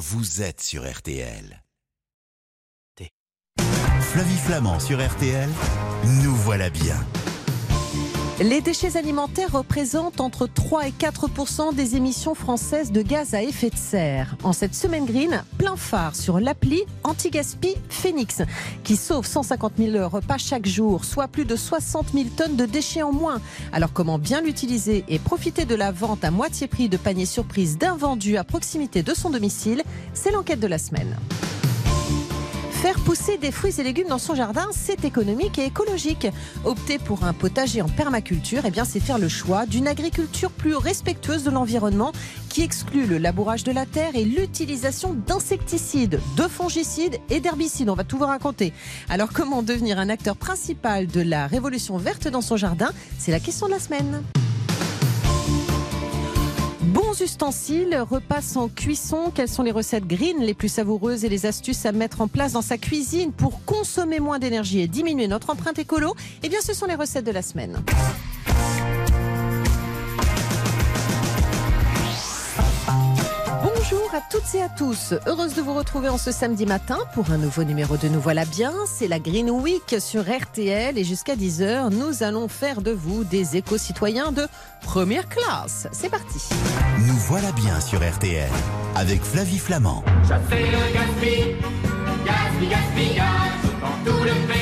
vous 0.00 0.40
êtes 0.40 0.62
sur 0.62 0.90
RTL. 0.90 1.62
Flavie 4.00 4.38
Flamand 4.38 4.80
sur 4.80 5.06
RTL, 5.06 5.48
nous 6.22 6.34
voilà 6.34 6.70
bien. 6.70 6.96
Les 8.40 8.62
déchets 8.62 8.96
alimentaires 8.96 9.52
représentent 9.52 10.18
entre 10.18 10.46
3 10.46 10.88
et 10.88 10.92
4% 10.92 11.74
des 11.74 11.96
émissions 11.96 12.34
françaises 12.34 12.90
de 12.90 13.02
gaz 13.02 13.34
à 13.34 13.42
effet 13.42 13.68
de 13.68 13.76
serre. 13.76 14.34
En 14.44 14.54
cette 14.54 14.74
semaine 14.74 15.04
green, 15.04 15.44
plein 15.58 15.76
phare 15.76 16.16
sur 16.16 16.40
l'appli 16.40 16.84
Anti-Gaspi 17.04 17.74
Phoenix, 17.90 18.40
qui 18.82 18.96
sauve 18.96 19.26
150 19.26 19.74
000 19.76 20.08
repas 20.08 20.38
chaque 20.38 20.64
jour, 20.64 21.04
soit 21.04 21.28
plus 21.28 21.44
de 21.44 21.54
60 21.54 22.12
000 22.14 22.28
tonnes 22.34 22.56
de 22.56 22.64
déchets 22.64 23.02
en 23.02 23.12
moins. 23.12 23.42
Alors 23.74 23.92
comment 23.92 24.18
bien 24.18 24.40
l'utiliser 24.40 25.04
et 25.08 25.18
profiter 25.18 25.66
de 25.66 25.74
la 25.74 25.92
vente 25.92 26.24
à 26.24 26.30
moitié 26.30 26.66
prix 26.66 26.88
de 26.88 26.96
panier 26.96 27.26
surprise 27.26 27.76
d'un 27.76 27.94
vendu 27.94 28.38
à 28.38 28.44
proximité 28.44 29.02
de 29.02 29.12
son 29.12 29.28
domicile? 29.28 29.82
C'est 30.14 30.30
l'enquête 30.30 30.60
de 30.60 30.66
la 30.66 30.78
semaine. 30.78 31.14
Faire 32.80 32.98
pousser 33.00 33.36
des 33.36 33.52
fruits 33.52 33.74
et 33.78 33.82
légumes 33.82 34.08
dans 34.08 34.16
son 34.16 34.34
jardin, 34.34 34.66
c'est 34.72 35.04
économique 35.04 35.58
et 35.58 35.66
écologique. 35.66 36.26
Opter 36.64 36.98
pour 36.98 37.24
un 37.24 37.34
potager 37.34 37.82
en 37.82 37.90
permaculture, 37.90 38.62
eh 38.64 38.70
bien, 38.70 38.86
c'est 38.86 39.00
faire 39.00 39.18
le 39.18 39.28
choix 39.28 39.66
d'une 39.66 39.86
agriculture 39.86 40.50
plus 40.50 40.74
respectueuse 40.74 41.44
de 41.44 41.50
l'environnement 41.50 42.12
qui 42.48 42.62
exclut 42.62 43.04
le 43.04 43.18
labourage 43.18 43.64
de 43.64 43.72
la 43.72 43.84
terre 43.84 44.16
et 44.16 44.24
l'utilisation 44.24 45.12
d'insecticides, 45.12 46.20
de 46.38 46.42
fongicides 46.44 47.18
et 47.28 47.40
d'herbicides. 47.40 47.90
On 47.90 47.94
va 47.94 48.04
tout 48.04 48.16
vous 48.16 48.24
raconter. 48.24 48.72
Alors, 49.10 49.28
comment 49.30 49.62
devenir 49.62 49.98
un 49.98 50.08
acteur 50.08 50.38
principal 50.38 51.06
de 51.06 51.20
la 51.20 51.46
révolution 51.46 51.98
verte 51.98 52.28
dans 52.28 52.40
son 52.40 52.56
jardin? 52.56 52.92
C'est 53.18 53.30
la 53.30 53.40
question 53.40 53.66
de 53.66 53.72
la 53.72 53.78
semaine 53.78 54.22
bons 57.10 57.20
ustensiles, 57.22 58.04
repas 58.08 58.40
sans 58.40 58.68
cuisson, 58.68 59.32
quelles 59.34 59.48
sont 59.48 59.64
les 59.64 59.72
recettes 59.72 60.06
green 60.06 60.38
les 60.40 60.54
plus 60.54 60.68
savoureuses 60.68 61.24
et 61.24 61.28
les 61.28 61.44
astuces 61.44 61.84
à 61.84 61.90
mettre 61.90 62.20
en 62.20 62.28
place 62.28 62.52
dans 62.52 62.62
sa 62.62 62.78
cuisine 62.78 63.32
pour 63.32 63.64
consommer 63.64 64.20
moins 64.20 64.38
d'énergie 64.38 64.80
et 64.80 64.86
diminuer 64.86 65.26
notre 65.26 65.50
empreinte 65.50 65.78
écolo? 65.80 66.14
Eh 66.44 66.48
bien, 66.48 66.60
ce 66.60 66.72
sont 66.72 66.86
les 66.86 66.94
recettes 66.94 67.26
de 67.26 67.32
la 67.32 67.42
semaine. 67.42 67.82
Bonjour 73.90 74.14
à 74.14 74.20
toutes 74.20 74.54
et 74.54 74.62
à 74.62 74.68
tous. 74.68 75.14
Heureuse 75.26 75.54
de 75.54 75.62
vous 75.62 75.74
retrouver 75.74 76.08
en 76.08 76.18
ce 76.18 76.30
samedi 76.30 76.64
matin 76.64 76.98
pour 77.14 77.30
un 77.32 77.38
nouveau 77.38 77.64
numéro 77.64 77.96
de 77.96 78.08
Nous 78.08 78.20
voilà 78.20 78.44
bien. 78.44 78.72
C'est 78.86 79.08
la 79.08 79.18
Green 79.18 79.50
Week 79.50 79.96
sur 79.98 80.22
RTL 80.22 80.96
et 80.96 81.04
jusqu'à 81.04 81.34
10h, 81.34 81.90
nous 81.90 82.22
allons 82.22 82.46
faire 82.46 82.82
de 82.82 82.92
vous 82.92 83.24
des 83.24 83.56
éco-citoyens 83.56 84.32
de 84.32 84.46
première 84.82 85.28
classe. 85.28 85.88
C'est 85.92 86.10
parti. 86.10 86.38
Nous 87.06 87.16
voilà 87.16 87.50
bien 87.52 87.80
sur 87.80 87.98
RTL 87.98 88.50
avec 88.94 89.22
Flavie 89.22 89.58
Flamand. 89.58 90.04
le 90.06 90.36
dans 93.80 94.10
tout 94.12 94.24
le 94.24 94.52
pays. 94.52 94.59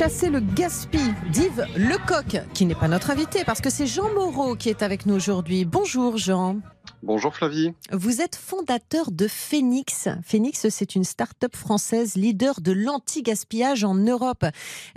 Chasser 0.00 0.30
le 0.30 0.40
gaspille 0.40 1.14
d'Yves 1.30 1.66
Lecoq, 1.76 2.42
qui 2.54 2.64
n'est 2.64 2.74
pas 2.74 2.88
notre 2.88 3.10
invité 3.10 3.44
parce 3.44 3.60
que 3.60 3.68
c'est 3.68 3.86
Jean 3.86 4.10
Moreau 4.14 4.56
qui 4.56 4.70
est 4.70 4.82
avec 4.82 5.04
nous 5.04 5.14
aujourd'hui. 5.14 5.66
Bonjour 5.66 6.16
Jean. 6.16 6.60
Bonjour 7.02 7.34
Flavie. 7.34 7.74
Vous 7.92 8.22
êtes 8.22 8.34
fondateur 8.34 9.10
de 9.10 9.28
Phoenix. 9.28 10.08
Phoenix, 10.24 10.70
c'est 10.70 10.94
une 10.94 11.04
start-up 11.04 11.54
française 11.54 12.14
leader 12.14 12.62
de 12.62 12.72
l'anti-gaspillage 12.72 13.84
en 13.84 13.94
Europe. 13.94 14.46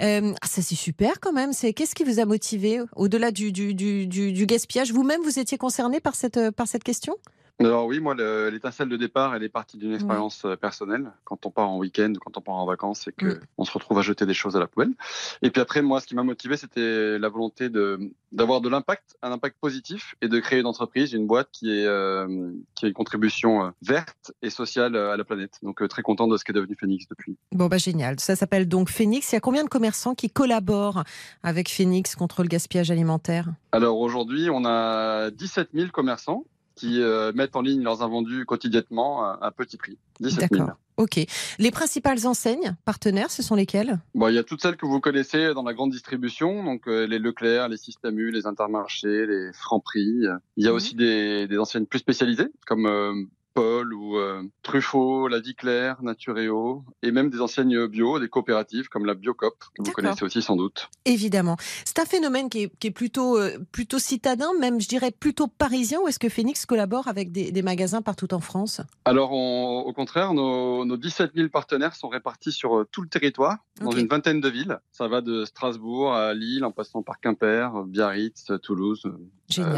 Euh, 0.02 0.34
ah, 0.42 0.48
ça, 0.48 0.62
c'est 0.62 0.76
super 0.76 1.20
quand 1.20 1.34
même. 1.34 1.52
C'est 1.52 1.74
Qu'est-ce 1.74 1.96
qui 1.96 2.06
vous 2.06 2.22
a 2.22 2.26
motivé 2.26 2.80
au-delà 2.96 3.32
du, 3.32 3.52
du, 3.52 3.76
du, 3.76 4.08
du 4.08 4.46
gaspillage? 4.46 4.94
Vous-même, 4.94 5.22
vous 5.22 5.38
étiez 5.38 5.58
concerné 5.58 6.00
par 6.00 6.16
cette, 6.16 6.52
par 6.52 6.70
cette 6.70 6.86
question? 6.86 7.18
Alors 7.60 7.86
oui, 7.86 8.00
moi, 8.00 8.16
l'étincelle 8.16 8.90
de 8.90 8.98
départ, 8.98 9.36
elle 9.36 9.44
est 9.44 9.50
partie 9.50 9.78
d'une 9.78 9.94
expérience 9.94 10.44
euh, 10.46 10.56
personnelle. 10.56 11.12
Quand 11.24 11.46
on 11.46 11.52
part 11.52 11.70
en 11.70 11.78
week-end, 11.78 12.14
quand 12.20 12.36
on 12.38 12.42
part 12.42 12.56
en 12.56 12.66
vacances, 12.66 13.08
et 13.08 13.12
que 13.12 13.40
on 13.58 13.66
se 13.66 13.72
retrouve 13.72 14.00
à 14.00 14.02
jeter 14.02 14.26
des 14.26 14.34
choses 14.34 14.56
à 14.56 14.60
la 14.60 14.68
poubelle. 14.68 14.94
Et 15.44 15.52
puis 15.52 15.62
après, 15.62 15.82
moi, 15.82 16.02
ce 16.02 16.08
qui 16.08 16.16
m'a 16.16 16.24
motivé, 16.24 16.58
c'était 16.58 17.20
la 17.20 17.30
volonté 17.30 17.70
d'avoir 18.32 18.60
de 18.60 18.70
l'impact, 18.70 19.18
un 19.22 19.32
impact 19.32 19.58
positif, 19.62 20.16
et 20.22 20.28
de 20.28 20.40
créer 20.40 20.60
une 20.60 20.66
entreprise, 20.66 21.14
une 21.14 21.28
boîte 21.28 21.50
qui 21.52 21.72
est 21.72 21.86
euh, 21.86 22.52
qui 22.76 22.86
a 22.86 22.88
une 22.88 22.94
contribution 22.94 23.66
euh, 23.66 23.70
verte 23.82 24.34
et 24.42 24.50
sociale 24.50 24.96
à 24.96 25.16
la 25.16 25.24
planète. 25.24 25.60
Donc 25.62 25.88
très 25.88 26.02
content 26.02 26.28
de 26.28 26.38
ce 26.38 26.44
qu'est 26.44 26.54
devenu 26.54 26.76
Phoenix 26.76 27.06
depuis. 27.08 27.38
Bon 27.52 27.68
bah 27.68 27.78
génial. 27.78 28.20
Ça 28.20 28.36
s'appelle 28.36 28.68
donc 28.68 28.90
Phoenix. 28.90 29.32
Il 29.32 29.36
y 29.36 29.38
a 29.38 29.42
combien 29.42 29.64
de 29.64 29.70
commerçants 29.70 30.16
qui 30.16 30.30
collaborent 30.30 31.04
avec 31.44 31.70
Phoenix 31.70 32.16
contre 32.16 32.42
le 32.42 32.48
gaspillage 32.48 32.90
alimentaire? 32.90 33.48
Alors 33.72 34.00
aujourd'hui, 34.00 34.50
on 34.50 34.66
a 34.66 35.30
17 35.32 35.70
000 35.74 35.90
commerçants 35.92 36.46
qui 36.76 37.02
euh, 37.02 37.32
mettent 37.34 37.56
en 37.56 37.62
ligne 37.62 37.84
leurs 37.84 38.02
invendus 38.02 38.46
quotidiennement 38.46 39.24
à, 39.24 39.52
petit 39.52 39.78
prix. 39.78 39.98
17 40.20 40.50
000. 40.54 40.70
Ok. 40.98 41.20
Les 41.60 41.72
principales 41.72 42.28
enseignes 42.28 42.76
partenaires, 42.86 43.32
ce 43.32 43.42
sont 43.42 43.56
lesquelles? 43.56 44.00
Bon, 44.14 44.28
Il 44.28 44.36
y 44.36 44.38
a 44.38 44.44
toutes 44.44 44.62
celles 44.62 44.78
que 44.78 44.86
vous 44.86 45.00
connaissez 45.00 45.54
dans 45.54 45.64
la 45.64 45.74
grande 45.74 45.92
distribution, 45.92 46.64
donc 46.64 46.88
euh, 46.88 47.08
les 47.08 47.20
Leclerc, 47.20 47.70
les 47.70 47.78
Système 47.78 48.20
U, 48.20 48.32
les 48.32 48.46
Intermarchés, 48.46 49.26
les 49.26 49.52
Franprix. 49.54 50.28
Il 50.58 50.64
y 50.64 50.68
a 50.68 50.70
mhm. 50.70 50.76
aussi 50.76 50.96
des, 50.96 51.48
des, 51.48 51.58
enseignes 51.58 51.86
plus 51.86 52.00
spécialisées, 52.00 52.50
comme 52.68 52.86
euh, 52.86 53.14
Paul 53.54 53.94
ou 53.94 54.18
euh, 54.18 54.44
Truffaut, 54.62 55.28
La 55.28 55.40
Vie 55.40 55.56
Claire, 55.56 56.02
Natureo, 56.02 56.84
et 57.02 57.12
même 57.12 57.30
des 57.30 57.42
enseignes 57.42 57.88
bio, 57.88 58.20
des 58.20 58.28
coopératives 58.28 58.90
comme 58.90 59.06
la 59.06 59.14
Biocop, 59.14 59.56
que 59.76 59.84
vous 59.84 59.92
connaissez 59.92 60.24
aussi 60.24 60.42
sans 60.42 60.56
doute. 60.56 60.90
Évidemment. 61.06 61.58
C'est 61.86 62.00
un 62.00 62.06
phénomène 62.06 62.50
qui 62.50 62.64
est, 62.64 62.92
plutôt, 62.92 63.38
euh, 63.38 63.58
plutôt 63.72 64.00
citadin, 64.00 64.50
même 64.60 64.82
je 64.82 64.88
dirais 64.88 65.12
plutôt 65.12 65.48
parisien, 65.48 66.00
ou 66.02 66.08
est-ce 66.08 66.20
que 66.20 66.30
Phoenix 66.30 66.66
collabore 66.66 67.08
avec 67.08 67.32
des, 67.32 67.64
magasins 67.64 68.02
partout 68.02 68.34
en 68.34 68.42
France? 68.42 68.82
Alors 69.06 69.32
au 69.32 69.94
contraire, 69.94 70.34
nos, 70.34 70.84
nos, 70.84 70.98
17 70.98 71.32
000 71.34 71.48
partenaires 71.48 71.96
sont 71.96 72.10
répartis 72.10 72.52
sur 72.52 72.80
euh, 72.80 72.88
tout 72.92 73.02
le 73.02 73.08
territoire, 73.08 73.60
dans 73.80 73.92
une 73.92 74.08
vingtaine 74.08 74.42
de 74.42 74.50
villes. 74.50 74.80
Ça 74.92 75.08
va 75.08 75.22
de 75.22 75.46
Strasbourg 75.46 76.14
à 76.14 76.34
Lille, 76.34 76.66
en 76.66 76.72
passant 76.72 77.04
par 77.04 77.20
Quimper, 77.20 77.84
Biarritz, 77.86 78.52
Toulouse, 78.62 79.10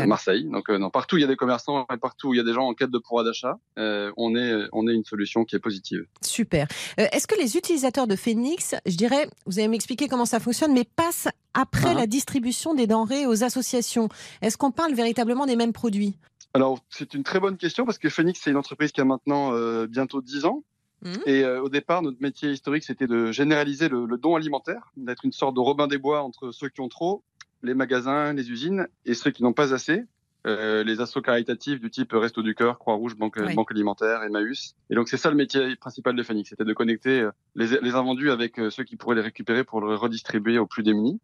Marseille. 0.08 0.46
Donc 0.46 0.66
partout 0.92 1.18
il 1.18 1.22
y 1.22 1.24
a 1.24 1.28
des 1.28 1.36
commerçants 1.36 1.86
et 1.94 1.98
partout 1.98 2.34
il 2.34 2.38
y 2.38 2.40
a 2.40 2.44
des 2.44 2.54
gens 2.54 2.68
en 2.68 2.74
quête 2.74 2.92
de 2.92 2.98
pouvoir 2.98 3.24
d'achat. 3.24 3.58
Euh, 3.78 4.12
on, 4.18 4.36
est, 4.36 4.68
on 4.72 4.88
est 4.88 4.94
une 4.94 5.04
solution 5.04 5.44
qui 5.46 5.56
est 5.56 5.60
positive. 5.60 6.06
Super. 6.22 6.68
Euh, 7.00 7.08
est-ce 7.12 7.28
que 7.28 7.36
les 7.40 7.58
utilisateurs 7.58 8.08
de 8.08 8.16
Phoenix, 8.16 8.76
je 8.86 8.96
dirais, 8.96 9.30
vous 9.46 9.60
allez 9.60 9.68
m'expliquer 9.68 10.08
comment 10.08 10.26
ça 10.26 10.40
fonctionne, 10.40 10.74
mais 10.74 10.84
passent 10.84 11.28
après 11.54 11.94
uh-huh. 11.94 11.98
la 11.98 12.08
distribution 12.08 12.74
des 12.74 12.88
denrées 12.88 13.26
aux 13.26 13.44
associations? 13.44 14.10
Est-ce 14.42 14.58
qu'on 14.58 14.72
parle 14.72 14.94
véritablement 14.94 15.46
des 15.46 15.56
mêmes 15.56 15.74
produits? 15.74 16.18
Alors, 16.54 16.80
c'est 16.90 17.14
une 17.14 17.24
très 17.24 17.40
bonne 17.40 17.58
question 17.58 17.86
parce 17.86 17.98
que 17.98 18.10
Phoenix, 18.10 18.40
c'est 18.42 18.52
une 18.52 18.58
entreprise 18.58 18.92
qui 18.92 19.02
a 19.02 19.06
maintenant 19.06 19.54
euh, 19.54 19.88
bientôt 19.88 20.22
10 20.22 20.46
ans. 20.46 20.64
Mmh. 21.02 21.14
Et 21.26 21.46
au 21.46 21.70
départ, 21.70 22.02
notre 22.02 22.22
métier 22.22 22.50
historique, 22.50 22.84
c'était 22.84 23.06
de 23.06 23.32
généraliser 23.32 23.90
le, 23.90 24.06
le 24.06 24.18
don 24.18 24.36
alimentaire, 24.36 24.92
d'être 24.96 25.26
une 25.26 25.34
sorte 25.34 25.54
de 25.54 25.60
Robin 25.60 25.88
des 25.88 25.98
Bois 25.98 26.24
entre 26.24 26.52
ceux 26.52 26.70
qui 26.70 26.82
ont 26.82 26.88
trop, 26.88 27.22
les 27.64 27.74
magasins, 27.74 28.34
les 28.34 28.52
usines, 28.52 28.88
et 29.06 29.14
ceux 29.14 29.32
qui 29.32 29.44
n'ont 29.44 29.54
pas 29.54 29.74
assez. 29.74 30.04
Euh, 30.46 30.84
les 30.84 31.02
assos 31.02 31.22
caritatifs 31.22 31.80
du 31.80 31.90
type 31.90 32.12
Resto 32.14 32.44
du 32.44 32.54
Cœur, 32.54 32.78
Croix-Rouge, 32.78 33.16
Banque, 33.16 33.40
Banque 33.56 33.72
Alimentaire, 33.72 34.22
Emmaüs. 34.22 34.76
Et 34.92 34.96
donc 34.96 35.10
c'est 35.10 35.18
ça 35.18 35.32
le 35.32 35.36
métier 35.36 35.76
principal 35.76 36.16
de 36.16 36.22
Phoenix, 36.22 36.50
c'était 36.50 36.66
de 36.66 36.74
connecter 36.74 37.22
euh, 37.22 37.32
les, 37.56 37.80
les 37.82 37.96
invendus 37.96 38.30
avec 38.30 38.60
euh, 38.60 38.70
ceux 38.70 38.84
qui 38.84 38.96
pourraient 38.96 39.16
les 39.16 39.22
récupérer 39.22 39.64
pour 39.64 39.84
les 39.84 39.96
redistribuer 39.96 40.60
aux 40.60 40.68
plus 40.68 40.84
démunis. 40.84 41.20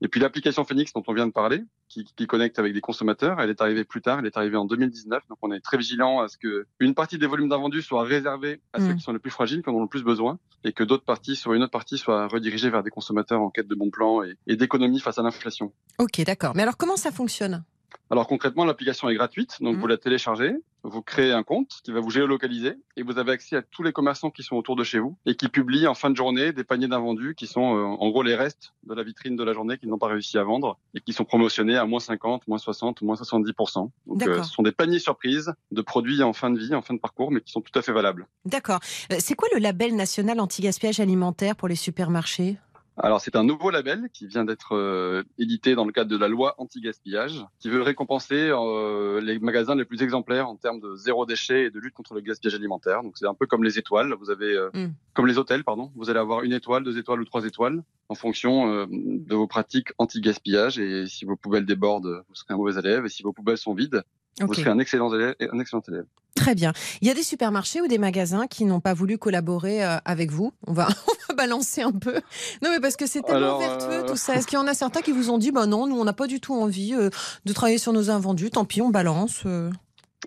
Et 0.00 0.08
puis 0.08 0.18
l'application 0.18 0.64
Phoenix 0.64 0.92
dont 0.92 1.04
on 1.06 1.14
vient 1.14 1.28
de 1.28 1.32
parler, 1.32 1.62
qui, 1.88 2.04
qui, 2.16 2.26
connecte 2.26 2.58
avec 2.58 2.72
des 2.72 2.80
consommateurs, 2.80 3.40
elle 3.40 3.50
est 3.50 3.60
arrivée 3.60 3.84
plus 3.84 4.02
tard, 4.02 4.18
elle 4.18 4.26
est 4.26 4.36
arrivée 4.36 4.56
en 4.56 4.64
2019. 4.64 5.22
Donc 5.28 5.38
on 5.42 5.52
est 5.52 5.60
très 5.60 5.76
vigilant 5.76 6.20
à 6.20 6.26
ce 6.26 6.36
que 6.36 6.66
une 6.80 6.94
partie 6.94 7.16
des 7.16 7.26
volumes 7.26 7.48
d'invendus 7.48 7.82
soit 7.82 8.02
réservée 8.02 8.60
à 8.72 8.80
ceux 8.80 8.92
mm. 8.92 8.96
qui 8.96 9.02
sont 9.02 9.12
les 9.12 9.20
plus 9.20 9.30
fragiles, 9.30 9.62
qui 9.62 9.70
en 9.70 9.74
ont 9.74 9.82
le 9.82 9.88
plus 9.88 10.02
besoin, 10.02 10.40
et 10.64 10.72
que 10.72 10.82
d'autres 10.82 11.04
parties, 11.04 11.36
soit 11.36 11.54
une 11.54 11.62
autre 11.62 11.70
partie, 11.70 11.96
soit 11.96 12.26
redirigée 12.26 12.70
vers 12.70 12.82
des 12.82 12.90
consommateurs 12.90 13.40
en 13.40 13.50
quête 13.50 13.68
de 13.68 13.74
bons 13.76 13.90
plans 13.90 14.24
et, 14.24 14.36
et 14.48 14.56
d'économie 14.56 14.98
face 14.98 15.18
à 15.18 15.22
l'inflation. 15.22 15.72
Ok, 15.98 16.20
d'accord. 16.24 16.54
Mais 16.56 16.62
alors 16.62 16.76
comment 16.76 16.96
ça 16.96 17.12
fonctionne? 17.12 17.62
Alors 18.10 18.26
concrètement, 18.26 18.64
l'application 18.64 19.08
est 19.08 19.14
gratuite, 19.14 19.56
donc 19.60 19.76
vous 19.76 19.86
mmh. 19.86 19.90
la 19.90 19.96
téléchargez, 19.96 20.54
vous 20.84 21.02
créez 21.02 21.32
un 21.32 21.42
compte 21.42 21.80
qui 21.82 21.90
va 21.90 22.00
vous 22.00 22.10
géolocaliser 22.10 22.74
et 22.96 23.02
vous 23.02 23.18
avez 23.18 23.32
accès 23.32 23.56
à 23.56 23.62
tous 23.62 23.82
les 23.82 23.92
commerçants 23.92 24.30
qui 24.30 24.42
sont 24.42 24.56
autour 24.56 24.76
de 24.76 24.84
chez 24.84 24.98
vous 24.98 25.16
et 25.24 25.34
qui 25.34 25.48
publient 25.48 25.86
en 25.86 25.94
fin 25.94 26.10
de 26.10 26.16
journée 26.16 26.52
des 26.52 26.62
paniers 26.62 26.88
d'invendus 26.88 27.34
qui 27.34 27.46
sont 27.46 27.76
euh, 27.76 27.82
en 27.82 28.10
gros 28.10 28.22
les 28.22 28.34
restes 28.34 28.74
de 28.86 28.94
la 28.94 29.02
vitrine 29.02 29.34
de 29.34 29.42
la 29.42 29.54
journée 29.54 29.78
qu'ils 29.78 29.88
n'ont 29.88 29.98
pas 29.98 30.08
réussi 30.08 30.36
à 30.36 30.44
vendre 30.44 30.78
et 30.94 31.00
qui 31.00 31.14
sont 31.14 31.24
promotionnés 31.24 31.76
à 31.76 31.86
moins 31.86 32.00
50, 32.00 32.46
moins 32.46 32.58
60, 32.58 33.00
moins 33.02 33.16
70%. 33.16 33.90
Donc 34.06 34.26
euh, 34.26 34.42
ce 34.42 34.52
sont 34.52 34.62
des 34.62 34.72
paniers 34.72 34.98
surprises 34.98 35.52
de 35.70 35.82
produits 35.82 36.22
en 36.22 36.34
fin 36.34 36.50
de 36.50 36.58
vie, 36.58 36.74
en 36.74 36.82
fin 36.82 36.94
de 36.94 37.00
parcours, 37.00 37.30
mais 37.30 37.40
qui 37.40 37.50
sont 37.50 37.62
tout 37.62 37.76
à 37.78 37.82
fait 37.82 37.92
valables. 37.92 38.26
D'accord. 38.44 38.80
Euh, 39.10 39.16
c'est 39.18 39.34
quoi 39.34 39.48
le 39.54 39.58
label 39.58 39.96
national 39.96 40.38
anti-gaspillage 40.38 41.00
alimentaire 41.00 41.56
pour 41.56 41.68
les 41.68 41.76
supermarchés? 41.76 42.58
Alors 42.96 43.20
c'est 43.20 43.34
un 43.34 43.42
nouveau 43.42 43.70
label 43.70 44.08
qui 44.12 44.28
vient 44.28 44.44
d'être 44.44 44.76
euh, 44.76 45.24
édité 45.38 45.74
dans 45.74 45.84
le 45.84 45.92
cadre 45.92 46.10
de 46.10 46.16
la 46.16 46.28
loi 46.28 46.54
anti-gaspillage, 46.58 47.44
qui 47.58 47.68
veut 47.68 47.82
récompenser 47.82 48.50
euh, 48.50 49.20
les 49.20 49.40
magasins 49.40 49.74
les 49.74 49.84
plus 49.84 50.02
exemplaires 50.02 50.48
en 50.48 50.54
termes 50.54 50.78
de 50.78 50.94
zéro 50.94 51.26
déchet 51.26 51.64
et 51.64 51.70
de 51.70 51.80
lutte 51.80 51.94
contre 51.94 52.14
le 52.14 52.20
gaspillage 52.20 52.54
alimentaire. 52.54 53.02
Donc 53.02 53.18
c'est 53.18 53.26
un 53.26 53.34
peu 53.34 53.46
comme 53.46 53.64
les 53.64 53.78
étoiles. 53.78 54.14
Vous 54.20 54.30
avez 54.30 54.54
euh, 54.54 54.70
mm. 54.72 54.94
comme 55.12 55.26
les 55.26 55.38
hôtels, 55.38 55.64
pardon. 55.64 55.90
Vous 55.96 56.08
allez 56.08 56.20
avoir 56.20 56.44
une 56.44 56.52
étoile, 56.52 56.84
deux 56.84 56.96
étoiles 56.96 57.20
ou 57.20 57.24
trois 57.24 57.44
étoiles 57.44 57.82
en 58.08 58.14
fonction 58.14 58.86
de 58.86 59.34
vos 59.34 59.46
pratiques 59.46 59.88
anti-gaspillage. 59.98 60.78
Et 60.78 61.06
si 61.06 61.24
vos 61.24 61.36
poubelles 61.36 61.66
débordent, 61.66 62.22
vous 62.28 62.34
serez 62.34 62.54
un 62.54 62.58
mauvais 62.58 62.78
élève. 62.78 63.06
Et 63.06 63.08
si 63.08 63.22
vos 63.22 63.32
poubelles 63.32 63.58
sont 63.58 63.74
vides, 63.74 64.04
vous 64.40 64.54
serez 64.54 64.70
un 64.70 64.78
excellent 64.78 65.12
élève. 65.14 65.34
Un 65.40 65.58
excellent 65.58 65.82
élève. 65.88 66.06
Très 66.34 66.54
bien. 66.56 66.72
Il 67.00 67.06
y 67.06 67.10
a 67.10 67.14
des 67.14 67.22
supermarchés 67.22 67.80
ou 67.80 67.86
des 67.86 67.98
magasins 67.98 68.46
qui 68.48 68.64
n'ont 68.64 68.80
pas 68.80 68.92
voulu 68.92 69.18
collaborer 69.18 69.84
euh, 69.84 69.98
avec 70.04 70.32
vous? 70.32 70.52
On 70.66 70.72
va, 70.72 70.88
on 71.28 71.32
va, 71.32 71.34
balancer 71.36 71.82
un 71.82 71.92
peu. 71.92 72.14
Non, 72.62 72.70
mais 72.70 72.80
parce 72.80 72.96
que 72.96 73.06
c'est 73.06 73.22
tellement 73.22 73.58
vertueux 73.58 74.02
euh, 74.02 74.06
tout 74.06 74.16
ça. 74.16 74.34
Est-ce 74.36 74.46
qu'il 74.46 74.58
y 74.58 74.62
en 74.62 74.66
a 74.66 74.74
certains 74.74 75.00
qui 75.00 75.12
vous 75.12 75.30
ont 75.30 75.38
dit, 75.38 75.52
bah 75.52 75.66
non, 75.66 75.86
nous 75.86 75.96
on 75.96 76.04
n'a 76.04 76.12
pas 76.12 76.26
du 76.26 76.40
tout 76.40 76.54
envie 76.54 76.92
euh, 76.94 77.08
de 77.44 77.52
travailler 77.52 77.78
sur 77.78 77.92
nos 77.92 78.10
invendus, 78.10 78.50
tant 78.50 78.64
pis, 78.64 78.82
on 78.82 78.90
balance 78.90 79.44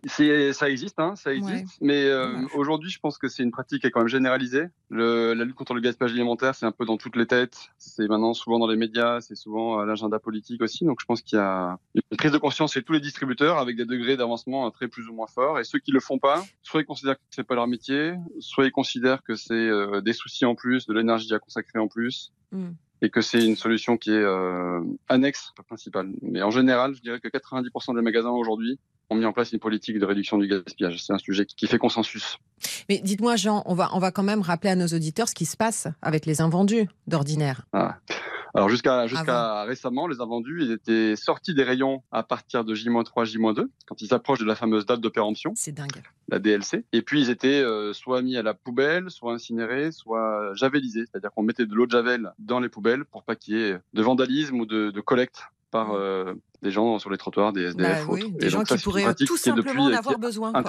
ça 0.05 0.69
existe, 0.69 0.99
hein, 0.99 1.15
ça 1.15 1.33
existe. 1.33 1.77
Mais 1.81 2.05
euh, 2.05 2.45
aujourd'hui, 2.55 2.89
je 2.89 2.99
pense 2.99 3.17
que 3.17 3.27
c'est 3.27 3.43
une 3.43 3.51
pratique 3.51 3.81
qui 3.81 3.87
est 3.87 3.91
quand 3.91 4.01
même 4.01 4.07
généralisée. 4.07 4.65
Le, 4.89 5.33
la 5.33 5.43
lutte 5.43 5.55
contre 5.55 5.73
le 5.73 5.81
gaspillage 5.81 6.11
alimentaire, 6.11 6.55
c'est 6.55 6.65
un 6.65 6.71
peu 6.71 6.85
dans 6.85 6.97
toutes 6.97 7.15
les 7.15 7.25
têtes. 7.25 7.69
C'est 7.77 8.07
maintenant 8.07 8.33
souvent 8.33 8.59
dans 8.59 8.67
les 8.67 8.77
médias, 8.77 9.21
c'est 9.21 9.35
souvent 9.35 9.79
à 9.79 9.85
l'agenda 9.85 10.19
politique 10.19 10.61
aussi. 10.61 10.85
Donc, 10.85 10.99
je 11.01 11.05
pense 11.05 11.21
qu'il 11.21 11.37
y 11.37 11.41
a 11.41 11.77
une 11.95 12.17
prise 12.17 12.31
de 12.31 12.37
conscience 12.37 12.73
chez 12.73 12.83
tous 12.83 12.93
les 12.93 12.99
distributeurs 12.99 13.57
avec 13.57 13.75
des 13.75 13.85
degrés 13.85 14.17
d'avancement 14.17 14.69
très 14.71 14.87
plus 14.87 15.07
ou 15.07 15.13
moins 15.13 15.27
forts. 15.27 15.59
Et 15.59 15.63
ceux 15.63 15.79
qui 15.79 15.91
le 15.91 15.99
font 15.99 16.19
pas, 16.19 16.43
soit 16.61 16.81
ils 16.81 16.85
considèrent 16.85 17.15
que 17.15 17.21
c'est 17.29 17.43
pas 17.43 17.55
leur 17.55 17.67
métier, 17.67 18.13
soit 18.39 18.65
ils 18.65 18.71
considèrent 18.71 19.23
que 19.23 19.35
c'est 19.35 19.53
euh, 19.53 20.01
des 20.01 20.13
soucis 20.13 20.45
en 20.45 20.55
plus, 20.55 20.85
de 20.87 20.93
l'énergie 20.93 21.33
à 21.33 21.39
consacrer 21.39 21.79
en 21.79 21.87
plus. 21.87 22.31
Mm. 22.51 22.69
Et 23.01 23.09
que 23.09 23.21
c'est 23.21 23.45
une 23.45 23.55
solution 23.55 23.97
qui 23.97 24.11
est 24.11 24.13
euh, 24.13 24.81
annexe, 25.09 25.51
pas 25.55 25.63
principale. 25.63 26.09
Mais 26.21 26.41
en 26.41 26.51
général, 26.51 26.95
je 26.95 27.01
dirais 27.01 27.19
que 27.19 27.27
90% 27.27 27.95
des 27.95 28.01
magasins 28.01 28.29
aujourd'hui 28.29 28.79
ont 29.09 29.15
mis 29.15 29.25
en 29.25 29.33
place 29.33 29.51
une 29.53 29.59
politique 29.59 29.99
de 29.99 30.05
réduction 30.05 30.37
du 30.37 30.47
gaspillage. 30.47 31.01
C'est 31.03 31.13
un 31.13 31.17
sujet 31.17 31.45
qui 31.45 31.67
fait 31.67 31.77
consensus. 31.77 32.37
Mais 32.89 32.99
dites-moi, 32.99 33.35
Jean, 33.35 33.63
on 33.65 33.73
va, 33.73 33.89
on 33.93 33.99
va 33.99 34.11
quand 34.11 34.23
même 34.23 34.41
rappeler 34.41 34.71
à 34.71 34.75
nos 34.75 34.87
auditeurs 34.87 35.29
ce 35.29 35.35
qui 35.35 35.45
se 35.45 35.55
passe 35.55 35.87
avec 36.01 36.25
les 36.25 36.41
invendus 36.41 36.89
d'ordinaire. 37.07 37.65
Ah. 37.73 37.97
Alors 38.53 38.69
jusqu'à 38.69 39.05
jusqu'à 39.05 39.63
récemment, 39.65 40.07
les 40.07 40.19
invendus, 40.19 40.63
ils 40.63 40.71
étaient 40.71 41.15
sortis 41.15 41.53
des 41.53 41.63
rayons 41.63 42.01
à 42.11 42.23
partir 42.23 42.63
de 42.63 42.73
J-3, 42.73 43.25
J-2, 43.25 43.67
quand 43.85 44.01
ils 44.01 44.13
approchent 44.15 44.39
de 44.39 44.45
la 44.45 44.55
fameuse 44.55 44.85
date 44.85 44.99
de 44.99 45.09
péremption. 45.09 45.51
C'est 45.55 45.73
dingue. 45.73 46.01
La 46.29 46.39
DLC. 46.39 46.83
Et 46.91 47.03
puis 47.03 47.21
ils 47.21 47.29
étaient 47.29 47.61
euh, 47.61 47.93
soit 47.93 48.23
mis 48.23 48.35
à 48.35 48.41
la 48.41 48.55
poubelle, 48.55 49.11
soit 49.11 49.33
incinérés, 49.33 49.91
soit 49.91 50.36
javelisés. 50.53 51.05
C'est-à-dire 51.05 51.31
qu'on 51.31 51.43
mettait 51.43 51.65
de 51.65 51.73
l'eau 51.73 51.85
de 51.85 51.91
javel 51.91 52.31
dans 52.39 52.59
les 52.59 52.69
poubelles 52.69 53.05
pour 53.05 53.23
pas 53.23 53.35
qu'il 53.35 53.55
y 53.55 53.61
ait 53.61 53.77
de 53.93 54.01
vandalisme 54.01 54.59
ou 54.59 54.65
de, 54.65 54.91
de 54.91 55.01
collecte 55.01 55.43
par 55.71 55.93
euh, 55.93 56.33
des 56.61 56.71
gens 56.71 56.97
sur 56.97 57.09
les 57.09 57.17
trottoirs, 57.17 57.53
des 57.53 57.63
SDF. 57.63 58.07
Bah 58.07 58.15
des 58.39 58.49
gens 58.49 58.63
qui 58.63 58.77
pourraient 58.77 59.13
tout 59.13 59.37
simplement 59.37 59.85
en 59.85 59.93
avoir 59.93 60.17
besoin. 60.17 60.53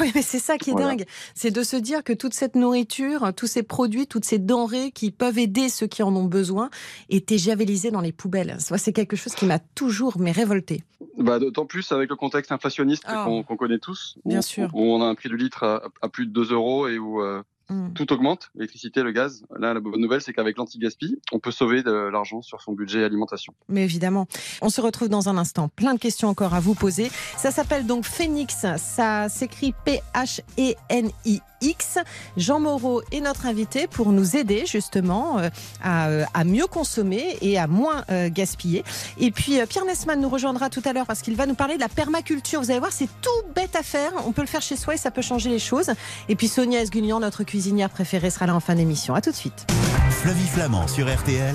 Oui, 0.00 0.10
mais 0.14 0.22
c'est 0.22 0.38
ça 0.38 0.56
qui 0.56 0.70
est 0.70 0.74
dingue. 0.74 1.04
C'est 1.34 1.50
de 1.50 1.62
se 1.62 1.76
dire 1.76 2.02
que 2.02 2.12
toute 2.12 2.34
cette 2.34 2.54
nourriture, 2.54 3.32
tous 3.36 3.46
ces 3.46 3.62
produits, 3.62 4.06
toutes 4.06 4.24
ces 4.24 4.38
denrées 4.38 4.90
qui 4.90 5.10
peuvent 5.10 5.38
aider 5.38 5.68
ceux 5.68 5.86
qui 5.86 6.02
en 6.02 6.14
ont 6.16 6.24
besoin 6.24 6.70
étaient 7.10 7.38
javelisés 7.38 7.90
dans 7.90 8.00
les 8.00 8.12
poubelles. 8.12 8.56
C'est 8.58 8.92
quelque 8.92 9.16
chose 9.16 9.34
qui 9.34 9.44
m'a 9.44 9.58
toujours 9.58 10.18
mais 10.18 10.32
révolté. 10.32 10.82
Bah, 11.18 11.38
D'autant 11.38 11.66
plus 11.66 11.92
avec 11.92 12.08
le 12.08 12.16
contexte 12.16 12.52
inflationniste 12.52 13.04
oh. 13.12 13.42
qu'on 13.46 13.56
connaît 13.56 13.78
tous. 13.78 14.16
Bien 14.24 14.38
où, 14.38 14.42
sûr. 14.42 14.70
Où 14.72 14.82
on 14.82 15.02
a 15.02 15.06
un 15.06 15.14
prix 15.14 15.28
du 15.28 15.36
litre 15.36 15.64
à, 16.00 16.08
plus 16.08 16.26
de 16.26 16.32
2 16.32 16.52
euros 16.52 16.88
et 16.88 16.98
où 16.98 17.22
euh, 17.22 17.42
Mm. 17.72 17.92
Tout 17.94 18.12
augmente, 18.12 18.50
l'électricité, 18.54 19.02
le 19.02 19.12
gaz. 19.12 19.44
Là, 19.58 19.74
la 19.74 19.80
bonne 19.80 20.00
nouvelle, 20.00 20.20
c'est 20.20 20.32
qu'avec 20.32 20.56
l'anti-gaspi, 20.56 21.20
on 21.32 21.38
peut 21.38 21.50
sauver 21.50 21.82
de 21.82 21.90
l'argent 21.90 22.42
sur 22.42 22.60
son 22.60 22.72
budget 22.72 23.04
alimentation. 23.04 23.54
Mais 23.68 23.82
évidemment, 23.82 24.26
on 24.60 24.68
se 24.68 24.80
retrouve 24.80 25.08
dans 25.08 25.28
un 25.28 25.38
instant. 25.38 25.68
Plein 25.68 25.94
de 25.94 25.98
questions 25.98 26.28
encore 26.28 26.54
à 26.54 26.60
vous 26.60 26.74
poser. 26.74 27.10
Ça 27.36 27.50
s'appelle 27.50 27.86
donc 27.86 28.04
Phoenix. 28.04 28.66
Ça 28.76 29.28
s'écrit 29.28 29.74
P-H-E-N-I. 29.84 31.40
X. 31.62 31.98
Jean 32.36 32.60
Moreau 32.60 33.02
est 33.12 33.20
notre 33.20 33.46
invité 33.46 33.86
pour 33.86 34.12
nous 34.12 34.36
aider 34.36 34.64
justement 34.66 35.38
euh, 35.38 35.48
euh, 35.86 36.24
à, 36.34 36.44
mieux 36.44 36.66
consommer 36.66 37.38
et 37.40 37.58
à 37.58 37.66
moins 37.66 38.04
euh, 38.10 38.28
gaspiller. 38.30 38.84
Et 39.18 39.30
puis 39.30 39.58
Pierre 39.68 39.84
Nesman 39.84 40.20
nous 40.20 40.28
rejoindra 40.28 40.68
tout 40.68 40.82
à 40.84 40.92
l'heure 40.92 41.06
parce 41.06 41.22
qu'il 41.22 41.36
va 41.36 41.46
nous 41.46 41.54
parler 41.54 41.76
de 41.76 41.80
la 41.80 41.88
permaculture. 41.88 42.60
Vous 42.60 42.70
allez 42.70 42.80
voir, 42.80 42.92
c'est 42.92 43.08
tout 43.20 43.30
bête 43.54 43.76
à 43.76 43.82
faire. 43.82 44.12
On 44.26 44.32
peut 44.32 44.42
le 44.42 44.48
faire 44.48 44.62
chez 44.62 44.76
soi 44.76 44.94
et 44.94 44.98
ça 44.98 45.10
peut 45.10 45.22
changer 45.22 45.50
les 45.50 45.58
choses. 45.58 45.90
Et 46.28 46.36
puis 46.36 46.48
Sonia 46.48 46.80
Esguignan, 46.80 47.20
notre 47.20 47.44
cuisinière 47.44 47.90
préférée, 47.90 48.30
sera 48.30 48.46
là 48.46 48.54
en 48.54 48.60
fin 48.60 48.74
d'émission. 48.74 49.14
À 49.14 49.20
tout 49.20 49.30
de 49.30 49.36
suite. 49.36 49.66
Flavie 50.10 50.46
Flamand 50.46 50.88
sur 50.88 51.12
RTL, 51.12 51.54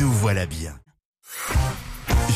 nous 0.00 0.12
voilà 0.12 0.46
bien. 0.46 0.74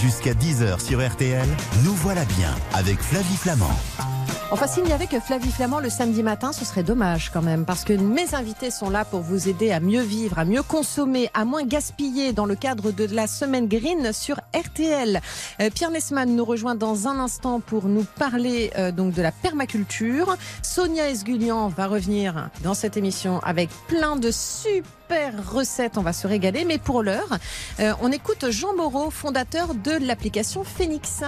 Jusqu'à 0.00 0.32
10h 0.32 0.80
sur 0.80 1.04
RTL, 1.04 1.48
nous 1.84 1.94
voilà 1.94 2.24
bien 2.24 2.54
avec 2.74 3.00
Flavie 3.00 3.36
Flamand. 3.36 4.17
Enfin, 4.50 4.66
s'il 4.66 4.84
n'y 4.84 4.94
avait 4.94 5.06
que 5.06 5.20
Flavie 5.20 5.52
Flamand 5.52 5.78
le 5.78 5.90
samedi 5.90 6.22
matin, 6.22 6.54
ce 6.54 6.64
serait 6.64 6.82
dommage 6.82 7.28
quand 7.30 7.42
même, 7.42 7.66
parce 7.66 7.84
que 7.84 7.92
mes 7.92 8.34
invités 8.34 8.70
sont 8.70 8.88
là 8.88 9.04
pour 9.04 9.20
vous 9.20 9.46
aider 9.46 9.72
à 9.72 9.78
mieux 9.78 10.00
vivre, 10.00 10.38
à 10.38 10.46
mieux 10.46 10.62
consommer, 10.62 11.28
à 11.34 11.44
moins 11.44 11.64
gaspiller 11.64 12.32
dans 12.32 12.46
le 12.46 12.54
cadre 12.54 12.90
de 12.90 13.04
la 13.14 13.26
semaine 13.26 13.68
green 13.68 14.10
sur 14.14 14.40
RTL. 14.56 15.20
Euh, 15.60 15.68
Pierre 15.68 15.90
Nesman 15.90 16.34
nous 16.34 16.46
rejoint 16.46 16.74
dans 16.74 17.08
un 17.08 17.18
instant 17.18 17.60
pour 17.60 17.88
nous 17.88 18.06
parler 18.18 18.70
euh, 18.78 18.90
donc 18.90 19.12
de 19.12 19.20
la 19.20 19.32
permaculture. 19.32 20.38
Sonia 20.62 21.10
Esgulian 21.10 21.68
va 21.68 21.86
revenir 21.86 22.48
dans 22.62 22.74
cette 22.74 22.96
émission 22.96 23.40
avec 23.40 23.68
plein 23.86 24.16
de 24.16 24.30
super 24.30 25.32
recettes. 25.52 25.98
On 25.98 26.02
va 26.02 26.14
se 26.14 26.26
régaler. 26.26 26.64
Mais 26.64 26.78
pour 26.78 27.02
l'heure, 27.02 27.38
euh, 27.80 27.92
on 28.00 28.10
écoute 28.10 28.50
Jean 28.50 28.74
Moreau, 28.74 29.10
fondateur 29.10 29.74
de 29.74 29.92
l'application 29.92 30.64
Phoenix. 30.64 31.22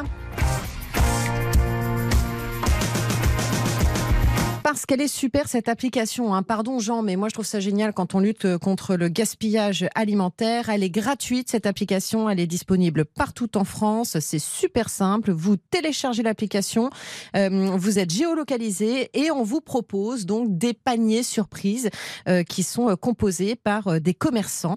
Parce 4.62 4.84
qu'elle 4.84 5.00
est 5.00 5.08
super 5.08 5.48
cette 5.48 5.68
application. 5.68 6.34
Hein. 6.34 6.42
Pardon 6.42 6.78
Jean, 6.78 7.02
mais 7.02 7.16
moi 7.16 7.28
je 7.28 7.34
trouve 7.34 7.46
ça 7.46 7.60
génial 7.60 7.94
quand 7.94 8.14
on 8.14 8.20
lutte 8.20 8.44
euh, 8.44 8.58
contre 8.58 8.94
le 8.94 9.08
gaspillage 9.08 9.86
alimentaire. 9.94 10.68
Elle 10.68 10.82
est 10.82 10.90
gratuite 10.90 11.48
cette 11.50 11.66
application, 11.66 12.28
elle 12.28 12.40
est 12.40 12.46
disponible 12.46 13.04
partout 13.04 13.56
en 13.56 13.64
France. 13.64 14.18
C'est 14.20 14.38
super 14.38 14.90
simple. 14.90 15.32
Vous 15.32 15.56
téléchargez 15.56 16.22
l'application, 16.22 16.90
euh, 17.36 17.70
vous 17.76 17.98
êtes 17.98 18.10
géolocalisé 18.10 19.10
et 19.14 19.30
on 19.30 19.42
vous 19.42 19.62
propose 19.62 20.26
donc 20.26 20.58
des 20.58 20.74
paniers 20.74 21.22
surprises 21.22 21.88
euh, 22.28 22.42
qui 22.42 22.62
sont 22.62 22.94
composés 22.96 23.56
par 23.56 24.00
des 24.00 24.14
commerçants 24.14 24.76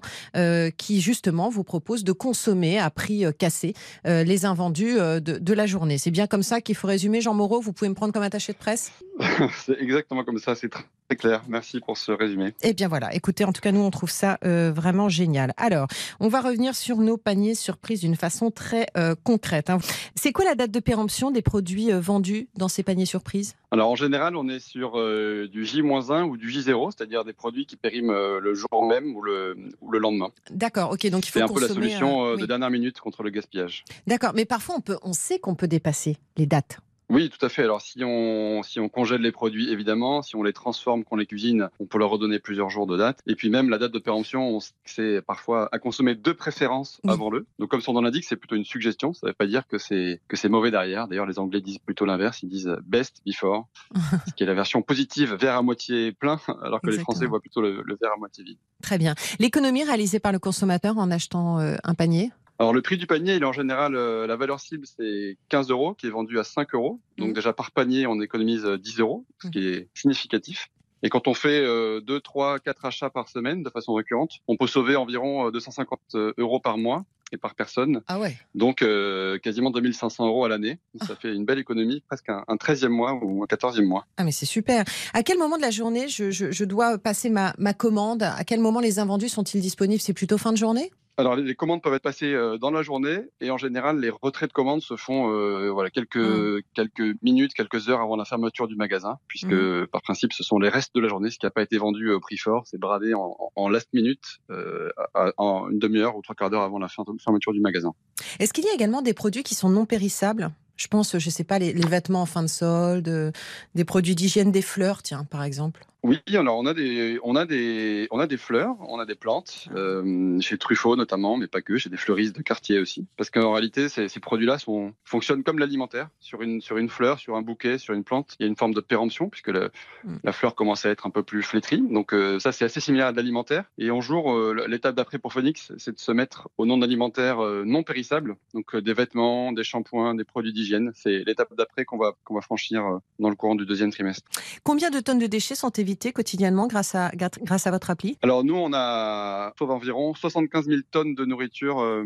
qui 0.78 1.00
justement 1.00 1.48
vous 1.48 1.64
proposent 1.64 2.04
de 2.04 2.12
consommer 2.12 2.78
à 2.78 2.90
prix 2.90 3.24
cassé 3.38 3.74
les 4.04 4.44
invendus 4.44 4.94
de, 4.94 5.20
de 5.20 5.52
la 5.54 5.66
journée. 5.66 5.98
C'est 5.98 6.10
bien 6.10 6.26
comme 6.26 6.42
ça 6.42 6.60
qu'il 6.60 6.74
faut 6.74 6.86
résumer. 6.86 7.20
Jean 7.20 7.34
Moreau, 7.34 7.60
vous 7.60 7.72
pouvez 7.72 7.88
me 7.88 7.94
prendre 7.94 8.12
comme 8.12 8.22
attaché 8.22 8.52
de 8.52 8.58
presse? 8.58 8.92
exactement 9.78 10.24
comme 10.24 10.38
ça, 10.38 10.54
c'est 10.54 10.68
très 10.68 10.82
clair. 11.16 11.42
Merci 11.48 11.80
pour 11.80 11.96
ce 11.96 12.12
résumé. 12.12 12.54
Eh 12.62 12.72
bien 12.72 12.88
voilà, 12.88 13.14
écoutez, 13.14 13.44
en 13.44 13.52
tout 13.52 13.60
cas, 13.60 13.72
nous, 13.72 13.80
on 13.80 13.90
trouve 13.90 14.10
ça 14.10 14.38
euh, 14.44 14.72
vraiment 14.72 15.08
génial. 15.08 15.52
Alors, 15.56 15.86
on 16.20 16.28
va 16.28 16.40
revenir 16.40 16.74
sur 16.74 16.98
nos 16.98 17.16
paniers 17.16 17.54
surprises 17.54 18.00
d'une 18.00 18.16
façon 18.16 18.50
très 18.50 18.86
euh, 18.96 19.14
concrète. 19.22 19.70
Hein. 19.70 19.78
C'est 20.14 20.32
quoi 20.32 20.44
la 20.44 20.54
date 20.54 20.70
de 20.70 20.80
péremption 20.80 21.30
des 21.30 21.42
produits 21.42 21.92
euh, 21.92 22.00
vendus 22.00 22.48
dans 22.56 22.68
ces 22.68 22.82
paniers 22.82 23.06
surprises? 23.06 23.54
Alors, 23.70 23.90
en 23.90 23.96
général, 23.96 24.36
on 24.36 24.48
est 24.48 24.60
sur 24.60 24.92
du 24.92 25.64
J-1 25.64 26.22
ou 26.22 26.36
du 26.36 26.48
J0, 26.48 26.92
c'est-à-dire 26.96 27.24
des 27.24 27.32
produits 27.32 27.66
qui 27.66 27.76
périment 27.76 28.38
le 28.38 28.54
jour 28.54 28.86
même 28.86 29.16
ou 29.16 29.22
le, 29.22 29.56
ou 29.80 29.90
le 29.90 29.98
lendemain. 29.98 30.30
D'accord, 30.50 30.92
ok, 30.92 31.08
donc 31.10 31.26
il 31.26 31.30
faut 31.30 31.40
C'est 31.40 31.44
un 31.44 31.48
peu 31.48 31.60
la 31.60 31.66
solution 31.66 32.36
de 32.36 32.46
dernière 32.46 32.70
minute 32.70 33.00
contre 33.00 33.24
le 33.24 33.30
gaspillage. 33.30 33.84
D'accord, 34.06 34.30
mais 34.34 34.44
parfois, 34.44 34.76
on, 34.78 34.80
peut, 34.80 34.98
on 35.02 35.12
sait 35.12 35.40
qu'on 35.40 35.56
peut 35.56 35.66
dépasser 35.66 36.18
les 36.36 36.46
dates. 36.46 36.78
Oui, 37.10 37.30
tout 37.30 37.44
à 37.44 37.48
fait. 37.48 37.62
Alors 37.62 37.80
si 37.80 38.02
on, 38.04 38.62
si 38.62 38.80
on 38.80 38.88
congèle 38.88 39.20
les 39.20 39.32
produits, 39.32 39.70
évidemment, 39.70 40.22
si 40.22 40.36
on 40.36 40.42
les 40.42 40.52
transforme, 40.52 41.04
qu'on 41.04 41.16
les 41.16 41.26
cuisine, 41.26 41.68
on 41.80 41.86
peut 41.86 41.98
leur 41.98 42.10
redonner 42.10 42.38
plusieurs 42.38 42.70
jours 42.70 42.86
de 42.86 42.96
date. 42.96 43.20
Et 43.26 43.34
puis 43.34 43.50
même 43.50 43.68
la 43.68 43.78
date 43.78 43.92
de 43.92 43.98
péremption, 43.98 44.58
c'est 44.84 45.22
parfois 45.22 45.68
à 45.72 45.78
consommer 45.78 46.14
de 46.14 46.32
préférence 46.32 47.00
avant 47.06 47.30
le. 47.30 47.46
Donc 47.58 47.70
comme 47.70 47.80
son 47.80 47.92
nom 47.92 48.00
l'indique, 48.00 48.24
c'est 48.24 48.36
plutôt 48.36 48.56
une 48.56 48.64
suggestion. 48.64 49.12
Ça 49.12 49.26
ne 49.26 49.30
veut 49.30 49.34
pas 49.34 49.46
dire 49.46 49.66
que 49.66 49.78
c'est 49.78 50.20
que 50.28 50.36
c'est 50.36 50.48
mauvais 50.48 50.70
derrière. 50.70 51.08
D'ailleurs, 51.08 51.26
les 51.26 51.38
Anglais 51.38 51.60
disent 51.60 51.78
plutôt 51.78 52.04
l'inverse. 52.04 52.42
Ils 52.42 52.48
disent 52.48 52.76
best 52.84 53.20
before, 53.26 53.68
ce 54.28 54.34
qui 54.34 54.44
est 54.44 54.46
la 54.46 54.54
version 54.54 54.82
positive, 54.82 55.34
verre 55.34 55.56
à 55.56 55.62
moitié 55.62 56.12
plein, 56.12 56.40
alors 56.62 56.80
que 56.80 56.90
les 56.90 56.98
Français 56.98 57.26
voient 57.26 57.40
plutôt 57.40 57.60
le, 57.60 57.82
verre 58.00 58.12
à 58.14 58.18
moitié 58.18 58.44
vide. 58.44 58.58
Très 58.82 58.98
bien. 58.98 59.14
L'économie 59.38 59.84
réalisée 59.84 60.20
par 60.20 60.32
le 60.32 60.38
consommateur 60.38 60.98
en 60.98 61.10
achetant 61.10 61.60
euh, 61.60 61.76
un 61.84 61.94
panier? 61.94 62.30
Alors 62.58 62.72
le 62.72 62.82
prix 62.82 62.96
du 62.96 63.06
panier, 63.06 63.34
il 63.34 63.42
est 63.42 63.46
en 63.46 63.52
général, 63.52 63.96
euh, 63.96 64.26
la 64.26 64.36
valeur 64.36 64.60
cible, 64.60 64.86
c'est 64.86 65.36
15 65.48 65.70
euros, 65.70 65.94
qui 65.94 66.06
est 66.06 66.10
vendu 66.10 66.38
à 66.38 66.44
5 66.44 66.74
euros. 66.74 67.00
Donc 67.18 67.30
mmh. 67.30 67.32
déjà 67.32 67.52
par 67.52 67.72
panier, 67.72 68.06
on 68.06 68.20
économise 68.20 68.64
10 68.64 69.00
euros, 69.00 69.24
ce 69.42 69.48
qui 69.48 69.66
est 69.66 69.88
significatif. 69.94 70.70
Et 71.04 71.10
quand 71.10 71.28
on 71.28 71.34
fait 71.34 71.62
2, 71.62 72.20
3, 72.20 72.60
4 72.60 72.84
achats 72.86 73.10
par 73.10 73.28
semaine 73.28 73.62
de 73.62 73.68
façon 73.68 73.92
récurrente, 73.92 74.32
on 74.48 74.56
peut 74.56 74.66
sauver 74.66 74.96
environ 74.96 75.50
250 75.50 76.00
euh, 76.14 76.32
euros 76.38 76.60
par 76.60 76.78
mois 76.78 77.04
et 77.30 77.36
par 77.36 77.54
personne. 77.54 78.00
Ah 78.06 78.18
ouais. 78.18 78.38
Donc 78.54 78.80
euh, 78.80 79.38
quasiment 79.38 79.70
2500 79.70 80.26
euros 80.26 80.46
à 80.46 80.48
l'année. 80.48 80.78
Ça 81.02 81.08
ah. 81.10 81.16
fait 81.20 81.34
une 81.34 81.44
belle 81.44 81.58
économie, 81.58 82.02
presque 82.06 82.30
un, 82.30 82.42
13e 82.48 82.88
mois 82.88 83.12
ou 83.22 83.42
un 83.42 83.46
14e 83.46 83.84
mois. 83.84 84.06
Ah 84.16 84.24
mais 84.24 84.32
c'est 84.32 84.46
super. 84.46 84.84
À 85.12 85.22
quel 85.22 85.36
moment 85.36 85.58
de 85.58 85.62
la 85.62 85.70
journée 85.70 86.08
je, 86.08 86.30
je 86.30 86.64
dois 86.64 86.96
passer 86.96 87.28
ma, 87.28 87.52
ma 87.58 87.74
commande? 87.74 88.22
À 88.22 88.44
quel 88.44 88.60
moment 88.60 88.80
les 88.80 88.98
invendus 88.98 89.28
sont-ils 89.28 89.60
disponibles? 89.60 90.00
C'est 90.00 90.14
plutôt 90.14 90.38
fin 90.38 90.52
de 90.52 90.58
journée? 90.58 90.90
Alors, 91.16 91.36
les 91.36 91.54
commandes 91.54 91.80
peuvent 91.80 91.94
être 91.94 92.02
passées 92.02 92.32
euh, 92.32 92.58
dans 92.58 92.72
la 92.72 92.82
journée 92.82 93.20
et 93.40 93.50
en 93.52 93.56
général, 93.56 94.00
les 94.00 94.10
retraits 94.10 94.48
de 94.48 94.52
commandes 94.52 94.82
se 94.82 94.96
font 94.96 95.30
euh, 95.30 95.70
voilà, 95.70 95.90
quelques, 95.90 96.16
mmh. 96.16 96.62
quelques 96.74 97.22
minutes, 97.22 97.54
quelques 97.54 97.88
heures 97.88 98.00
avant 98.00 98.16
la 98.16 98.24
fermeture 98.24 98.66
du 98.66 98.74
magasin, 98.74 99.18
puisque 99.28 99.52
mmh. 99.52 99.86
par 99.92 100.02
principe, 100.02 100.32
ce 100.32 100.42
sont 100.42 100.58
les 100.58 100.68
restes 100.68 100.94
de 100.94 101.00
la 101.00 101.08
journée. 101.08 101.30
Ce 101.30 101.38
qui 101.38 101.46
n'a 101.46 101.50
pas 101.50 101.62
été 101.62 101.78
vendu 101.78 102.10
au 102.10 102.18
prix 102.18 102.36
fort, 102.36 102.64
c'est 102.66 102.78
bradé 102.78 103.14
en, 103.14 103.36
en, 103.54 103.68
last 103.68 103.88
minute, 103.92 104.40
euh, 104.50 104.90
en 105.36 105.70
une 105.70 105.78
demi-heure 105.78 106.16
ou 106.16 106.22
trois 106.22 106.34
quarts 106.34 106.50
d'heure 106.50 106.62
avant 106.62 106.80
la 106.80 106.88
fermeture 106.88 107.52
du 107.52 107.60
magasin. 107.60 107.94
Est-ce 108.40 108.52
qu'il 108.52 108.64
y 108.64 108.68
a 108.68 108.74
également 108.74 109.00
des 109.00 109.14
produits 109.14 109.44
qui 109.44 109.54
sont 109.54 109.68
non 109.68 109.86
périssables? 109.86 110.50
Je 110.76 110.88
pense, 110.88 111.16
je 111.16 111.30
sais 111.30 111.44
pas, 111.44 111.60
les, 111.60 111.72
les 111.72 111.86
vêtements 111.86 112.22
en 112.22 112.26
fin 112.26 112.42
de 112.42 112.48
solde, 112.48 113.32
des 113.76 113.84
produits 113.84 114.16
d'hygiène, 114.16 114.50
des 114.50 114.62
fleurs, 114.62 115.04
tiens, 115.04 115.24
par 115.24 115.44
exemple. 115.44 115.86
Oui, 116.04 116.20
alors 116.34 116.58
on 116.58 116.66
a 116.66 116.74
des, 116.74 117.18
on 117.22 117.34
a 117.34 117.46
des, 117.46 118.08
on 118.10 118.18
a 118.18 118.26
des 118.26 118.36
fleurs, 118.36 118.76
on 118.80 118.98
a 118.98 119.06
des 119.06 119.14
plantes, 119.14 119.68
euh, 119.74 120.38
chez 120.38 120.58
Truffaut 120.58 120.96
notamment, 120.96 121.38
mais 121.38 121.46
pas 121.46 121.62
que, 121.62 121.78
chez 121.78 121.88
des 121.88 121.96
fleuristes 121.96 122.36
de 122.36 122.42
quartier 122.42 122.78
aussi. 122.78 123.06
Parce 123.16 123.30
qu'en 123.30 123.52
réalité, 123.52 123.88
ces, 123.88 124.10
ces 124.10 124.20
produits-là 124.20 124.58
sont, 124.58 124.92
fonctionnent 125.04 125.42
comme 125.42 125.58
l'alimentaire. 125.58 126.10
Sur 126.20 126.42
une, 126.42 126.60
sur 126.60 126.76
une 126.76 126.90
fleur, 126.90 127.18
sur 127.18 127.36
un 127.36 127.40
bouquet, 127.40 127.78
sur 127.78 127.94
une 127.94 128.04
plante, 128.04 128.36
il 128.38 128.42
y 128.42 128.46
a 128.46 128.48
une 128.48 128.56
forme 128.56 128.74
de 128.74 128.82
péremption 128.82 129.30
puisque 129.30 129.48
le, 129.48 129.70
mm. 130.04 130.16
la 130.24 130.32
fleur 130.32 130.54
commence 130.54 130.84
à 130.84 130.90
être 130.90 131.06
un 131.06 131.10
peu 131.10 131.22
plus 131.22 131.42
flétrie. 131.42 131.80
Donc 131.80 132.12
euh, 132.12 132.38
ça, 132.38 132.52
c'est 132.52 132.66
assez 132.66 132.80
similaire 132.80 133.06
à 133.06 133.12
de 133.12 133.16
l'alimentaire. 133.16 133.64
Et 133.78 133.90
en 133.90 134.02
jour, 134.02 134.34
euh, 134.34 134.66
l'étape 134.68 134.96
d'après 134.96 135.18
pour 135.18 135.32
Phoenix, 135.32 135.72
c'est 135.78 135.94
de 135.94 135.98
se 135.98 136.12
mettre 136.12 136.50
au 136.58 136.66
nom 136.66 136.76
d'alimentaire 136.76 137.38
non 137.64 137.82
périssable. 137.82 138.36
Donc 138.52 138.76
des 138.76 138.92
vêtements, 138.92 139.52
des 139.52 139.64
shampoings, 139.64 140.14
des 140.14 140.24
produits 140.24 140.52
d'hygiène. 140.52 140.92
C'est 140.94 141.24
l'étape 141.24 141.54
d'après 141.56 141.86
qu'on 141.86 141.96
va, 141.96 142.12
qu'on 142.24 142.34
va 142.34 142.42
franchir 142.42 142.98
dans 143.18 143.30
le 143.30 143.36
courant 143.36 143.54
du 143.54 143.64
deuxième 143.64 143.90
trimestre. 143.90 144.28
Combien 144.64 144.90
de 144.90 145.00
tonnes 145.00 145.18
de 145.18 145.26
déchets 145.26 145.54
sont 145.54 145.70
quotidiennement 146.12 146.66
grâce 146.66 146.94
à, 146.94 147.10
grâce 147.14 147.66
à 147.66 147.70
votre 147.70 147.90
appli 147.90 148.18
Alors 148.22 148.44
nous, 148.44 148.54
on 148.54 148.72
a 148.72 149.52
sauve 149.58 149.70
environ 149.70 150.14
75 150.14 150.66
000 150.66 150.80
tonnes 150.90 151.14
de 151.14 151.24
nourriture 151.24 151.80
euh, 151.80 152.04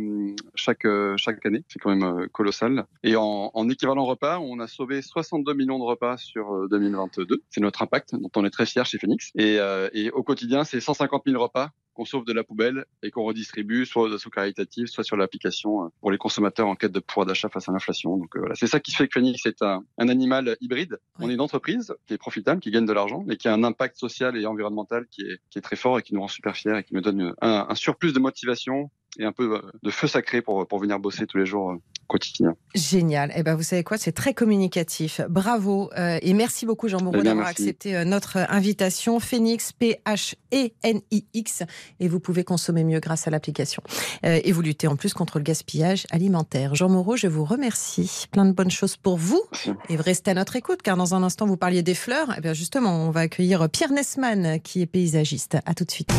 chaque, 0.55 0.85
euh, 0.85 1.15
chaque 1.17 1.45
année. 1.47 1.65
C'est 1.69 1.79
quand 1.79 1.91
même 1.91 2.03
euh, 2.03 2.27
colossal. 2.33 2.87
Et 3.03 3.17
en, 3.17 3.51
en, 3.53 3.69
équivalent 3.69 4.05
repas, 4.05 4.39
on 4.39 4.61
a 4.61 4.67
sauvé 4.67 5.03
62 5.03 5.55
millions 5.55 5.79
de 5.79 5.85
repas 5.85 6.17
sur 6.17 6.69
2022. 6.69 7.43
C'est 7.51 7.61
notre 7.61 7.83
impact 7.83 8.15
dont 8.15 8.31
on 8.37 8.45
est 8.45 8.51
très 8.51 8.67
fier 8.67 8.87
chez 8.87 8.99
Phoenix. 8.99 9.31
Et, 9.35 9.59
et 9.93 10.11
au 10.11 10.23
quotidien, 10.23 10.65
c'est 10.65 10.81
150 10.81 11.23
000 11.27 11.43
repas 11.43 11.71
qu'on 11.99 12.05
sauve 12.05 12.25
de 12.25 12.33
la 12.33 12.45
poubelle 12.45 12.85
et 13.03 13.11
qu'on 13.11 13.25
redistribue 13.25 13.85
soit 13.85 14.09
de 14.09 14.17
sous 14.19 14.31
caritative, 14.31 14.87
soit 14.87 15.03
sur 15.03 15.17
l'application 15.17 15.85
euh, 15.85 15.89
pour 16.01 16.13
les 16.13 16.19
consommateurs 16.19 16.69
en 16.69 16.77
quête 16.77 16.93
de 16.93 17.01
pouvoir 17.01 17.27
d'achat 17.27 17.49
face 17.49 17.69
à 17.69 17.73
l'inflation. 17.73 18.17
Donc 18.17 18.37
euh, 18.37 18.41
voilà, 18.41 18.55
c'est 18.55 18.69
ça 18.69 18.79
qui 18.79 18.93
fait 18.93 19.09
que 19.09 19.15
Phoenix 19.15 19.45
est 19.47 19.63
un, 19.63 19.85
un 19.99 20.09
animal 20.09 20.57
hybride. 20.61 20.99
On 21.19 21.29
est 21.29 21.35
une 21.35 21.41
entreprise 21.41 21.93
qui 22.07 22.15
est 22.15 22.19
profitable, 22.19 22.61
qui 22.61 22.71
gagne 22.71 22.87
de 22.87 22.93
l'argent, 22.93 23.25
mais 23.27 23.37
qui 23.37 23.49
a 23.49 23.53
un 23.53 23.65
impact 23.65 23.97
social 23.97 24.37
et 24.37 24.47
environnemental 24.47 25.07
qui 25.11 25.23
est, 25.23 25.41
qui 25.51 25.59
est 25.59 25.63
très 25.63 25.77
fort 25.77 25.99
et 25.99 26.03
qui 26.03 26.15
nous 26.15 26.21
rend 26.21 26.29
super 26.29 26.57
fiers 26.57 26.79
et 26.79 26.85
qui 26.85 26.95
me 26.95 27.01
donne 27.01 27.35
un, 27.41 27.67
un 27.69 27.75
surplus 27.75 28.13
de 28.13 28.21
motivation 28.21 28.91
et 29.19 29.25
un 29.25 29.33
peu 29.33 29.57
euh, 29.57 29.63
de 29.83 29.91
feu 29.91 30.07
sacré 30.07 30.41
pour, 30.41 30.69
pour 30.69 30.79
venir 30.79 31.01
bosser 31.01 31.27
tous 31.27 31.39
les 31.39 31.47
jours 31.47 31.77
quotidien. 32.09 32.57
Génial. 32.75 33.33
Eh 33.37 33.43
ben, 33.43 33.55
vous 33.55 33.63
savez 33.63 33.85
quoi, 33.85 33.99
c'est 33.99 34.13
très 34.13 34.35
communicatif. 34.35 35.21
Bravo 35.29 35.91
euh, 35.97 36.19
et 36.23 36.33
merci 36.33 36.67
beaucoup 36.67 36.89
Jean 36.89 37.03
Moreau 37.03 37.19
eh 37.21 37.25
d'avoir 37.25 37.47
accepté 37.47 37.97
euh, 37.97 38.05
notre 38.05 38.39
invitation. 38.49 39.21
Phoenix, 39.21 39.73
P-H-E-N-I-X. 39.73 41.63
Et 42.01 42.09
vous 42.09 42.19
pouvez 42.19 42.45
consommer 42.45 42.83
mieux 42.85 43.01
grâce 43.01 43.29
à 43.29 43.31
l'application. 43.31 43.83
Euh, 44.25 44.41
et 44.43 44.53
vous 44.53 44.63
luttez 44.63 44.89
en 44.89 44.97
plus 44.97 45.15
contre 45.15 45.39
le 45.39 45.45
gaspillage 45.45 46.07
alimentaire. 46.11 46.75
Jean 46.75 46.89
Moreau, 46.89 47.17
je 47.17 47.27
vous 47.27 47.45
remercie. 47.45 48.27
Plein 48.33 48.47
de 48.47 48.53
bonnes 48.53 48.71
choses 48.71 48.97
pour 48.97 49.17
vous. 49.17 49.43
Et 49.89 49.97
restez 49.97 50.31
à 50.31 50.35
notre 50.35 50.57
écoute, 50.57 50.83
car 50.83 50.97
dans 50.97 51.15
un 51.15 51.23
instant, 51.23 51.47
vous 51.47 51.57
parliez 51.57 51.83
des 51.83 51.95
fleurs. 51.95 52.35
Eh 52.37 52.41
bien, 52.41 52.55
justement, 52.55 53.07
on 53.07 53.11
va 53.11 53.21
accueillir 53.21 53.69
Pierre 53.69 53.93
Nesman, 53.93 54.61
qui 54.61 54.83
est 54.83 54.87
paysagiste. 54.87 55.59
À 55.67 55.75
tout 55.75 55.85
de 55.85 55.91
suite. 55.91 56.11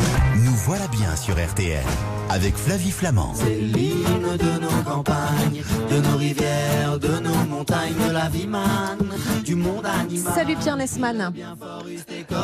Nous 0.46 0.56
voilà 0.56 0.88
bien 0.88 1.16
sur 1.16 1.36
RTL, 1.36 1.84
avec 2.30 2.56
Flavie 2.56 2.92
Flamand. 2.92 3.34
C'est 3.34 3.60
de 4.38 4.60
nos 4.60 4.84
campagnes 4.84 5.64
de 5.90 6.00
nos 6.02 6.18
rivières, 6.18 7.00
de 7.00 7.20
nos 7.20 7.46
montagnes, 7.50 8.12
la 8.14 8.30
vie 8.30 8.46
manne, 8.46 9.10
du 9.44 9.56
monde 9.56 9.86
animal. 9.86 10.34
Salut 10.34 10.56
Pierre 10.56 10.78
Nesman. 10.78 11.34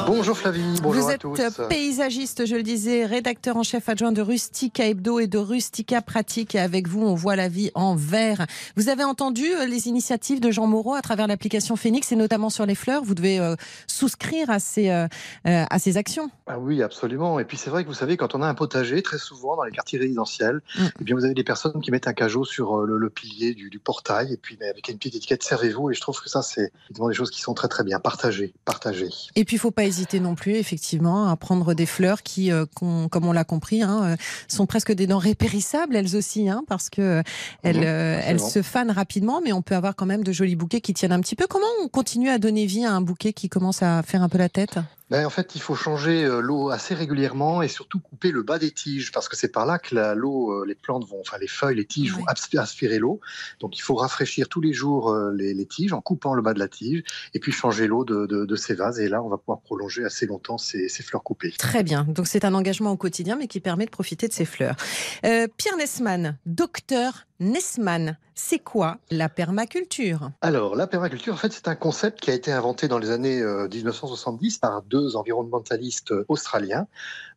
Bonjour 0.07 0.35
Flavie, 0.35 0.61
bonjour 0.81 1.03
Vous 1.03 1.09
à 1.09 1.13
êtes 1.13 1.67
paysagiste, 1.69 2.45
je 2.47 2.55
le 2.55 2.63
disais, 2.63 3.05
rédacteur 3.05 3.57
en 3.57 3.63
chef 3.63 3.87
adjoint 3.87 4.11
de 4.11 4.21
Rustica 4.21 4.87
Hebdo 4.87 5.19
et 5.19 5.27
de 5.27 5.37
Rustica 5.37 6.01
Pratique. 6.01 6.55
Et 6.55 6.59
avec 6.59 6.87
vous, 6.87 7.03
on 7.03 7.13
voit 7.13 7.35
la 7.35 7.49
vie 7.49 7.69
en 7.75 7.95
vert. 7.95 8.45
Vous 8.75 8.89
avez 8.89 9.03
entendu 9.03 9.45
euh, 9.45 9.65
les 9.65 9.87
initiatives 9.87 10.39
de 10.39 10.49
Jean 10.49 10.65
Moreau 10.65 10.95
à 10.95 11.01
travers 11.01 11.27
l'application 11.27 11.75
Phoenix 11.75 12.11
et 12.11 12.15
notamment 12.15 12.49
sur 12.49 12.65
les 12.65 12.75
fleurs. 12.75 13.03
Vous 13.03 13.15
devez 13.15 13.39
euh, 13.39 13.55
souscrire 13.85 14.49
à 14.49 14.59
ces, 14.59 14.89
euh, 14.89 15.07
à 15.43 15.79
ces 15.79 15.97
actions. 15.97 16.31
Ah 16.47 16.57
oui, 16.57 16.81
absolument. 16.81 17.39
Et 17.39 17.45
puis 17.45 17.57
c'est 17.57 17.69
vrai 17.69 17.83
que 17.83 17.89
vous 17.89 17.95
savez, 17.95 18.17
quand 18.17 18.33
on 18.33 18.41
a 18.41 18.47
un 18.47 18.55
potager, 18.55 19.03
très 19.03 19.19
souvent 19.19 19.55
dans 19.55 19.63
les 19.63 19.71
quartiers 19.71 19.99
résidentiels, 19.99 20.61
mm. 20.77 20.85
eh 20.99 21.03
bien 21.03 21.15
vous 21.15 21.25
avez 21.25 21.35
des 21.35 21.43
personnes 21.43 21.74
qui 21.81 21.91
mettent 21.91 22.07
un 22.07 22.13
cajot 22.13 22.45
sur 22.45 22.81
le, 22.81 22.97
le 22.97 23.11
du, 23.55 23.79
portail, 23.79 24.33
et 24.33 24.37
puis 24.37 24.57
avec 24.69 24.89
une 24.89 24.97
petite 24.97 25.15
étiquette 25.15 25.43
servez-vous. 25.43 25.91
Et 25.91 25.93
je 25.93 26.01
trouve 26.01 26.19
que 26.21 26.29
ça, 26.29 26.41
c'est 26.41 26.71
des 26.89 27.13
choses 27.13 27.31
qui 27.31 27.41
sont 27.41 27.53
très 27.53 27.67
très 27.67 27.83
bien 27.83 27.99
partagées. 27.99 28.53
partagées. 28.65 29.09
Et 29.35 29.45
puis, 29.45 29.55
il 29.55 29.59
faut 29.59 29.71
pas 29.71 29.85
hésiter 29.85 30.19
non 30.19 30.35
plus, 30.35 30.55
effectivement, 30.55 31.27
à 31.27 31.35
prendre 31.35 31.73
des 31.73 31.85
fleurs 31.85 32.23
qui, 32.23 32.51
euh, 32.51 32.65
comme 32.75 33.25
on 33.25 33.31
l'a 33.31 33.43
compris, 33.43 33.81
hein, 33.81 34.03
euh, 34.03 34.15
sont 34.47 34.65
presque 34.65 34.91
des 34.91 35.07
denrées 35.07 35.35
périssables, 35.35 35.95
elles 35.95 36.15
aussi, 36.15 36.49
hein, 36.49 36.63
parce 36.67 36.89
que 36.89 37.01
euh, 37.01 37.23
elles, 37.63 37.83
elles 37.83 38.39
se 38.39 38.61
fanent 38.61 38.91
rapidement, 38.91 39.41
mais 39.41 39.53
on 39.53 39.61
peut 39.61 39.75
avoir 39.75 39.95
quand 39.95 40.05
même 40.05 40.23
de 40.23 40.31
jolis 40.31 40.55
bouquets 40.55 40.81
qui 40.81 40.93
tiennent 40.93 41.13
un 41.13 41.21
petit 41.21 41.35
peu. 41.35 41.45
Comment 41.47 41.65
on 41.83 41.87
continue 41.87 42.29
à 42.29 42.37
donner 42.37 42.65
vie 42.65 42.85
à 42.85 42.93
un 42.93 43.01
bouquet 43.01 43.33
qui 43.33 43.49
commence 43.49 43.81
à 43.81 44.03
faire 44.03 44.23
un 44.23 44.29
peu 44.29 44.37
la 44.37 44.49
tête? 44.49 44.79
Ben, 45.09 45.25
en 45.25 45.29
fait, 45.29 45.53
il 45.55 45.61
faut 45.61 45.75
changer 45.75 46.23
euh, 46.23 46.41
l'eau 46.41 46.71
assez 46.71 46.95
régulièrement 46.95 47.61
et 47.61 47.67
surtout 47.67 47.99
couper 47.99 48.31
le 48.31 48.41
bas 48.41 48.57
des 48.57 48.71
tiges 48.71 49.11
parce 49.11 49.29
que 49.29 49.35
c'est 49.35 49.51
par 49.51 49.67
là 49.67 49.77
que 49.77 49.95
l'eau, 50.15 50.51
euh, 50.51 50.65
les 50.65 50.73
plantes 50.73 51.07
vont, 51.07 51.19
enfin 51.21 51.37
les 51.39 51.47
feuilles, 51.47 51.75
les 51.75 51.85
tiges 51.85 52.13
vont 52.13 52.25
aspirer 52.25 52.97
l'eau. 52.97 53.19
Donc 53.59 53.77
il 53.77 53.81
faut 53.81 53.93
rafraîchir 53.93 54.49
tous 54.49 54.61
les 54.61 54.73
jours 54.73 55.11
euh, 55.11 55.31
les, 55.31 55.53
les, 55.53 55.65
tiges 55.67 55.93
en 55.93 56.01
coupant 56.01 56.33
le 56.33 56.41
bas 56.41 56.55
de 56.55 56.59
la 56.59 56.67
tige 56.67 57.03
et 57.35 57.39
puis 57.39 57.51
changer 57.51 57.85
l'eau 57.85 58.03
de, 58.03 58.25
de, 58.25 58.45
de, 58.45 58.55
ces 58.55 58.73
vases. 58.73 58.99
Et 58.99 59.07
là, 59.07 59.21
on 59.21 59.29
va 59.29 59.37
pouvoir 59.37 59.61
prolonger 59.61 60.03
assez 60.03 60.25
longtemps 60.25 60.57
ces, 60.57 60.89
ces 60.89 61.03
fleurs 61.03 61.23
coupées. 61.23 61.51
Très 61.51 61.83
bien. 61.83 62.05
Donc 62.05 62.27
c'est 62.27 62.43
un 62.43 62.55
engagement 62.55 62.91
au 62.91 62.97
quotidien, 62.97 63.35
mais 63.35 63.47
qui 63.47 63.59
permet 63.59 63.85
de 63.85 63.91
profiter 63.91 64.27
de 64.27 64.33
ces 64.33 64.45
fleurs. 64.45 64.75
Euh, 65.23 65.47
Pierre 65.55 65.77
Nesman, 65.77 66.37
docteur 66.47 67.25
Nesman, 67.41 68.17
c'est 68.33 68.59
quoi 68.59 68.97
la 69.11 69.27
permaculture? 69.27 70.31
Alors, 70.41 70.75
la 70.75 70.87
permaculture, 70.87 71.33
en 71.33 71.37
fait, 71.37 71.51
c'est 71.51 71.67
un 71.67 71.75
concept 71.75 72.21
qui 72.21 72.31
a 72.31 72.33
été 72.33 72.51
inventé 72.51 72.87
dans 72.87 72.97
les 72.97 73.11
années 73.11 73.43
1970 73.43 74.59
par 74.59 74.81
deux 74.83 75.17
environnementalistes 75.17 76.13
australiens, 76.29 76.87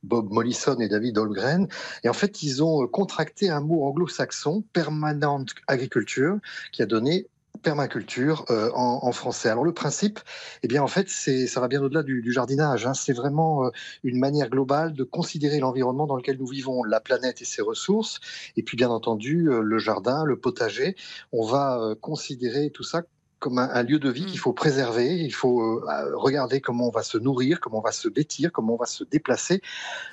Bob 0.05 0.31
Mollison 0.31 0.78
et 0.78 0.88
David 0.88 1.19
Holmgren. 1.19 1.67
Et 2.05 2.09
en 2.09 2.12
fait, 2.12 2.45
ils 2.45 2.62
ont 2.62 2.87
contracté 2.87 3.50
un 3.50 3.61
mot 3.61 3.85
anglo-saxon, 3.85 4.62
permanent 4.73 5.45
agriculture, 5.67 6.38
qui 6.71 6.83
a 6.83 6.87
donné 6.87 7.26
permaculture 7.61 8.45
euh, 8.50 8.71
en, 8.75 9.12
français. 9.12 9.49
Alors 9.49 9.65
le 9.65 9.73
principe, 9.73 10.21
eh 10.62 10.69
bien 10.69 10.83
en 10.83 10.87
fait, 10.87 11.09
c'est 11.09 11.47
ça 11.47 11.61
va 11.61 11.69
bien 11.69 11.83
au-delà 11.83 12.03
du, 12.03 12.23
du, 12.23 12.33
jardinage. 12.33 12.87
Hein. 12.87 12.95
C'est 12.95 13.12
vraiment 13.12 13.67
euh, 13.67 13.71
une 14.05 14.19
manière 14.19 14.49
globale 14.49 14.93
de 14.95 15.05
considérer 15.05 15.59
l'environnement 15.59 16.07
dans 16.07 16.17
lequel 16.17 16.38
nous 16.38 16.47
vivons, 16.47 16.85
la 16.85 17.00
planète 17.00 17.43
et 17.43 17.45
ses 17.45 17.62
ressources, 17.62 18.21
et 18.57 18.62
puis 18.62 18.77
bien 18.77 18.91
entendu 18.91 19.49
euh, 19.49 19.61
le 19.61 19.79
jardin, 19.79 20.25
le 20.25 20.38
potager. 20.38 20.97
On 21.33 21.47
va 21.47 21.95
considérer 22.00 22.71
tout 22.71 22.83
ça 22.83 23.03
comme 23.38 23.59
un, 23.59 23.83
lieu 23.83 23.99
de 23.99 24.11
vie 24.11 24.26
qu'il 24.26 24.38
mm. 24.38 24.42
faut 24.42 24.52
préserver. 24.52 25.16
Il 25.16 25.33
faut 25.33 25.62
euh, 25.62 26.12
regarder 26.14 26.61
comment 26.61 26.88
on 26.88 26.90
va 26.90 27.02
se 27.02 27.18
nourrir, 27.18 27.61
comment 27.61 27.78
on 27.78 27.83
va 27.83 27.92
se 27.92 28.09
vêtir, 28.09 28.52
comment 28.52 28.75
on 28.75 28.76
va 28.78 28.87
se 28.87 29.04
déplacer. 29.04 29.62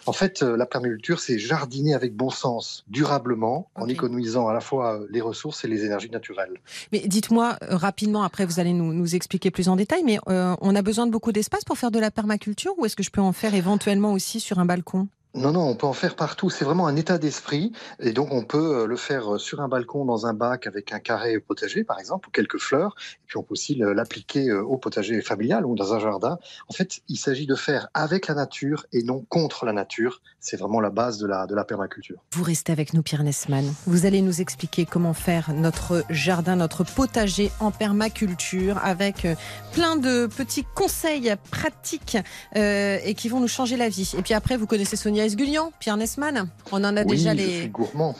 En 0.05 0.13
fait, 0.13 0.43
euh, 0.43 0.57
la 0.57 0.65
permaculture, 0.65 1.19
c'est 1.19 1.39
jardiner 1.39 1.93
avec 1.93 2.15
bon 2.15 2.29
sens, 2.29 2.83
durablement, 2.87 3.69
en 3.75 3.87
économisant 3.87 4.47
à 4.47 4.53
la 4.53 4.61
fois 4.61 4.95
euh, 4.95 5.07
les 5.09 5.21
ressources 5.21 5.63
et 5.65 5.67
les 5.67 5.85
énergies 5.85 6.11
naturelles. 6.11 6.59
Mais 6.91 6.99
dites-moi 6.99 7.57
rapidement, 7.61 8.23
après 8.23 8.45
vous 8.45 8.59
allez 8.59 8.73
nous, 8.73 8.93
nous, 8.93 9.15
expliquer 9.15 9.51
plus 9.51 9.69
en 9.69 9.75
détail, 9.75 10.03
mais 10.03 10.19
on 10.27 10.75
a 10.75 10.81
besoin 10.81 11.05
de 11.05 11.11
beaucoup 11.11 11.31
d'espace 11.31 11.63
pour 11.63 11.77
faire 11.77 11.91
de 11.91 11.99
la 11.99 12.11
permaculture 12.11 12.73
ou 12.77 12.85
est-ce 12.85 12.95
que 12.95 13.03
je 13.03 13.11
peux 13.11 13.21
en 13.21 13.31
faire 13.31 13.53
éventuellement 13.53 14.11
aussi 14.11 14.39
sur 14.39 14.59
un 14.59 14.65
balcon? 14.65 15.07
Non, 15.35 15.51
non, 15.51 15.67
on 15.67 15.75
peut 15.75 15.85
en 15.85 15.93
faire 15.93 16.15
partout. 16.15 16.49
C'est 16.49 16.63
vraiment 16.63 16.87
un 16.87 16.95
état 16.95 17.17
d'esprit. 17.17 17.73
Et 17.99 18.13
donc, 18.13 18.31
on 18.31 18.43
peut 18.43 18.83
euh, 18.83 18.85
le 18.87 18.95
faire 18.95 19.35
euh, 19.35 19.37
sur 19.37 19.59
un 19.59 19.67
balcon, 19.67 20.05
dans 20.05 20.25
un 20.27 20.33
bac, 20.33 20.65
avec 20.65 20.93
un 20.93 20.99
carré 20.99 21.39
potager, 21.39 21.83
par 21.83 21.99
exemple, 21.99 22.29
ou 22.29 22.31
quelques 22.31 22.57
fleurs. 22.57 22.95
Et 23.15 23.27
puis, 23.27 23.37
on 23.37 23.43
peut 23.43 23.51
aussi 23.51 23.75
l'appliquer 23.75 24.47
euh, 24.47 24.63
au 24.63 24.77
potager 24.77 25.21
familial 25.21 25.65
ou 25.65 25.75
dans 25.75 25.93
un 25.93 25.99
jardin. 25.99 26.39
En 26.69 26.73
fait, 26.73 27.01
il 27.09 27.17
s'agit 27.17 27.47
de 27.47 27.55
faire 27.55 27.89
avec 27.93 28.27
la 28.27 28.33
nature 28.33 28.85
et 28.93 29.03
non 29.03 29.25
contre 29.27 29.65
la 29.65 29.73
nature. 29.73 30.21
C'est 30.39 30.55
vraiment 30.55 30.79
la 30.79 30.89
base 30.89 31.17
de 31.17 31.27
la, 31.27 31.65
permaculture. 31.65 32.17
Vous 32.31 32.43
restez 32.43 32.71
avec 32.71 32.93
nous, 32.93 33.01
Pierre 33.01 33.23
Nesman. 33.23 33.65
Vous 33.87 34.05
allez 34.05 34.21
nous 34.21 34.39
expliquer 34.39 34.85
comment 34.85 35.13
faire 35.13 35.51
notre 35.53 36.03
jardin, 36.09 36.55
notre 36.55 36.83
potager 36.83 37.51
en 37.59 37.71
permaculture, 37.71 38.77
avec 38.83 39.27
plein 39.73 39.95
de 39.95 40.27
petits 40.27 40.65
conseils 40.75 41.35
pratiques 41.49 42.17
et 42.53 43.13
qui 43.17 43.29
vont 43.29 43.39
nous 43.39 43.47
changer 43.47 43.77
la 43.77 43.89
vie. 43.89 44.13
Et 44.17 44.21
puis 44.21 44.35
après, 44.35 44.57
vous 44.57 44.67
connaissez 44.67 44.95
Sonia 44.95 45.24
Esgulian, 45.25 45.71
Pierre 45.79 45.97
Nesman. 45.97 46.47
On 46.71 46.83
en 46.83 46.95
a 46.97 47.03
déjà 47.03 47.33
les, 47.33 47.71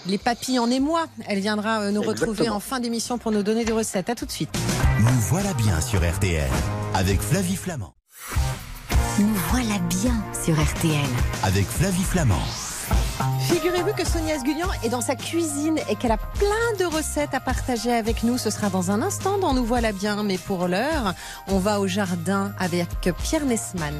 les 0.05 0.17
papilles 0.17 0.59
en 0.59 0.69
émoi. 0.69 1.05
Elle 1.27 1.39
viendra 1.39 1.81
euh, 1.81 1.91
nous 1.91 2.01
retrouver 2.01 2.50
en 2.50 2.59
fin 2.59 2.79
d'émission 2.79 3.17
pour 3.17 3.31
nous 3.31 3.43
donner 3.43 3.65
des 3.65 3.74
recettes. 3.74 4.09
À 4.09 4.15
tout 4.15 4.25
de 4.25 4.31
suite. 4.31 4.50
Nous 5.00 5.19
voilà 5.29 5.53
bien 5.53 5.79
sur 5.81 6.00
RTL 6.00 6.50
avec 6.93 7.21
Flavie 7.21 7.55
Flamand. 7.55 7.93
Nous 9.19 9.33
voilà 9.51 9.79
bien 9.89 10.21
sur 10.43 10.62
RTL 10.62 11.05
avec 11.43 11.65
Flavie 11.65 12.03
Flamand. 12.03 12.43
Figurez-vous 13.50 13.93
que 13.93 14.05
Sonia 14.05 14.35
Esgulian 14.35 14.67
est 14.83 14.89
dans 14.89 15.01
sa 15.01 15.15
cuisine 15.15 15.79
et 15.89 15.95
qu'elle 15.95 16.12
a 16.12 16.17
plein 16.17 16.77
de 16.79 16.85
recettes 16.85 17.33
à 17.33 17.39
partager 17.39 17.93
avec 17.93 18.24
nous. 18.24 18.38
Ce 18.38 18.50
sera 18.50 18.69
dans 18.69 18.91
un 18.91 19.01
instant 19.01 19.38
dans 19.38 19.53
Nous 19.53 19.63
voilà 19.65 19.91
bien, 19.91 20.24
mais 20.24 20.38
pour 20.38 20.67
l'heure, 20.67 21.13
on 21.47 21.59
va 21.59 21.79
au 21.79 21.88
jardin 21.88 22.53
avec 22.59 22.89
Pierre 23.24 23.45
Nesman. 23.45 23.93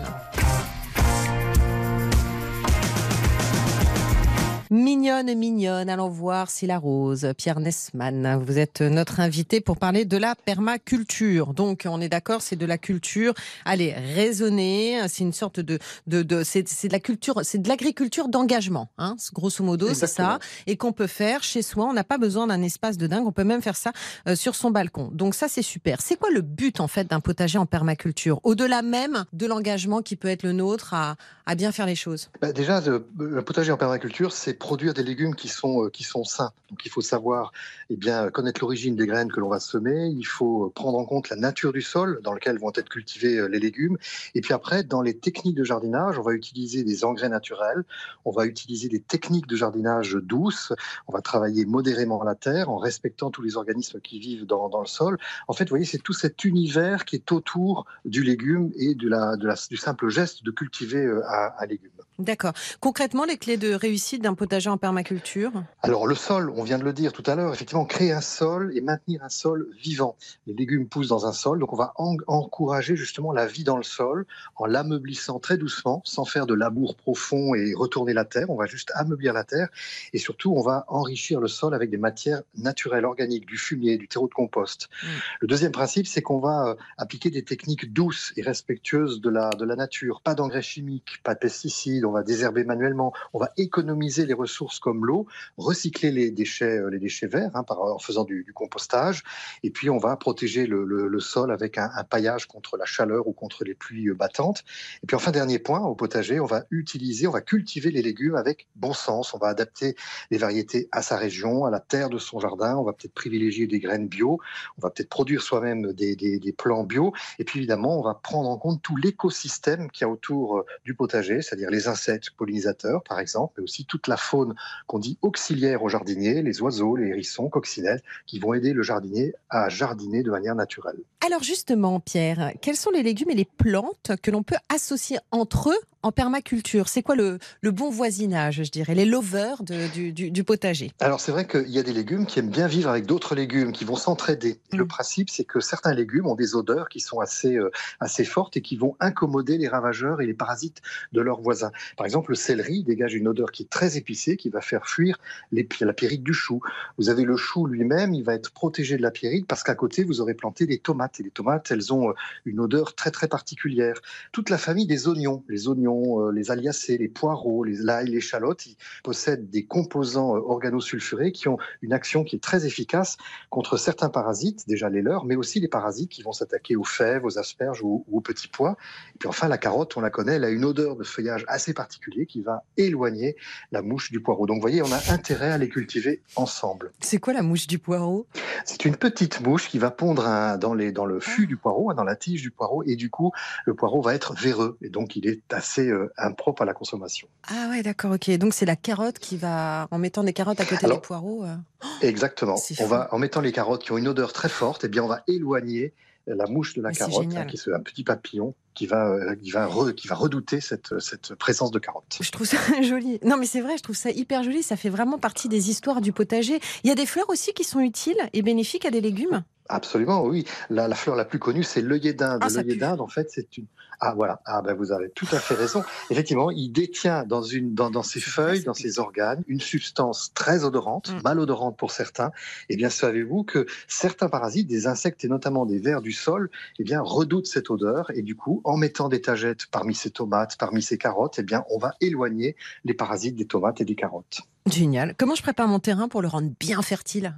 Mignonne, 4.72 5.32
mignonne, 5.36 5.90
allons 5.90 6.10
voir 6.10 6.50
si 6.50 6.66
la 6.66 6.80
rose. 6.80 7.28
Pierre 7.38 7.60
Nessman, 7.60 8.44
vous 8.44 8.58
êtes 8.58 8.82
notre 8.82 9.20
invité 9.20 9.62
pour 9.62 9.78
parler 9.78 10.06
de 10.06 10.18
la 10.18 10.34
permaculture. 10.34 11.54
Donc, 11.54 11.84
on 11.88 12.02
est 12.02 12.10
d'accord, 12.10 12.42
c'est 12.42 12.56
de 12.56 12.66
la 12.66 12.80
culture, 12.80 13.36
allez, 13.64 13.94
raisonnée, 13.94 15.00
c'est 15.08 15.24
une 15.24 15.34
sorte 15.34 15.60
de, 15.60 15.78
de, 16.08 16.24
de 16.24 16.44
c'est 16.44 16.64
de 16.88 16.92
la 16.92 17.00
culture, 17.00 17.42
c'est 17.44 17.60
de 17.60 17.70
l'agriculture 17.70 18.28
d'engagement, 18.28 18.90
hein, 18.98 19.16
grosso 19.34 19.64
modo, 19.64 19.94
c'est 19.94 20.08
ça, 20.08 20.40
et 20.66 20.78
qu'on 20.78 20.94
peut 20.94 21.08
faire 21.08 21.44
chez 21.44 21.62
soi. 21.62 21.86
On 21.86 21.94
n'a 21.94 22.04
pas 22.04 22.18
besoin 22.18 22.48
d'un 22.48 22.64
espace 22.64 22.98
de 22.98 23.06
dingue, 23.06 23.28
on 23.28 23.32
peut 23.32 23.44
même 23.44 23.62
faire 23.62 23.76
ça 23.76 23.92
euh, 24.28 24.36
sur 24.36 24.56
son 24.56 24.72
balcon. 24.72 25.10
Donc 25.14 25.36
ça, 25.36 25.48
c'est 25.48 25.62
super. 25.62 26.02
C'est 26.02 26.18
quoi 26.18 26.32
le 26.32 26.42
but 26.42 26.80
en 26.80 26.88
fait 26.88 27.08
d'un 27.08 27.20
potager 27.20 27.60
en 27.60 27.68
permaculture, 27.68 28.40
au-delà 28.44 28.82
même 28.82 29.26
de 29.32 29.46
l'engagement 29.46 30.02
qui 30.02 30.16
peut 30.16 30.28
être 30.28 30.44
le 30.44 30.54
nôtre 30.54 30.96
à, 30.96 31.18
à 31.46 31.54
bien 31.54 31.72
faire 31.72 31.86
les 31.86 31.96
choses? 31.96 32.32
Bah 32.42 32.52
Déjà, 32.52 32.82
le 32.82 33.42
potager 33.44 33.72
en 33.72 33.78
permaculture, 33.78 34.32
c'est 34.32 34.55
produire 34.56 34.94
des 34.94 35.04
légumes 35.04 35.36
qui 35.36 35.48
sont, 35.48 35.86
euh, 35.86 35.90
qui 35.90 36.04
sont 36.04 36.24
sains. 36.24 36.52
Donc 36.70 36.86
il 36.86 36.90
faut 36.90 37.02
savoir 37.02 37.52
eh 37.90 37.96
bien, 37.96 38.30
connaître 38.30 38.62
l'origine 38.62 38.96
des 38.96 39.06
graines 39.06 39.32
que 39.32 39.40
l'on 39.40 39.50
va 39.50 39.60
semer, 39.60 40.08
il 40.08 40.26
faut 40.26 40.72
prendre 40.74 40.98
en 40.98 41.06
compte 41.06 41.30
la 41.30 41.36
nature 41.36 41.72
du 41.72 41.82
sol 41.82 42.20
dans 42.24 42.34
lequel 42.34 42.58
vont 42.60 42.72
être 42.76 42.90
cultivés 42.90 43.38
euh, 43.38 43.48
les 43.48 43.60
légumes. 43.60 43.98
Et 44.34 44.42
puis 44.42 44.54
après, 44.54 44.84
dans 44.84 45.02
les 45.02 45.18
techniques 45.18 45.56
de 45.56 45.64
jardinage, 45.64 46.18
on 46.18 46.22
va 46.22 46.34
utiliser 46.34 46.84
des 46.84 47.06
engrais 47.06 47.30
naturels, 47.30 47.84
on 48.26 48.32
va 48.32 48.46
utiliser 48.46 48.90
des 48.90 49.00
techniques 49.00 49.48
de 49.48 49.56
jardinage 49.56 50.14
douces, 50.14 50.74
on 51.08 51.14
va 51.14 51.22
travailler 51.22 51.66
modérément 51.66 52.24
la 52.24 52.36
terre 52.36 52.70
en 52.70 52.78
respectant 52.78 53.30
tous 53.30 53.42
les 53.42 53.58
organismes 53.58 54.00
qui 54.00 54.20
vivent 54.20 54.46
dans, 54.46 54.82
le 54.82 54.88
sol. 54.88 55.18
En 55.48 55.54
fait, 55.54 55.66
vous 55.66 55.70
voyez, 55.70 55.86
c'est 55.86 56.00
tout 56.00 56.14
cet 56.14 56.44
univers 56.44 57.06
qui 57.06 57.16
est 57.16 57.32
autour 57.32 57.86
du 58.04 58.24
légume 58.24 58.72
et 58.78 58.96
de 58.96 59.08
la, 59.08 59.36
du 59.70 59.78
simple 59.78 60.10
geste 60.10 60.44
de 60.44 60.52
cultiver 60.52 61.06
euh, 61.06 61.24
un, 61.30 61.52
un 61.60 61.66
légume. 61.66 61.92
D'accord. 62.18 62.54
Concrètement, 62.80 63.26
les 63.26 63.38
clés 63.38 63.58
de 63.58 63.74
réussite 63.74 64.22
d'un 64.22 64.36
potager 64.36 64.70
en 64.70 64.78
permaculture? 64.78 65.52
Alors, 65.82 66.08
le 66.08 66.16
sol, 66.16 66.50
on 66.56 66.64
vient 66.64 66.78
de 66.78 66.84
le 66.84 66.94
dire 66.94 67.12
tout 67.12 67.24
à 67.26 67.36
l'heure, 67.36 67.54
effectivement, 67.54 67.84
créer 67.84 68.14
un 68.14 68.22
sol 68.22 68.72
et 68.74 68.80
maintenir 68.80 69.22
un 69.22 69.30
sol 69.30 69.68
vivant. 69.84 70.16
Les 70.48 70.54
légumes 70.54 70.88
poussent 70.88 71.10
dans 71.10 71.26
un 71.26 71.34
sol, 71.34 71.60
donc 71.60 71.74
on 71.74 71.76
va 71.76 71.94
encourager 71.98 72.96
justement 72.96 73.34
la 73.34 73.46
vie 73.46 73.66
dans 73.66 73.76
le 73.76 73.84
sol 73.84 74.26
en 74.56 74.66
l'ameublissant 74.66 75.40
très 75.40 75.58
doucement, 75.58 76.02
sans 76.06 76.24
faire 76.24 76.46
de 76.46 76.54
labour 76.54 76.96
profond 76.96 77.54
et 77.54 77.74
retourner 77.74 78.14
la 78.14 78.24
terre. 78.24 78.50
On 78.50 78.56
va 78.56 78.66
juste 78.66 78.92
ameublir 78.96 79.34
la 79.34 79.44
terre 79.44 79.68
et 80.14 80.18
surtout, 80.18 80.54
on 80.56 80.62
va 80.62 80.86
enrichir 80.88 81.42
le 81.42 81.50
sol 81.50 81.74
avec 81.74 81.90
des 81.90 81.98
matières 81.98 82.44
naturelles, 82.58 83.06
organiques, 83.06 83.46
du 83.46 83.58
fumier, 83.58 83.98
du 83.98 84.08
terreau 84.08 84.30
de 84.30 84.34
compost. 84.34 84.88
Mmh. 85.04 85.08
Le 85.42 85.48
deuxième 85.48 85.74
principe, 85.74 86.08
c'est 86.08 86.22
qu'on 86.22 86.40
va 86.40 86.70
euh, 86.70 86.76
appliquer 86.98 87.30
des 87.30 87.44
techniques 87.44 87.92
douces 87.92 88.32
et 88.38 88.42
respectueuses 88.42 89.20
de 89.20 89.30
la, 89.30 89.50
de 89.50 89.66
la 89.66 89.76
nature. 89.76 90.22
Pas 90.22 90.34
d'engrais 90.34 90.62
chimiques, 90.62 91.20
pas 91.24 91.34
de 91.34 91.40
pesticides 91.40 92.05
on 92.06 92.12
va 92.12 92.24
désherber 92.24 92.64
manuellement, 92.64 93.14
on 93.34 93.40
va 93.40 93.52
économiser 93.58 94.26
les 94.26 94.34
ressources 94.34 94.80
comme 94.80 95.06
l'eau, 95.06 95.28
recycler 95.58 96.12
les 96.12 96.32
déchets, 96.32 96.78
euh, 96.78 96.90
les 96.90 97.00
déchets 97.00 97.28
verts 97.28 97.52
hein, 97.56 97.66
en 97.70 98.00
faisant 98.00 98.24
du, 98.24 98.46
compostage, 98.54 99.24
et 99.64 99.70
puis 99.70 99.90
on 99.90 99.98
va 99.98 100.16
protéger 100.16 100.66
le, 100.68 101.20
sol 101.20 101.52
avec 101.52 101.78
un, 101.78 101.90
paillage 102.10 102.46
contre 102.46 102.78
la 102.78 102.86
chaleur 102.86 103.28
ou 103.28 103.34
contre 103.34 103.64
les 103.64 103.74
pluies 103.74 104.10
euh, 104.10 104.14
battantes. 104.14 104.64
Et 105.04 105.08
puis 105.08 105.16
enfin, 105.16 105.32
dernier 105.32 105.60
point, 105.60 105.80
au 105.82 105.96
potager, 105.96 106.40
on 106.40 106.46
va 106.46 106.66
utiliser, 106.72 107.28
on 107.28 107.32
va 107.32 107.42
cultiver 107.42 107.92
les 107.92 108.02
légumes 108.02 108.36
avec 108.36 108.68
bon 108.76 108.94
sens, 108.94 109.34
on 109.34 109.38
va 109.38 109.48
adapter 109.48 109.96
les 110.32 110.38
variétés 110.38 110.88
à 110.92 111.02
sa 111.02 111.18
région, 111.18 111.66
à 111.66 111.72
la 111.72 111.80
terre 111.80 112.10
de 112.10 112.18
son 112.18 112.40
jardin, 112.40 112.76
on 112.78 112.84
va 112.84 112.94
peut-être 112.94 113.14
privilégier 113.14 113.68
des 113.68 113.80
graines 113.80 114.08
bio, 114.08 114.40
on 114.78 114.82
va 114.82 114.90
peut-être 114.90 115.10
produire 115.10 115.42
soi-même 115.42 115.94
des, 115.94 116.16
des 116.16 116.54
plants 116.54 116.84
bio, 116.84 117.14
et 117.40 117.44
puis 117.44 117.60
évidemment, 117.60 118.00
on 118.00 118.04
va 118.04 118.14
prendre 118.14 118.50
en 118.50 118.58
compte 118.58 118.82
tout 118.82 118.96
l'écosystème 118.96 119.90
qu'il 119.92 120.06
y 120.06 120.10
a 120.10 120.12
autour 120.12 120.60
euh, 120.60 120.66
du 120.84 120.94
potager, 120.94 121.42
c'est-à-dire 121.42 121.70
les 121.70 121.88
insectes 121.88 121.95
pollinisateurs, 122.38 123.04
par 123.04 123.20
exemple, 123.20 123.54
mais 123.58 123.64
aussi 123.64 123.86
toute 123.86 124.08
la 124.08 124.18
faune 124.18 124.56
qu'on 124.88 125.00
dit 125.00 125.18
auxiliaire 125.22 125.84
au 125.84 125.90
jardinier, 125.90 126.42
les 126.42 126.62
oiseaux, 126.62 126.96
les 126.96 127.10
hérissons, 127.10 127.50
coccinelles, 127.50 128.02
qui 128.26 128.40
vont 128.40 128.54
aider 128.54 128.74
le 128.74 128.84
jardinier 128.84 129.34
à 129.50 129.70
jardiner 129.70 130.24
de 130.24 130.32
manière 130.32 130.56
naturelle. 130.56 130.98
Alors 131.26 131.42
justement, 131.42 132.00
Pierre, 132.00 132.52
quels 132.62 132.76
sont 132.76 132.92
les 132.92 133.02
légumes 133.02 133.32
et 133.32 133.36
les 133.36 133.46
plantes 133.46 134.12
que 134.22 134.30
l'on 134.30 134.44
peut 134.44 134.58
associer 134.70 135.18
entre 135.32 135.72
eux 135.72 135.80
en 136.04 136.12
permaculture? 136.12 136.88
C'est 136.88 137.02
quoi 137.02 137.16
le, 137.16 137.40
bon 137.64 137.90
voisinage, 137.90 138.62
je 138.64 138.70
dirais, 138.70 138.94
les 138.94 139.06
lovers 139.06 139.64
du, 139.64 140.44
potager? 140.44 140.92
Alors 141.00 141.20
c'est 141.20 141.32
vrai 141.32 141.48
qu'il 141.48 141.70
y 141.70 141.80
a 141.80 141.84
des 141.84 141.94
légumes 141.94 142.28
qui 142.28 142.38
aiment 142.38 142.52
bien 142.52 142.68
vivre 142.68 142.92
avec 142.92 143.08
d'autres 143.08 143.34
légumes, 143.34 143.72
qui 143.72 143.86
vont 143.86 143.96
s'entraider. 143.96 144.60
Le 144.72 144.84
mm. 144.84 144.88
principe, 144.88 145.30
c'est 145.32 145.46
que 145.46 145.60
certains 145.60 145.96
légumes 145.96 146.28
ont 146.28 146.36
des 146.36 146.56
odeurs 146.56 146.90
qui 146.90 147.00
sont 147.00 147.20
assez, 147.20 147.56
euh, 147.56 147.72
assez 148.00 148.24
fortes 148.24 148.56
et 148.58 148.62
qui 148.62 148.76
vont 148.76 148.96
incommoder 149.00 149.58
les 149.58 149.68
ravageurs 149.68 150.22
et 150.22 150.28
les 150.28 150.36
parasites 150.36 150.82
de 151.12 151.22
leurs 151.22 151.42
voisins. 151.42 151.72
Par 151.98 152.06
exemple, 152.06 152.32
le 152.32 152.36
céleri 152.36 152.84
dégage 152.84 153.14
une 153.14 153.28
odeur 153.28 153.52
qui 153.52 153.64
est 153.64 153.70
très 153.70 153.98
épicée, 153.98 154.38
qui 154.38 154.50
va 154.50 154.62
faire 154.62 154.88
fuir 154.88 155.20
la 155.52 155.94
pyrite 155.94 156.24
du 156.24 156.34
chou. 156.34 156.62
Vous 156.98 157.10
avez 157.10 157.24
le 157.24 157.38
chou 157.38 157.66
lui-même, 157.66 158.14
il 158.14 158.24
va 158.24 158.34
être 158.34 158.52
protégé 158.52 158.98
de 158.98 159.02
la 159.02 159.12
pyrite 159.12 159.48
parce 159.48 159.64
qu'à 159.64 159.76
côté, 159.76 160.04
vous 160.04 160.22
aurez 160.22 160.34
planté 160.34 160.66
des 160.66 160.80
tomates. 160.80 161.20
Et 161.20 161.24
les 161.24 161.32
tomates, 161.32 161.72
elles 161.72 161.94
ont 161.94 162.10
euh, 162.10 162.14
une 162.46 162.60
odeur 162.60 162.96
très 162.96 163.12
très 163.12 163.28
particulière. 163.28 163.96
Toute 164.32 164.50
la 164.50 164.58
famille 164.58 164.88
des 164.88 165.08
oignons, 165.08 165.44
les 165.48 165.68
oignons, 165.68 166.28
euh, 166.28 166.32
les 166.32 166.52
aliacées, 166.52 166.98
les 166.98 167.08
poireaux, 167.08 167.64
les 167.64 167.76
l'ail, 167.76 168.10
les 168.10 168.22
chalottes, 168.22 168.66
ils 168.66 168.78
possèdent 169.04 169.50
des 169.50 169.66
composants 169.66 170.36
euh, 170.36 170.40
organosulfurés 170.40 171.32
qui 171.32 171.48
ont 171.48 171.58
une 171.82 171.94
action 171.94 172.24
qui 172.24 172.36
est 172.36 172.44
très 172.44 172.66
efficace 172.66 173.18
contre 173.50 173.78
certains 173.78 174.10
parasites, 174.10 174.68
déjà 174.68 174.90
les 174.90 175.02
leurs, 175.02 175.26
mais 175.26 175.36
aussi 175.36 175.60
les 175.60 175.68
parasites 175.68 176.10
qui 176.10 176.24
vont 176.24 176.32
s'attaquer 176.32 176.76
aux 176.76 176.84
fèves, 176.84 177.26
aux 177.26 177.38
asperges 177.38 177.82
ou, 177.84 178.06
aux 178.12 178.22
petits 178.22 178.48
pois. 178.48 178.78
Et 179.14 179.18
puis 179.20 179.30
enfin, 179.30 179.48
la 179.48 179.58
carotte, 179.58 179.96
on 179.98 180.02
la 180.02 180.10
connaît, 180.10 180.36
elle 180.36 180.44
a 180.44 180.50
une 180.50 180.66
odeur 180.66 180.96
de 180.96 181.04
feuillage 181.04 181.46
assez 181.48 181.74
particulier 181.76 182.26
qui 182.26 182.42
va 182.42 182.64
éloigner 182.78 183.36
la 183.72 183.84
mouche 183.84 184.12
du 184.12 184.20
poireau. 184.20 184.48
Donc 184.48 184.56
vous 184.56 184.62
voyez, 184.62 184.82
on 184.82 184.92
a 184.92 185.12
intérêt 185.12 185.52
à 185.52 185.60
les 185.60 185.70
cultiver 185.70 186.24
ensemble. 186.36 186.92
C'est 187.02 187.20
quoi 187.20 187.34
la 187.34 187.44
mouche 187.44 187.68
du 187.68 187.78
poireau? 187.78 188.26
C'est 188.66 188.86
une 188.86 188.96
petite 188.96 189.42
mouche 189.42 189.70
qui 189.70 189.78
va 189.78 189.92
pondre 189.92 190.58
dans, 190.58 190.74
les, 190.74 190.92
dans 190.92 191.06
le 191.06 191.20
fût 191.20 191.44
ah. 191.44 191.48
du 191.48 191.58
poireau, 191.58 191.92
hein, 191.92 191.94
dans 191.94 192.04
la 192.04 192.16
tige 192.16 192.42
du 192.42 192.52
poireau, 192.52 192.84
et 192.84 192.96
du 192.96 193.10
coup, 193.10 193.32
le 193.66 193.76
poireau 193.76 194.02
va 194.02 194.16
être 194.16 194.34
véreux, 194.34 194.78
et 194.82 194.90
donc 194.90 195.16
il 195.16 195.28
est 195.28 195.54
assez 195.54 195.88
euh, 195.88 196.12
impropre 196.18 196.64
à 196.64 196.66
la 196.66 196.74
consommation. 196.74 197.28
Ah 197.48 197.68
ouais, 197.70 197.84
d'accord, 197.84 198.14
ok. 198.14 198.30
Donc 198.38 198.54
c'est 198.54 198.66
la 198.66 198.76
carotte 198.76 199.20
qui 199.20 199.38
va, 199.38 199.88
en 199.92 200.00
mettant 200.00 200.24
des 200.24 200.34
carottes 200.34 200.60
à 200.60 200.66
côté 200.66 200.88
des 200.88 201.00
poireaux. 201.00 201.44
Euh, 201.44 201.56
exactement. 202.02 202.56
On 202.80 202.88
va, 202.88 203.10
en 203.12 203.20
mettant 203.20 203.42
les 203.42 203.52
carottes 203.52 203.84
qui 203.84 203.92
ont 203.92 203.98
une 203.98 204.08
odeur 204.08 204.34
très 204.34 204.50
forte, 204.50 204.84
et 204.84 204.88
eh 204.88 204.90
bien 204.90 205.04
on 205.04 205.08
va 205.08 205.24
éloigner 205.28 205.94
la 206.28 206.46
mouche 206.48 206.74
de 206.74 206.82
la 206.82 206.92
carotte, 206.92 207.36
hein, 207.36 207.46
qui 207.46 207.58
est 207.58 207.74
un 207.74 207.82
petit 207.82 208.04
papillon 208.04 208.56
qui 208.74 208.88
va, 208.88 209.10
euh, 209.10 209.36
qui 209.36 209.52
va, 209.52 209.70
qui 209.96 210.08
va 210.08 210.16
redouter 210.16 210.60
cette, 210.60 211.00
cette 211.00 211.36
présence 211.36 211.72
de 211.72 211.80
carotte. 211.80 212.18
Je 212.22 212.30
trouve 212.32 212.46
ça 212.46 212.58
joli. 212.82 213.20
Non, 213.24 213.38
mais 213.38 213.46
c'est 213.46 213.62
vrai, 213.62 213.78
je 213.78 213.84
trouve 213.84 213.96
ça 213.96 214.12
hyper 214.12 214.44
joli. 214.44 214.64
Ça 214.64 214.76
fait 214.76 214.90
vraiment 214.90 215.18
partie 215.18 215.50
des 215.50 215.70
histoires 215.70 216.02
du 216.02 216.12
potager. 216.12 216.60
Il 216.84 216.88
y 216.90 216.92
a 216.92 216.96
des 216.96 217.06
fleurs 217.06 217.30
aussi 217.30 217.54
qui 217.54 217.64
sont 217.64 217.80
utiles 217.80 218.18
et 218.34 218.42
bénéfiques 218.42 218.86
à 218.86 218.92
des 218.92 219.02
légumes? 219.02 219.44
Absolument, 219.68 220.24
oui. 220.24 220.46
La, 220.70 220.88
la, 220.88 220.96
fleur 220.96 221.16
la 221.16 221.26
plus 221.26 221.40
connue, 221.40 221.64
c'est 221.64 221.82
l'œillet 221.82 222.14
d'Inde. 222.14 222.42
Ah, 222.44 222.50
l'œillet 222.50 222.76
d'Inde, 222.76 223.02
en 223.02 223.08
fait, 223.08 223.30
c'est 223.32 223.58
une. 223.58 223.66
Ah 224.00 224.14
voilà. 224.14 224.42
Ah 224.46 224.62
ben 224.62 224.74
vous 224.74 224.92
avez 224.92 225.10
tout 225.10 225.28
à 225.32 225.40
fait 225.40 225.54
raison. 225.56 225.84
Effectivement, 226.10 226.52
il 226.52 226.70
détient 226.70 227.24
dans 227.24 227.42
une 227.42 227.74
dans, 227.74 227.90
dans 227.90 228.04
ses 228.04 228.20
feuilles, 228.20 228.64
dans 228.64 228.74
ses 228.74 229.00
organes, 229.00 229.44
une 229.48 229.62
substance 229.62 230.34
très 230.34 230.66
odorante, 230.66 231.12
mm. 231.12 231.22
malodorante 231.24 231.78
pour 231.78 231.92
certains. 231.92 232.32
Eh 232.70 232.76
bien, 232.76 232.90
savez-vous 232.90 233.44
que 233.44 233.66
certains 233.88 234.30
parasites, 234.30 234.68
des 234.68 234.88
insectes 234.88 235.24
et 235.24 235.30
notamment 235.30 235.66
des 235.66 235.80
vers 235.80 236.02
du 236.02 236.12
sol, 236.12 236.50
eh 236.78 236.84
bien 236.84 237.02
redoutent 237.02 237.48
cette 237.48 237.70
odeur 237.70 238.12
et 238.14 238.22
du 238.22 238.36
coup, 238.36 238.62
en 238.66 238.78
mettant 238.78 239.10
des 239.10 239.22
tagettes 239.22 239.68
parmi 239.72 239.96
ces 239.96 240.12
tomates, 240.12 240.58
parmi 240.58 240.82
ces 240.82 240.98
carottes, 240.98 241.40
eh 241.40 241.44
bien, 241.44 241.64
on 241.70 241.78
va 241.78 241.94
éloigner 242.02 242.56
les 242.84 242.94
parasites 242.94 243.36
des 243.36 243.48
tomates 243.48 243.82
et 243.82 243.86
des 243.86 243.96
carottes. 243.96 244.42
Génial. 244.68 245.14
Comment 245.16 245.36
je 245.36 245.44
prépare 245.44 245.68
mon 245.68 245.78
terrain 245.78 246.08
pour 246.08 246.24
le 246.24 246.28
rendre 246.28 246.50
bien 246.60 246.82
fertile? 246.82 247.36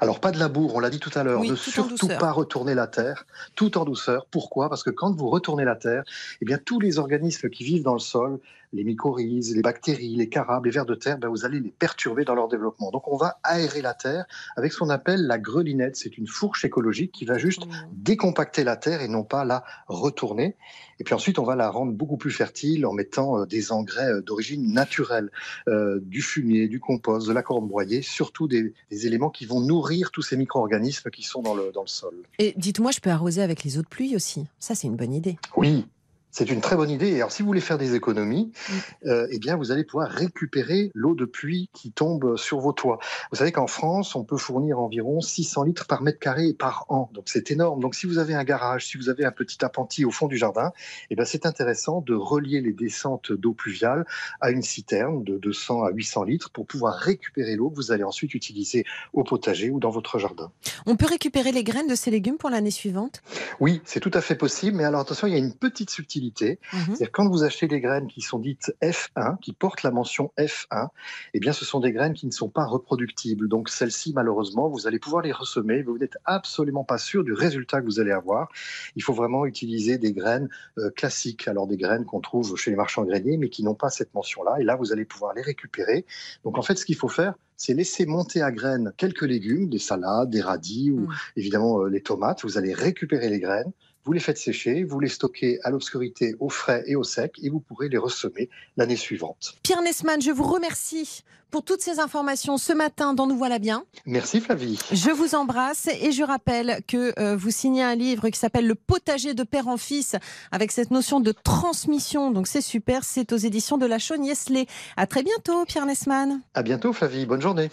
Alors, 0.00 0.18
pas 0.18 0.32
de 0.32 0.38
labour, 0.38 0.74
on 0.74 0.80
l'a 0.80 0.88
dit 0.88 0.98
tout 0.98 1.10
à 1.14 1.22
l'heure. 1.22 1.42
ne 1.44 1.54
surtout 1.54 2.08
pas 2.08 2.32
retourner 2.32 2.74
la 2.74 2.86
terre, 2.86 3.26
tout 3.54 3.76
en 3.76 3.84
douceur. 3.84 4.26
Pourquoi? 4.30 4.70
Parce 4.70 4.82
que 4.82 4.88
quand 4.88 5.14
vous 5.14 5.28
retournez 5.28 5.64
la 5.64 5.76
terre, 5.76 6.04
eh 6.40 6.44
bien, 6.46 6.58
tous 6.58 6.80
les 6.80 6.98
organismes 6.98 7.50
qui 7.50 7.64
vivent 7.64 7.82
dans 7.82 7.92
le 7.92 8.00
sol, 8.00 8.40
les 8.72 8.84
mycorhizes, 8.84 9.54
les 9.54 9.62
bactéries, 9.62 10.16
les 10.16 10.28
carabes, 10.28 10.64
les 10.64 10.70
vers 10.70 10.86
de 10.86 10.94
terre, 10.94 11.18
ben, 11.18 11.28
vous 11.28 11.44
allez 11.44 11.60
les 11.60 11.70
perturber 11.70 12.24
dans 12.24 12.34
leur 12.34 12.48
développement. 12.48 12.90
Donc, 12.90 13.08
on 13.08 13.16
va 13.16 13.38
aérer 13.42 13.82
la 13.82 13.94
terre 13.94 14.26
avec 14.56 14.72
ce 14.72 14.78
qu'on 14.78 14.90
appelle 14.90 15.26
la 15.26 15.38
grelinette. 15.38 15.96
C'est 15.96 16.18
une 16.18 16.26
fourche 16.26 16.64
écologique 16.64 17.12
qui 17.12 17.24
va 17.24 17.38
juste 17.38 17.66
mmh. 17.66 17.70
décompacter 17.92 18.64
la 18.64 18.76
terre 18.76 19.02
et 19.02 19.08
non 19.08 19.24
pas 19.24 19.44
la 19.44 19.64
retourner. 19.88 20.56
Et 21.00 21.04
puis 21.04 21.14
ensuite, 21.14 21.38
on 21.38 21.44
va 21.44 21.56
la 21.56 21.70
rendre 21.70 21.92
beaucoup 21.92 22.18
plus 22.18 22.30
fertile 22.30 22.84
en 22.84 22.92
mettant 22.92 23.40
euh, 23.40 23.46
des 23.46 23.72
engrais 23.72 24.12
euh, 24.12 24.20
d'origine 24.20 24.72
naturelle, 24.72 25.30
euh, 25.66 25.98
du 26.02 26.20
fumier, 26.20 26.68
du 26.68 26.78
compost, 26.78 27.26
de 27.26 27.32
la 27.32 27.42
corne 27.42 27.66
broyée, 27.66 28.02
surtout 28.02 28.46
des, 28.46 28.74
éléments 28.90 29.30
qui 29.30 29.46
vont 29.46 29.60
nourrir 29.60 30.10
tous 30.10 30.20
ces 30.20 30.36
micro-organismes 30.36 31.10
qui 31.10 31.22
sont 31.22 31.40
dans 31.40 31.54
le, 31.54 31.72
dans 31.72 31.80
le 31.80 31.88
sol. 31.88 32.14
Et 32.38 32.52
dites-moi, 32.58 32.90
je 32.90 33.00
peux 33.00 33.10
arroser 33.10 33.40
avec 33.40 33.64
les 33.64 33.78
eaux 33.78 33.82
de 33.82 33.88
pluie 33.88 34.14
aussi? 34.14 34.46
Ça, 34.58 34.74
c'est 34.74 34.88
une 34.88 34.96
bonne 34.96 35.14
idée. 35.14 35.38
Oui, 35.56 35.86
C'est 36.30 36.50
une 36.50 36.60
très 36.60 36.76
bonne 36.76 36.90
idée. 36.90 37.08
Et 37.08 37.16
alors, 37.16 37.32
si 37.32 37.42
vous 37.42 37.46
voulez 37.46 37.60
faire 37.60 37.78
des 37.78 37.94
économies, 37.94 38.52
Mm. 38.68 39.08
euh, 39.08 39.26
eh 39.30 39.38
bien, 39.38 39.56
vous 39.56 39.72
allez 39.72 39.84
pouvoir 39.84 40.08
récupérer 40.08 40.90
l'eau 40.94 41.14
de 41.14 41.24
pluie 41.24 41.70
qui 41.72 41.90
tombe 41.92 42.36
sur 42.36 42.60
vos 42.60 42.72
toits. 42.72 42.98
Vous 43.32 43.38
savez 43.38 43.52
qu'en 43.52 43.66
France, 43.66 44.14
on 44.14 44.24
peut 44.24 44.36
fournir 44.36 44.78
environ 44.78 45.20
600 45.20 45.64
litres 45.64 45.86
par 45.86 46.02
mètre 46.02 46.18
carré 46.18 46.52
par 46.52 46.86
an. 46.88 47.10
Donc, 47.14 47.24
c'est 47.26 47.50
énorme. 47.50 47.80
Donc, 47.80 47.94
si 47.94 48.06
vous 48.06 48.18
avez 48.18 48.34
un 48.34 48.44
garage, 48.44 48.86
si 48.86 48.96
vous 48.96 49.08
avez 49.08 49.24
un 49.24 49.32
petit 49.32 49.64
appentis 49.64 50.04
au 50.04 50.10
fond 50.10 50.28
du 50.28 50.36
jardin, 50.36 50.72
eh 51.10 51.16
bien, 51.16 51.24
c'est 51.24 51.46
intéressant 51.46 52.00
de 52.00 52.14
relier 52.14 52.60
les 52.60 52.72
descentes 52.72 53.32
d'eau 53.32 53.52
pluviale 53.52 54.04
à 54.40 54.50
une 54.50 54.62
citerne 54.62 55.24
de 55.24 55.36
200 55.38 55.84
à 55.84 55.90
800 55.90 56.24
litres 56.24 56.50
pour 56.50 56.66
pouvoir 56.66 56.94
récupérer 56.94 57.56
l'eau 57.56 57.70
que 57.70 57.76
vous 57.76 57.92
allez 57.92 58.04
ensuite 58.04 58.34
utiliser 58.34 58.84
au 59.12 59.24
potager 59.24 59.70
ou 59.70 59.80
dans 59.80 59.90
votre 59.90 60.18
jardin. 60.18 60.52
On 60.86 60.96
peut 60.96 61.06
récupérer 61.06 61.50
les 61.52 61.64
graines 61.64 61.88
de 61.88 61.94
ces 61.94 62.10
légumes 62.10 62.36
pour 62.36 62.50
l'année 62.50 62.70
suivante? 62.70 63.22
Oui, 63.58 63.80
c'est 63.84 64.00
tout 64.00 64.10
à 64.14 64.20
fait 64.20 64.36
possible. 64.36 64.76
Mais 64.76 64.84
alors, 64.84 65.00
attention, 65.00 65.26
il 65.26 65.32
y 65.32 65.36
a 65.36 65.38
une 65.38 65.54
petite 65.54 65.90
subtilité. 65.90 66.19
Mhm. 66.20 66.80
C'est-à-dire 66.86 67.12
quand 67.12 67.28
vous 67.28 67.42
achetez 67.44 67.66
des 67.66 67.80
graines 67.80 68.06
qui 68.06 68.20
sont 68.20 68.38
dites 68.38 68.72
F1, 68.82 69.38
qui 69.40 69.52
portent 69.52 69.82
la 69.82 69.90
mention 69.90 70.32
F1, 70.38 70.88
eh 71.34 71.40
bien 71.40 71.52
ce 71.52 71.64
sont 71.64 71.80
des 71.80 71.92
graines 71.92 72.14
qui 72.14 72.26
ne 72.26 72.30
sont 72.32 72.48
pas 72.48 72.64
reproductibles. 72.66 73.48
Donc 73.48 73.68
celles-ci, 73.68 74.12
malheureusement, 74.14 74.68
vous 74.68 74.86
allez 74.86 74.98
pouvoir 74.98 75.22
les 75.22 75.32
ressemer, 75.32 75.76
mais 75.78 75.82
vous 75.82 75.98
n'êtes 75.98 76.18
absolument 76.24 76.84
pas 76.84 76.98
sûr 76.98 77.24
du 77.24 77.32
résultat 77.32 77.80
que 77.80 77.86
vous 77.86 78.00
allez 78.00 78.12
avoir. 78.12 78.48
Il 78.96 79.02
faut 79.02 79.14
vraiment 79.14 79.46
utiliser 79.46 79.98
des 79.98 80.12
graines 80.12 80.48
euh, 80.78 80.90
classiques, 80.90 81.48
alors 81.48 81.66
des 81.66 81.76
graines 81.76 82.04
qu'on 82.04 82.20
trouve 82.20 82.56
chez 82.56 82.70
les 82.70 82.76
marchands 82.76 83.04
greniers, 83.04 83.36
mais 83.36 83.48
qui 83.48 83.62
n'ont 83.62 83.74
pas 83.74 83.90
cette 83.90 84.14
mention-là. 84.14 84.56
Et 84.60 84.64
là, 84.64 84.76
vous 84.76 84.92
allez 84.92 85.04
pouvoir 85.04 85.34
les 85.34 85.42
récupérer. 85.42 86.04
Donc 86.44 86.58
en 86.58 86.62
fait, 86.62 86.76
ce 86.76 86.84
qu'il 86.84 86.96
faut 86.96 87.08
faire, 87.08 87.34
c'est 87.56 87.74
laisser 87.74 88.06
monter 88.06 88.40
à 88.40 88.50
graines 88.50 88.92
quelques 88.96 89.22
légumes, 89.22 89.68
des 89.68 89.78
salades, 89.78 90.30
des 90.30 90.40
radis 90.40 90.90
ou 90.90 91.00
Mm. 91.00 91.08
évidemment 91.36 91.80
euh, 91.82 91.88
les 91.88 92.00
tomates. 92.00 92.42
Vous 92.42 92.56
allez 92.56 92.72
récupérer 92.72 93.28
les 93.28 93.38
graines 93.38 93.72
vous 94.04 94.12
les 94.12 94.20
faites 94.20 94.38
sécher, 94.38 94.84
vous 94.84 95.00
les 95.00 95.08
stockez 95.08 95.58
à 95.62 95.70
l'obscurité, 95.70 96.34
au 96.40 96.48
frais 96.48 96.82
et 96.86 96.96
au 96.96 97.04
sec, 97.04 97.34
et 97.42 97.50
vous 97.50 97.60
pourrez 97.60 97.88
les 97.88 97.98
ressemer 97.98 98.48
l'année 98.76 98.96
suivante. 98.96 99.54
Pierre 99.62 99.82
Nesman, 99.82 100.20
je 100.22 100.30
vous 100.30 100.44
remercie 100.44 101.22
pour 101.50 101.64
toutes 101.64 101.80
ces 101.80 101.98
informations 101.98 102.58
ce 102.58 102.72
matin 102.72 103.12
dans 103.12 103.26
Nous 103.26 103.36
Voilà 103.36 103.58
Bien. 103.58 103.84
Merci 104.06 104.40
Flavie. 104.40 104.78
Je 104.92 105.10
vous 105.10 105.34
embrasse 105.34 105.88
et 106.00 106.12
je 106.12 106.22
rappelle 106.22 106.80
que 106.86 107.12
euh, 107.18 107.36
vous 107.36 107.50
signez 107.50 107.82
un 107.82 107.94
livre 107.94 108.28
qui 108.28 108.38
s'appelle 108.38 108.66
Le 108.66 108.74
potager 108.74 109.34
de 109.34 109.42
père 109.42 109.68
en 109.68 109.76
fils 109.76 110.16
avec 110.52 110.70
cette 110.70 110.90
notion 110.90 111.20
de 111.20 111.32
transmission. 111.32 112.30
Donc 112.30 112.46
c'est 112.46 112.60
super, 112.60 113.04
c'est 113.04 113.32
aux 113.32 113.36
éditions 113.36 113.78
de 113.78 113.86
La 113.86 113.98
Chaugne-Yesley. 113.98 114.66
À 114.96 115.06
très 115.06 115.22
bientôt 115.22 115.64
Pierre 115.64 115.86
Nesman. 115.86 116.40
À 116.54 116.62
bientôt 116.62 116.92
Flavie, 116.92 117.26
bonne 117.26 117.42
journée. 117.42 117.70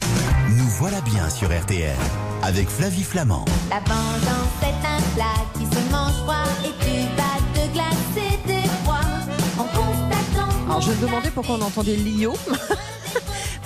Nous 0.58 0.68
voilà 0.80 1.02
bien 1.02 1.30
sur 1.30 1.48
RTL 1.48 1.96
avec 2.44 2.70
Flavie 2.70 3.04
Flamand. 3.04 3.46
La 3.70 3.80
plat 5.18 5.42
qui 5.58 5.66
se 5.66 5.92
mange 5.92 6.14
froid 6.24 6.48
et 6.64 6.74
tu 6.86 6.96
vas 7.18 7.40
te 7.56 7.64
glacer 7.74 8.38
des 8.46 8.68
froids 8.84 9.18
en 9.58 9.66
constatant. 9.78 10.54
Alors 10.70 10.82
je 10.82 10.92
me 10.92 11.02
demandais 11.02 11.32
pourquoi 11.32 11.56
on 11.56 11.62
entendait 11.62 11.96
Lio. 11.96 12.34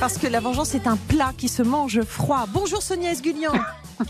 Parce 0.01 0.17
que 0.17 0.25
la 0.25 0.39
vengeance 0.39 0.73
est 0.73 0.87
un 0.87 0.97
plat 0.97 1.31
qui 1.37 1.47
se 1.47 1.61
mange 1.61 2.01
froid. 2.01 2.47
Bonjour 2.51 2.81
Sonia 2.81 3.11
Esgulian. 3.11 3.53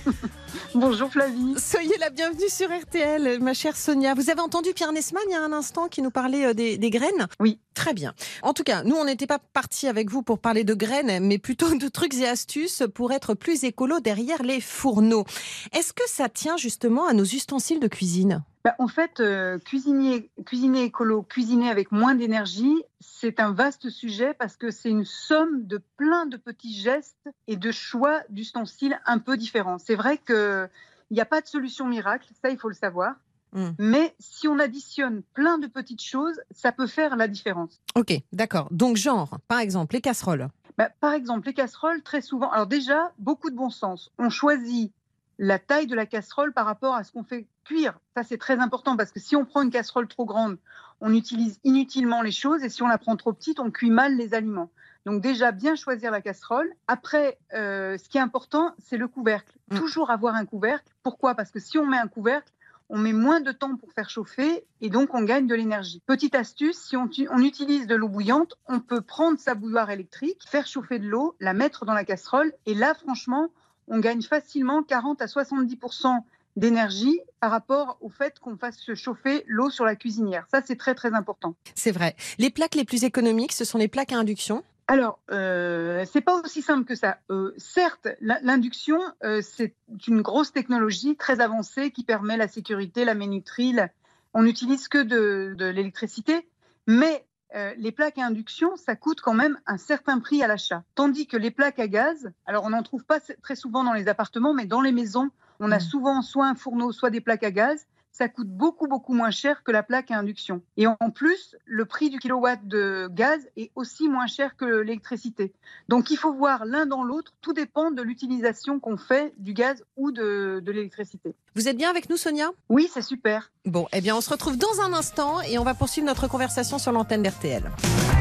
Bonjour 0.74 1.12
Flavie. 1.12 1.56
Soyez 1.58 1.98
la 2.00 2.10
bienvenue 2.10 2.48
sur 2.48 2.70
RTL, 2.70 3.42
ma 3.42 3.54
chère 3.54 3.76
Sonia. 3.76 4.14
Vous 4.14 4.30
avez 4.30 4.40
entendu 4.40 4.70
Pierre 4.74 4.94
Nesman 4.94 5.22
il 5.28 5.34
y 5.34 5.36
a 5.36 5.44
un 5.44 5.52
instant 5.52 5.90
qui 5.90 6.02
nous 6.02 6.10
parlait 6.10 6.46
euh, 6.46 6.54
des, 6.54 6.78
des 6.78 6.90
graines? 6.92 7.28
Oui. 7.42 7.60
Très 7.74 7.94
bien. 7.94 8.14
En 8.42 8.54
tout 8.54 8.64
cas, 8.64 8.84
nous, 8.84 8.96
on 8.96 9.04
n'était 9.04 9.28
pas 9.28 9.40
partis 9.40 9.90
avec 9.90 10.10
vous 10.10 10.24
pour 10.24 10.40
parler 10.40 10.64
de 10.64 10.74
graines, 10.74 11.26
mais 11.26 11.38
plutôt 11.38 11.76
de 11.76 11.88
trucs 11.90 12.16
et 12.16 12.28
astuces 12.28 12.84
pour 12.96 13.12
être 13.12 13.34
plus 13.34 13.66
écolo 13.66 14.00
derrière 14.00 14.44
les 14.44 14.62
fourneaux. 14.62 15.26
Est-ce 15.74 15.92
que 15.92 16.04
ça 16.08 16.30
tient 16.30 16.56
justement 16.56 17.06
à 17.06 17.12
nos 17.12 17.26
ustensiles 17.26 17.82
de 17.82 17.88
cuisine? 17.90 18.46
Bah, 18.64 18.76
en 18.78 18.88
fait, 18.88 19.20
euh, 19.20 19.58
cuisiner, 19.58 20.30
cuisiner 20.46 20.84
écolo, 20.84 21.24
cuisiner 21.24 21.70
avec 21.70 21.92
moins 21.92 22.14
d'énergie, 22.14 22.84
c'est 23.00 23.40
un 23.40 23.54
vaste 23.54 23.90
sujet 23.90 24.36
parce 24.36 24.56
que 24.56 24.70
c'est 24.70 24.90
une 24.90 25.06
somme 25.06 25.66
de 25.66 25.82
plein 25.98 26.28
de 26.28 26.38
petits 26.38 26.74
gestes 26.74 27.30
et 27.48 27.56
de 27.56 27.72
choix 27.72 28.22
d'ustensiles 28.30 29.00
un 29.06 29.18
peu 29.18 29.36
différents. 29.36 29.80
C'est 29.80 29.96
vrai 29.96 30.20
qu'il 30.20 30.70
n'y 31.10 31.22
a 31.22 31.26
pas 31.26 31.42
de 31.42 31.48
solution 31.48 31.88
miracle, 31.88 32.30
ça 32.42 32.50
il 32.50 32.58
faut 32.58 32.70
le 32.70 32.76
savoir. 32.76 33.16
Mm. 33.54 33.70
Mais 33.80 34.16
si 34.20 34.48
on 34.48 34.60
additionne 34.60 35.24
plein 35.34 35.58
de 35.58 35.68
petites 35.68 36.04
choses, 36.04 36.40
ça 36.52 36.72
peut 36.72 36.88
faire 36.88 37.16
la 37.16 37.28
différence. 37.28 37.82
Ok, 37.96 38.14
d'accord. 38.32 38.68
Donc, 38.72 38.98
genre, 38.98 39.40
par 39.48 39.60
exemple, 39.60 39.96
les 39.96 40.02
casseroles. 40.02 40.50
Bah, 40.78 40.90
par 41.00 41.14
exemple, 41.14 41.48
les 41.48 41.54
casseroles, 41.54 42.02
très 42.02 42.22
souvent. 42.22 42.50
Alors, 42.52 42.68
déjà, 42.68 43.12
beaucoup 43.18 43.50
de 43.50 43.56
bon 43.56 43.70
sens. 43.70 44.12
On 44.18 44.30
choisit 44.30 44.94
la 45.42 45.58
taille 45.58 45.88
de 45.88 45.96
la 45.96 46.06
casserole 46.06 46.54
par 46.54 46.68
rapport 46.68 46.94
à 46.94 47.04
ce 47.04 47.12
qu'on 47.12 47.24
fait 47.24 47.48
cuire. 47.66 48.00
Ça, 48.16 48.22
c'est 48.22 48.38
très 48.38 48.60
important 48.60 48.96
parce 48.96 49.12
que 49.12 49.20
si 49.20 49.36
on 49.36 49.44
prend 49.44 49.64
une 49.64 49.72
casserole 49.72 50.08
trop 50.08 50.24
grande, 50.24 50.60
on 51.02 51.16
utilise 51.16 51.60
inutilement 51.64 52.22
les 52.22 52.32
choses 52.32 52.64
et 52.64 52.70
si 52.70 52.84
on 52.84 52.88
la 52.88 53.00
prend 53.00 53.16
trop 53.16 53.34
petite, 53.34 53.60
on 53.60 53.72
cuit 53.72 53.90
mal 53.90 54.16
les 54.16 54.36
aliments. 54.36 54.70
Donc 55.08 55.20
déjà, 55.24 55.52
bien 55.52 55.74
choisir 55.74 56.12
la 56.12 56.22
casserole. 56.22 56.72
Après, 56.88 57.40
euh, 57.56 57.98
ce 57.98 58.08
qui 58.08 58.20
est 58.20 58.22
important, 58.22 58.76
c'est 58.78 58.98
le 58.98 59.08
couvercle. 59.08 59.58
Mm. 59.72 59.80
Toujours 59.80 60.12
avoir 60.12 60.36
un 60.36 60.46
couvercle. 60.46 60.94
Pourquoi? 61.02 61.34
Parce 61.34 61.50
que 61.50 61.60
si 61.60 61.80
on 61.80 61.88
met 61.88 61.98
un 61.98 62.08
couvercle, 62.08 62.54
on 62.90 63.00
met 63.00 63.14
moins 63.14 63.42
de 63.42 63.52
temps 63.52 63.76
pour 63.78 63.92
faire 63.94 64.12
chauffer 64.12 64.64
et 64.80 64.92
donc 64.92 65.16
on 65.16 65.24
gagne 65.24 65.48
de 65.48 65.56
l'énergie. 65.56 66.04
Petite 66.06 66.36
astuce, 66.36 66.78
si 66.78 66.96
on, 66.96 67.10
on 67.32 67.42
utilise 67.42 67.88
de 67.88 67.96
l'eau 67.96 68.10
bouillante, 68.10 68.54
on 68.68 68.80
peut 68.80 69.02
prendre 69.02 69.40
sa 69.40 69.56
bouilloire 69.56 69.90
électrique, 69.90 70.44
faire 70.46 70.68
chauffer 70.68 71.00
de 71.00 71.08
l'eau, 71.08 71.36
la 71.40 71.54
mettre 71.54 71.84
dans 71.86 71.96
la 71.96 72.06
casserole 72.06 72.54
et 72.68 72.76
là, 72.76 72.94
franchement, 72.94 73.50
on 73.88 74.00
gagne 74.00 74.22
facilement 74.22 74.84
40 74.84 75.22
à 75.22 75.26
70% 75.26 76.20
d'énergie 76.58 77.20
par 77.40 77.52
rapport 77.52 77.98
au 78.02 78.10
fait 78.10 78.40
qu'on 78.40 78.58
fasse 78.58 78.94
chauffer 78.94 79.44
l'eau 79.48 79.70
sur 79.70 79.86
la 79.86 79.96
cuisinière. 79.96 80.46
Ça, 80.52 80.62
c'est 80.66 80.76
très 80.76 80.96
très 80.96 81.14
important. 81.14 81.56
C'est 81.76 81.92
vrai. 81.92 82.16
Les 82.40 82.50
plaques 82.50 82.76
les 82.76 82.84
plus 82.84 83.04
économiques, 83.06 83.54
ce 83.54 83.64
sont 83.64 83.78
les 83.78 83.88
plaques 83.88 84.12
à 84.12 84.18
induction? 84.18 84.64
Alors, 84.88 85.20
euh, 85.32 86.04
c'est 86.12 86.20
pas 86.20 86.42
aussi 86.42 86.62
simple 86.62 86.84
que 86.84 86.96
ça. 86.96 87.20
Euh, 87.30 87.54
certes, 87.58 88.10
l'induction, 88.20 89.00
euh, 89.24 89.42
c'est 89.42 89.74
une 90.08 90.22
grosse 90.22 90.52
technologie 90.52 91.16
très 91.16 91.40
avancée 91.40 91.92
qui 91.92 92.04
permet 92.04 92.36
la 92.36 92.50
sécurité, 92.50 93.06
la 93.06 93.14
minuterie. 93.14 93.72
la- 93.72 93.88
On 94.34 94.44
n'utilise 94.44 94.90
que 94.90 94.98
de, 95.02 95.54
de 95.58 95.66
l'électricité, 95.66 96.46
mais 96.88 97.26
euh, 97.56 97.74
les 97.78 97.92
plaques 97.92 98.18
à 98.18 98.26
induction, 98.26 98.76
ça 98.78 98.96
coûte 98.96 99.22
quand 99.22 99.34
même 99.34 99.60
un 99.66 99.78
certain 99.78 100.20
prix 100.20 100.42
à 100.44 100.48
l'achat. 100.48 100.84
Tandis 100.96 101.28
que 101.28 101.38
les 101.38 101.52
plaques 101.52 101.80
à 101.80 101.88
gaz, 101.88 102.32
alors 102.46 102.64
on 102.66 102.70
n'en 102.70 102.84
trouve 102.84 103.04
pas 103.06 103.20
très 103.42 103.56
souvent 103.56 103.84
dans 103.84 103.94
les 103.94 104.08
appartements, 104.08 104.54
mais 104.54 104.66
dans 104.66 104.82
les 104.82 104.92
maisons, 104.92 105.30
on 105.60 105.72
a 105.72 105.78
Mm. 105.78 105.82
souvent 105.82 106.22
soit 106.22 106.48
un 106.48 106.56
fourneau, 106.56 106.92
soit 106.92 107.10
des 107.10 107.22
plaques 107.22 107.44
à 107.44 107.52
gaz. 107.52 107.88
Ça 108.12 108.28
coûte 108.28 108.50
beaucoup, 108.50 108.88
beaucoup 108.88 109.14
moins 109.14 109.32
cher 109.32 109.64
que 109.64 109.72
la 109.72 109.84
plaque 109.84 110.12
à 110.12 110.18
induction. 110.18 110.62
Et 110.78 110.86
en 110.86 110.96
plus, 111.14 111.56
le 111.66 111.86
prix 111.86 112.10
du 112.10 112.20
kilowatt 112.20 112.60
de 112.68 113.08
gaz 113.10 113.40
est 113.56 113.72
aussi 113.76 114.10
moins 114.10 114.28
cher 114.28 114.56
que 114.58 114.66
l'électricité. 114.66 115.54
Donc 115.88 116.12
il 116.12 116.18
faut 116.18 116.34
voir 116.34 116.66
l'un 116.66 116.86
dans 116.86 117.04
l'autre. 117.04 117.34
Tout 117.42 117.54
dépend 117.54 117.92
de 117.92 118.02
l'utilisation 118.02 118.80
qu'on 118.80 118.98
fait 118.98 119.34
du 119.38 119.54
gaz 119.54 119.84
ou 119.96 120.12
de, 120.12 120.62
de 120.64 120.72
l'électricité. 120.72 121.36
Vous 121.56 121.68
êtes 121.68 121.78
bien 121.78 121.90
avec 121.90 122.10
nous, 122.10 122.18
Sonia? 122.18 122.50
Oui, 122.70 122.90
c'est 122.94 123.02
super. 123.02 123.52
Bon, 123.66 123.88
eh 123.94 124.02
bien, 124.02 124.16
on 124.16 124.22
se 124.22 124.30
retrouve 124.30 124.58
dans 124.58 124.82
un 124.82 124.94
instant 124.94 125.42
et 125.42 125.58
on 125.58 125.64
va 125.64 125.74
poursuivre 125.74 126.08
notre 126.08 126.28
conversation 126.28 126.80
sur 126.80 126.92
l'antenne 126.92 127.24
d'RTL. 127.24 127.64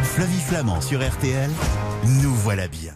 Flavie 0.05 0.40
Flamand 0.40 0.81
sur 0.81 1.07
RTL, 1.07 1.50
nous 2.22 2.35
voilà 2.35 2.68
bien. 2.68 2.94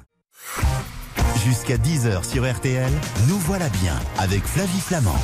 Jusqu'à 1.45 1.77
10h 1.77 2.25
sur 2.25 2.51
RTL, 2.51 2.91
nous 3.29 3.39
voilà 3.39 3.69
bien 3.69 3.95
avec 4.19 4.45
Flavie 4.45 4.81
Flamand. 4.81 5.19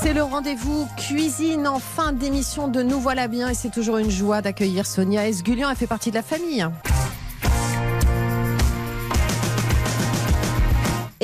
C'est 0.00 0.12
le 0.12 0.22
rendez-vous 0.22 0.88
cuisine 0.96 1.66
en 1.66 1.78
fin 1.78 2.12
d'émission 2.12 2.68
de 2.68 2.82
Nous 2.82 3.00
voilà 3.00 3.28
bien 3.28 3.48
et 3.48 3.54
c'est 3.54 3.70
toujours 3.70 3.98
une 3.98 4.10
joie 4.10 4.42
d'accueillir 4.42 4.86
Sonia 4.86 5.28
Esgulian. 5.28 5.70
Elle 5.70 5.76
fait 5.76 5.86
partie 5.86 6.10
de 6.10 6.16
la 6.16 6.22
famille. 6.22 6.66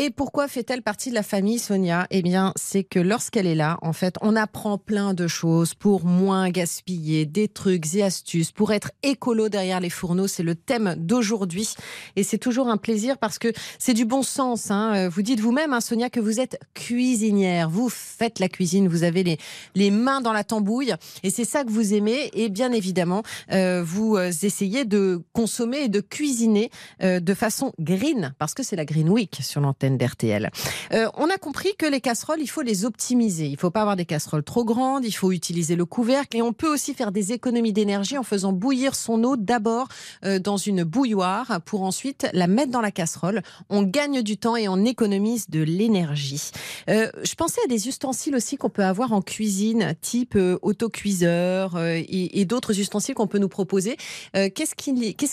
Et 0.04 0.10
pourquoi 0.10 0.48
fait-elle 0.48 0.82
partie 0.82 1.08
de 1.08 1.14
la 1.14 1.22
famille, 1.22 1.58
Sonia? 1.58 2.06
Eh 2.10 2.20
bien, 2.20 2.52
c'est 2.56 2.84
que 2.84 2.98
lorsqu'elle 2.98 3.46
est 3.46 3.54
là, 3.54 3.78
en 3.80 3.94
fait, 3.94 4.16
on 4.20 4.36
apprend 4.36 4.76
plein 4.76 5.14
de 5.14 5.26
choses 5.26 5.72
pour 5.72 6.04
moins 6.04 6.50
gaspiller, 6.50 7.24
des 7.24 7.48
trucs 7.48 7.94
et 7.94 8.02
astuces, 8.02 8.52
pour 8.52 8.74
être 8.74 8.90
écolo 9.02 9.48
derrière 9.48 9.80
les 9.80 9.88
fourneaux. 9.88 10.26
C'est 10.26 10.42
le 10.42 10.56
thème 10.56 10.94
d'aujourd'hui. 10.98 11.70
Et 12.16 12.22
c'est 12.22 12.36
toujours 12.36 12.68
un 12.68 12.76
plaisir 12.76 13.16
parce 13.16 13.38
que 13.38 13.50
c'est 13.78 13.94
du 13.94 14.04
bon 14.04 14.22
sens. 14.22 14.70
hein. 14.70 15.08
Vous 15.08 15.22
dites 15.22 15.40
vous-même, 15.40 15.72
hein, 15.72 15.80
Sonia, 15.80 16.10
que 16.10 16.20
vous 16.20 16.38
êtes 16.38 16.60
cuisinière. 16.74 17.70
Vous 17.70 17.88
faites 17.88 18.40
la 18.40 18.50
cuisine, 18.50 18.88
vous 18.88 19.04
avez 19.04 19.22
les, 19.22 19.38
les 19.74 19.90
mains 19.90 20.20
dans 20.20 20.34
la 20.34 20.44
tambouille. 20.44 20.92
Et 21.22 21.30
c'est 21.30 21.46
ça 21.46 21.64
que 21.64 21.70
vous 21.70 21.94
aimez. 21.94 22.28
Et 22.34 22.50
bien 22.50 22.72
évidemment, 22.72 23.22
euh, 23.52 23.82
vous 23.82 24.16
euh, 24.16 24.30
essayez 24.42 24.84
de 24.84 25.22
consommer 25.32 25.84
et 25.84 25.88
de 25.88 26.02
cuisiner 26.02 26.68
euh, 27.02 27.20
de 27.20 27.32
façon 27.32 27.72
green, 27.78 28.34
parce 28.38 28.52
que 28.52 28.62
c'est 28.62 28.76
la 28.76 28.84
Green 28.84 29.08
Week 29.08 29.38
sur 29.40 29.62
l'antenne 29.62 29.93
d'RTL. 29.96 30.50
Euh, 30.92 31.08
on 31.14 31.28
a 31.30 31.36
compris 31.36 31.74
que 31.78 31.86
les 31.86 32.00
casseroles, 32.00 32.40
il 32.40 32.46
faut 32.46 32.62
les 32.62 32.84
optimiser. 32.84 33.46
Il 33.46 33.52
ne 33.52 33.58
faut 33.58 33.70
pas 33.70 33.80
avoir 33.80 33.96
des 33.96 34.04
casseroles 34.04 34.44
trop 34.44 34.64
grandes, 34.64 35.04
il 35.04 35.12
faut 35.12 35.32
utiliser 35.32 35.76
le 35.76 35.84
couvercle 35.84 36.36
et 36.36 36.42
on 36.42 36.52
peut 36.52 36.72
aussi 36.72 36.94
faire 36.94 37.12
des 37.12 37.32
économies 37.32 37.72
d'énergie 37.72 38.18
en 38.18 38.22
faisant 38.22 38.52
bouillir 38.52 38.94
son 38.94 39.22
eau 39.24 39.36
d'abord 39.36 39.88
euh, 40.24 40.38
dans 40.38 40.56
une 40.56 40.84
bouilloire 40.84 41.60
pour 41.64 41.82
ensuite 41.82 42.26
la 42.32 42.46
mettre 42.46 42.70
dans 42.70 42.80
la 42.80 42.90
casserole. 42.90 43.42
On 43.70 43.82
gagne 43.82 44.22
du 44.22 44.36
temps 44.36 44.56
et 44.56 44.68
on 44.68 44.84
économise 44.84 45.50
de 45.50 45.62
l'énergie. 45.62 46.50
Euh, 46.88 47.10
je 47.22 47.34
pensais 47.34 47.60
à 47.64 47.68
des 47.68 47.88
ustensiles 47.88 48.34
aussi 48.34 48.56
qu'on 48.56 48.70
peut 48.70 48.84
avoir 48.84 49.12
en 49.12 49.22
cuisine, 49.22 49.94
type 50.00 50.38
autocuiseur 50.62 51.78
et, 51.80 52.44
d'autres 52.44 52.78
ustensiles 52.78 53.14
qu'on 53.14 53.26
peut 53.26 53.38
nous 53.38 53.48
proposer. 53.48 53.96
Qu'est-ce 54.32 54.74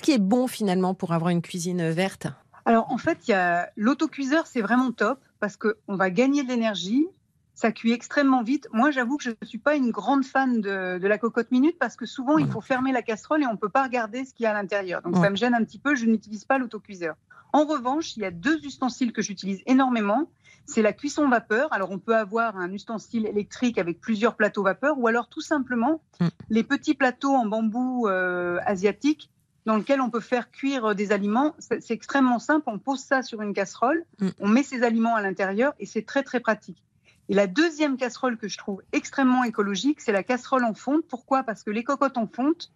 qui 0.02 0.12
est 0.12 0.18
bon 0.18 0.48
finalement 0.48 0.94
pour 0.94 1.12
avoir 1.12 1.30
une 1.30 1.42
cuisine 1.42 1.90
verte? 1.90 2.28
Alors 2.66 2.92
en 2.92 2.98
fait, 2.98 3.28
il 3.28 3.32
y 3.32 3.34
a 3.34 3.70
l'autocuiseur, 3.76 4.48
c'est 4.48 4.62
vraiment 4.62 4.92
top 4.92 5.20
parce 5.40 5.58
qu'on 5.58 5.74
va 5.96 6.10
gagner 6.10 6.44
de 6.44 6.48
l'énergie. 6.50 7.06
Ça 7.54 7.72
cuit 7.72 7.92
extrêmement 7.92 8.42
vite. 8.44 8.68
Moi, 8.72 8.90
j'avoue 8.92 9.18
que 9.18 9.24
je 9.24 9.30
ne 9.40 9.46
suis 9.46 9.58
pas 9.60 9.76
une 9.76 9.92
grande 9.92 10.24
fan 10.26 10.62
de, 10.62 10.98
de 10.98 11.08
la 11.08 11.18
cocotte 11.18 11.52
minute 11.52 11.78
parce 11.80 11.96
que 11.96 12.06
souvent, 12.06 12.38
il 12.40 12.50
faut 12.50 12.62
fermer 12.62 12.92
la 12.92 13.02
casserole 13.04 13.44
et 13.44 13.46
on 13.46 13.52
ne 13.52 13.58
peut 13.58 13.70
pas 13.70 13.84
regarder 13.84 14.26
ce 14.26 14.34
qu'il 14.34 14.46
y 14.46 14.48
a 14.48 14.52
à 14.52 14.54
l'intérieur. 14.54 15.02
Donc, 15.04 15.16
Ouais. 15.16 15.22
ça 15.22 15.30
me 15.30 15.36
gêne 15.36 15.54
un 15.54 15.64
petit 15.64 15.78
peu. 15.78 15.94
Je 15.96 16.06
n'utilise 16.06 16.46
pas 16.46 16.58
l'autocuiseur. 16.58 17.16
En 17.54 17.66
revanche, 17.66 18.16
il 18.16 18.22
y 18.24 18.26
a 18.26 18.32
deux 18.32 18.58
ustensiles 18.66 19.12
que 19.12 19.22
j'utilise 19.22 19.62
énormément. 19.68 20.30
C'est 20.66 20.82
la 20.82 20.94
cuisson 20.94 21.28
vapeur. 21.28 21.72
Alors, 21.74 21.92
on 21.92 22.00
peut 22.00 22.16
avoir 22.16 22.56
un 22.58 22.72
ustensile 22.72 23.28
électrique 23.28 23.78
avec 23.78 24.00
plusieurs 24.00 24.36
plateaux 24.36 24.64
vapeur 24.64 24.98
ou 24.98 25.08
alors 25.08 25.28
tout 25.28 25.42
simplement 25.42 26.02
Mm. 26.20 26.28
les 26.50 26.64
petits 26.64 26.94
plateaux 26.96 27.34
en 27.36 27.46
bambou 27.46 28.08
euh, 28.08 28.58
asiatique 28.66 29.30
dans 29.66 29.76
lequel 29.76 30.02
on 30.02 30.10
peut 30.10 30.20
faire 30.20 30.52
cuire 30.52 30.86
euh, 30.86 30.94
des 30.94 31.12
aliments. 31.12 31.56
C'est 31.60 31.92
extrêmement 31.92 32.40
simple. 32.40 32.66
On 32.68 32.80
pose 32.80 33.00
ça 33.00 33.22
sur 33.22 33.42
une 33.42 33.54
casserole, 33.54 34.06
Mm. 34.20 34.30
on 34.40 34.48
met 34.48 34.64
ses 34.64 34.84
aliments 34.84 35.16
à 35.16 35.22
l'intérieur 35.22 35.74
et 35.80 35.86
c'est 35.86 36.04
très 36.04 36.24
très 36.24 36.40
pratique. 36.40 36.84
Et 37.30 37.34
la 37.34 37.48
deuxième 37.48 37.98
casserole 37.98 38.38
que 38.38 38.48
je 38.48 38.58
trouve 38.58 38.82
extrêmement 38.92 39.44
écologique, 39.44 40.02
c'est 40.02 40.12
la 40.12 40.24
casserole 40.24 40.66
en 40.66 40.74
fonte. 40.74 41.06
Pourquoi? 41.08 41.44
Parce 41.44 41.64
que 41.64 41.72
les 41.72 41.84
cocottes 41.84 42.18
en 42.18 42.28
fonte, 42.28 42.72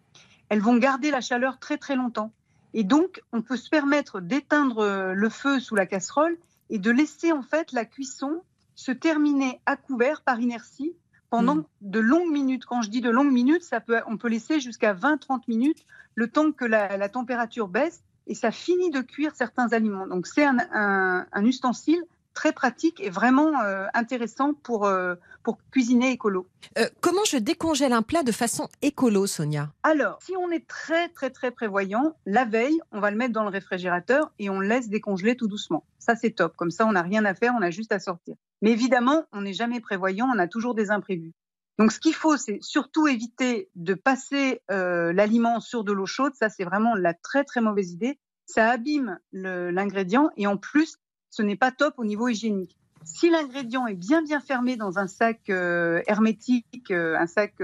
elles 0.48 0.60
vont 0.60 0.76
garder 0.76 1.10
la 1.10 1.20
chaleur 1.20 1.58
très 1.58 1.76
très 1.76 1.96
longtemps. 1.96 2.32
Et 2.72 2.84
donc, 2.84 3.22
on 3.32 3.42
peut 3.42 3.56
se 3.56 3.68
permettre 3.68 4.20
d'éteindre 4.20 4.78
euh, 4.78 5.12
le 5.14 5.28
feu 5.28 5.60
sous 5.60 5.74
la 5.74 5.86
casserole 5.86 6.36
et 6.70 6.78
de 6.78 6.90
laisser 6.90 7.32
en 7.32 7.42
fait 7.42 7.72
la 7.72 7.84
cuisson 7.84 8.42
se 8.74 8.92
terminer 8.92 9.60
à 9.66 9.76
couvert 9.76 10.22
par 10.22 10.40
inertie 10.40 10.94
pendant 11.30 11.56
Mm. 11.56 11.64
de 11.82 12.00
longues 12.00 12.30
minutes. 12.32 12.64
Quand 12.66 12.82
je 12.82 12.90
dis 12.90 13.00
de 13.00 13.10
longues 13.10 13.32
minutes, 13.32 13.62
ça 13.64 13.80
peut, 13.80 14.00
on 14.06 14.16
peut 14.16 14.28
laisser 14.28 14.60
jusqu'à 14.60 14.92
20-30 14.94 15.42
minutes 15.48 15.84
le 16.14 16.28
temps 16.28 16.52
que 16.52 16.64
la, 16.64 16.96
la 16.96 17.08
température 17.08 17.68
baisse 17.68 18.02
et 18.26 18.34
ça 18.34 18.50
finit 18.50 18.90
de 18.90 19.00
cuire 19.00 19.32
certains 19.34 19.68
aliments. 19.72 20.06
Donc 20.06 20.26
c'est 20.26 20.44
un, 20.44 20.58
un- 20.72 21.26
un 21.30 21.44
ustensile 21.44 22.02
très 22.34 22.52
pratique 22.52 23.00
et 23.00 23.08
vraiment 23.08 23.60
euh, 23.62 23.86
intéressant 23.94 24.52
pour, 24.52 24.84
euh, 24.84 25.14
pour 25.42 25.56
cuisiner 25.70 26.10
écolo. 26.12 26.46
Euh, 26.76 26.84
Comment 27.00 27.24
je 27.26 27.38
décongèle 27.38 27.94
un 27.94 28.02
plat 28.02 28.22
de 28.22 28.32
façon 28.32 28.68
écolo, 28.82 29.26
Sonia? 29.26 29.70
Alors, 29.82 30.18
si 30.22 30.36
on 30.36 30.50
est 30.50 30.66
très 30.66 31.08
très 31.08 31.30
très 31.30 31.50
prévoyant, 31.50 32.14
la 32.26 32.44
veille, 32.44 32.78
on 32.92 33.00
va 33.00 33.10
le 33.10 33.16
mettre 33.16 33.32
dans 33.32 33.44
le 33.44 33.48
réfrigérateur 33.48 34.32
et 34.38 34.50
on 34.50 34.60
le 34.60 34.66
laisse 34.68 34.90
décongeler 34.90 35.34
tout 35.36 35.48
doucement. 35.48 35.84
Ça 35.98 36.14
c'est 36.14 36.30
top. 36.32 36.56
Comme 36.56 36.70
ça, 36.70 36.86
on 36.86 36.92
n'a 36.92 37.00
rien 37.02 37.24
à 37.24 37.32
faire, 37.34 37.54
on 37.58 37.62
a 37.62 37.70
juste 37.70 37.90
à 37.92 37.98
sortir. 38.00 38.34
Mais 38.62 38.70
évidemment, 38.70 39.24
on 39.32 39.42
n'est 39.42 39.52
jamais 39.52 39.80
prévoyant, 39.80 40.28
on 40.34 40.38
a 40.38 40.48
toujours 40.48 40.74
des 40.74 40.90
imprévus. 40.90 41.32
Donc, 41.78 41.92
ce 41.92 42.00
qu'il 42.00 42.14
faut, 42.14 42.36
c'est 42.36 42.58
surtout 42.62 43.06
éviter 43.06 43.68
de 43.74 43.94
passer 43.94 44.62
euh, 44.70 45.12
l'aliment 45.12 45.60
sur 45.60 45.84
de 45.84 45.92
l'eau 45.92 46.06
chaude. 46.06 46.32
Ça, 46.34 46.48
c'est 46.48 46.64
vraiment 46.64 46.94
la 46.94 47.12
très 47.12 47.44
très 47.44 47.60
mauvaise 47.60 47.92
idée. 47.92 48.18
Ça 48.46 48.70
abîme 48.70 49.18
l'ingrédient 49.32 50.30
et 50.36 50.46
en 50.46 50.56
plus, 50.56 50.96
ce 51.30 51.42
n'est 51.42 51.56
pas 51.56 51.72
top 51.72 51.94
au 51.98 52.04
niveau 52.04 52.28
hygiénique. 52.28 52.78
Si 53.04 53.28
l'ingrédient 53.28 53.86
est 53.86 53.94
bien 53.94 54.22
bien 54.22 54.40
fermé 54.40 54.76
dans 54.76 54.98
un 54.98 55.06
sac 55.06 55.50
euh, 55.50 56.00
hermétique, 56.06 56.90
euh, 56.90 57.16
un 57.18 57.26
sac 57.26 57.56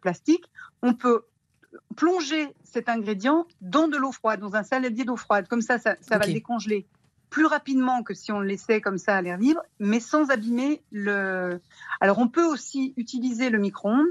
plastique, 0.00 0.44
on 0.82 0.94
peut 0.94 1.22
plonger 1.96 2.54
cet 2.62 2.88
ingrédient 2.88 3.46
dans 3.60 3.88
de 3.88 3.96
l'eau 3.96 4.12
froide, 4.12 4.40
dans 4.40 4.54
un 4.54 4.62
saladier 4.62 5.04
d'eau 5.04 5.16
froide. 5.16 5.48
Comme 5.48 5.62
ça, 5.62 5.78
ça, 5.78 5.96
ça 6.00 6.18
va 6.18 6.26
le 6.26 6.32
décongeler 6.32 6.86
plus 7.30 7.46
rapidement 7.46 8.02
que 8.02 8.14
si 8.14 8.32
on 8.32 8.40
le 8.40 8.46
laissait 8.46 8.80
comme 8.80 8.98
ça 8.98 9.16
à 9.16 9.22
l'air 9.22 9.38
libre, 9.38 9.60
mais 9.78 10.00
sans 10.00 10.30
abîmer 10.30 10.82
le. 10.92 11.60
Alors, 12.00 12.18
on 12.18 12.28
peut 12.28 12.44
aussi 12.46 12.94
utiliser 12.96 13.50
le 13.50 13.58
micro-ondes, 13.58 14.06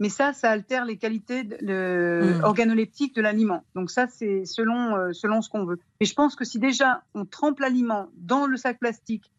mais 0.00 0.08
ça, 0.08 0.32
ça 0.32 0.50
altère 0.50 0.84
les 0.84 0.96
qualités 0.96 1.44
de- 1.44 1.56
le- 1.60 2.38
Mm. 2.38 2.44
organoleptiques 2.44 3.14
de 3.14 3.22
l'aliment. 3.22 3.64
Donc 3.74 3.90
ça, 3.90 4.06
c'est 4.08 4.44
selon, 4.44 4.96
euh, 4.96 5.12
selon 5.12 5.42
ce 5.42 5.48
qu'on 5.50 5.64
veut. 5.64 5.78
Et 6.00 6.04
je 6.06 6.14
pense 6.14 6.34
que 6.34 6.44
si 6.44 6.58
déjà 6.58 7.02
on 7.14 7.24
trempe 7.24 7.60
l'aliment 7.60 8.08
dans 8.16 8.46
le 8.46 8.56
sac 8.56 8.78
plastique, 8.80 9.30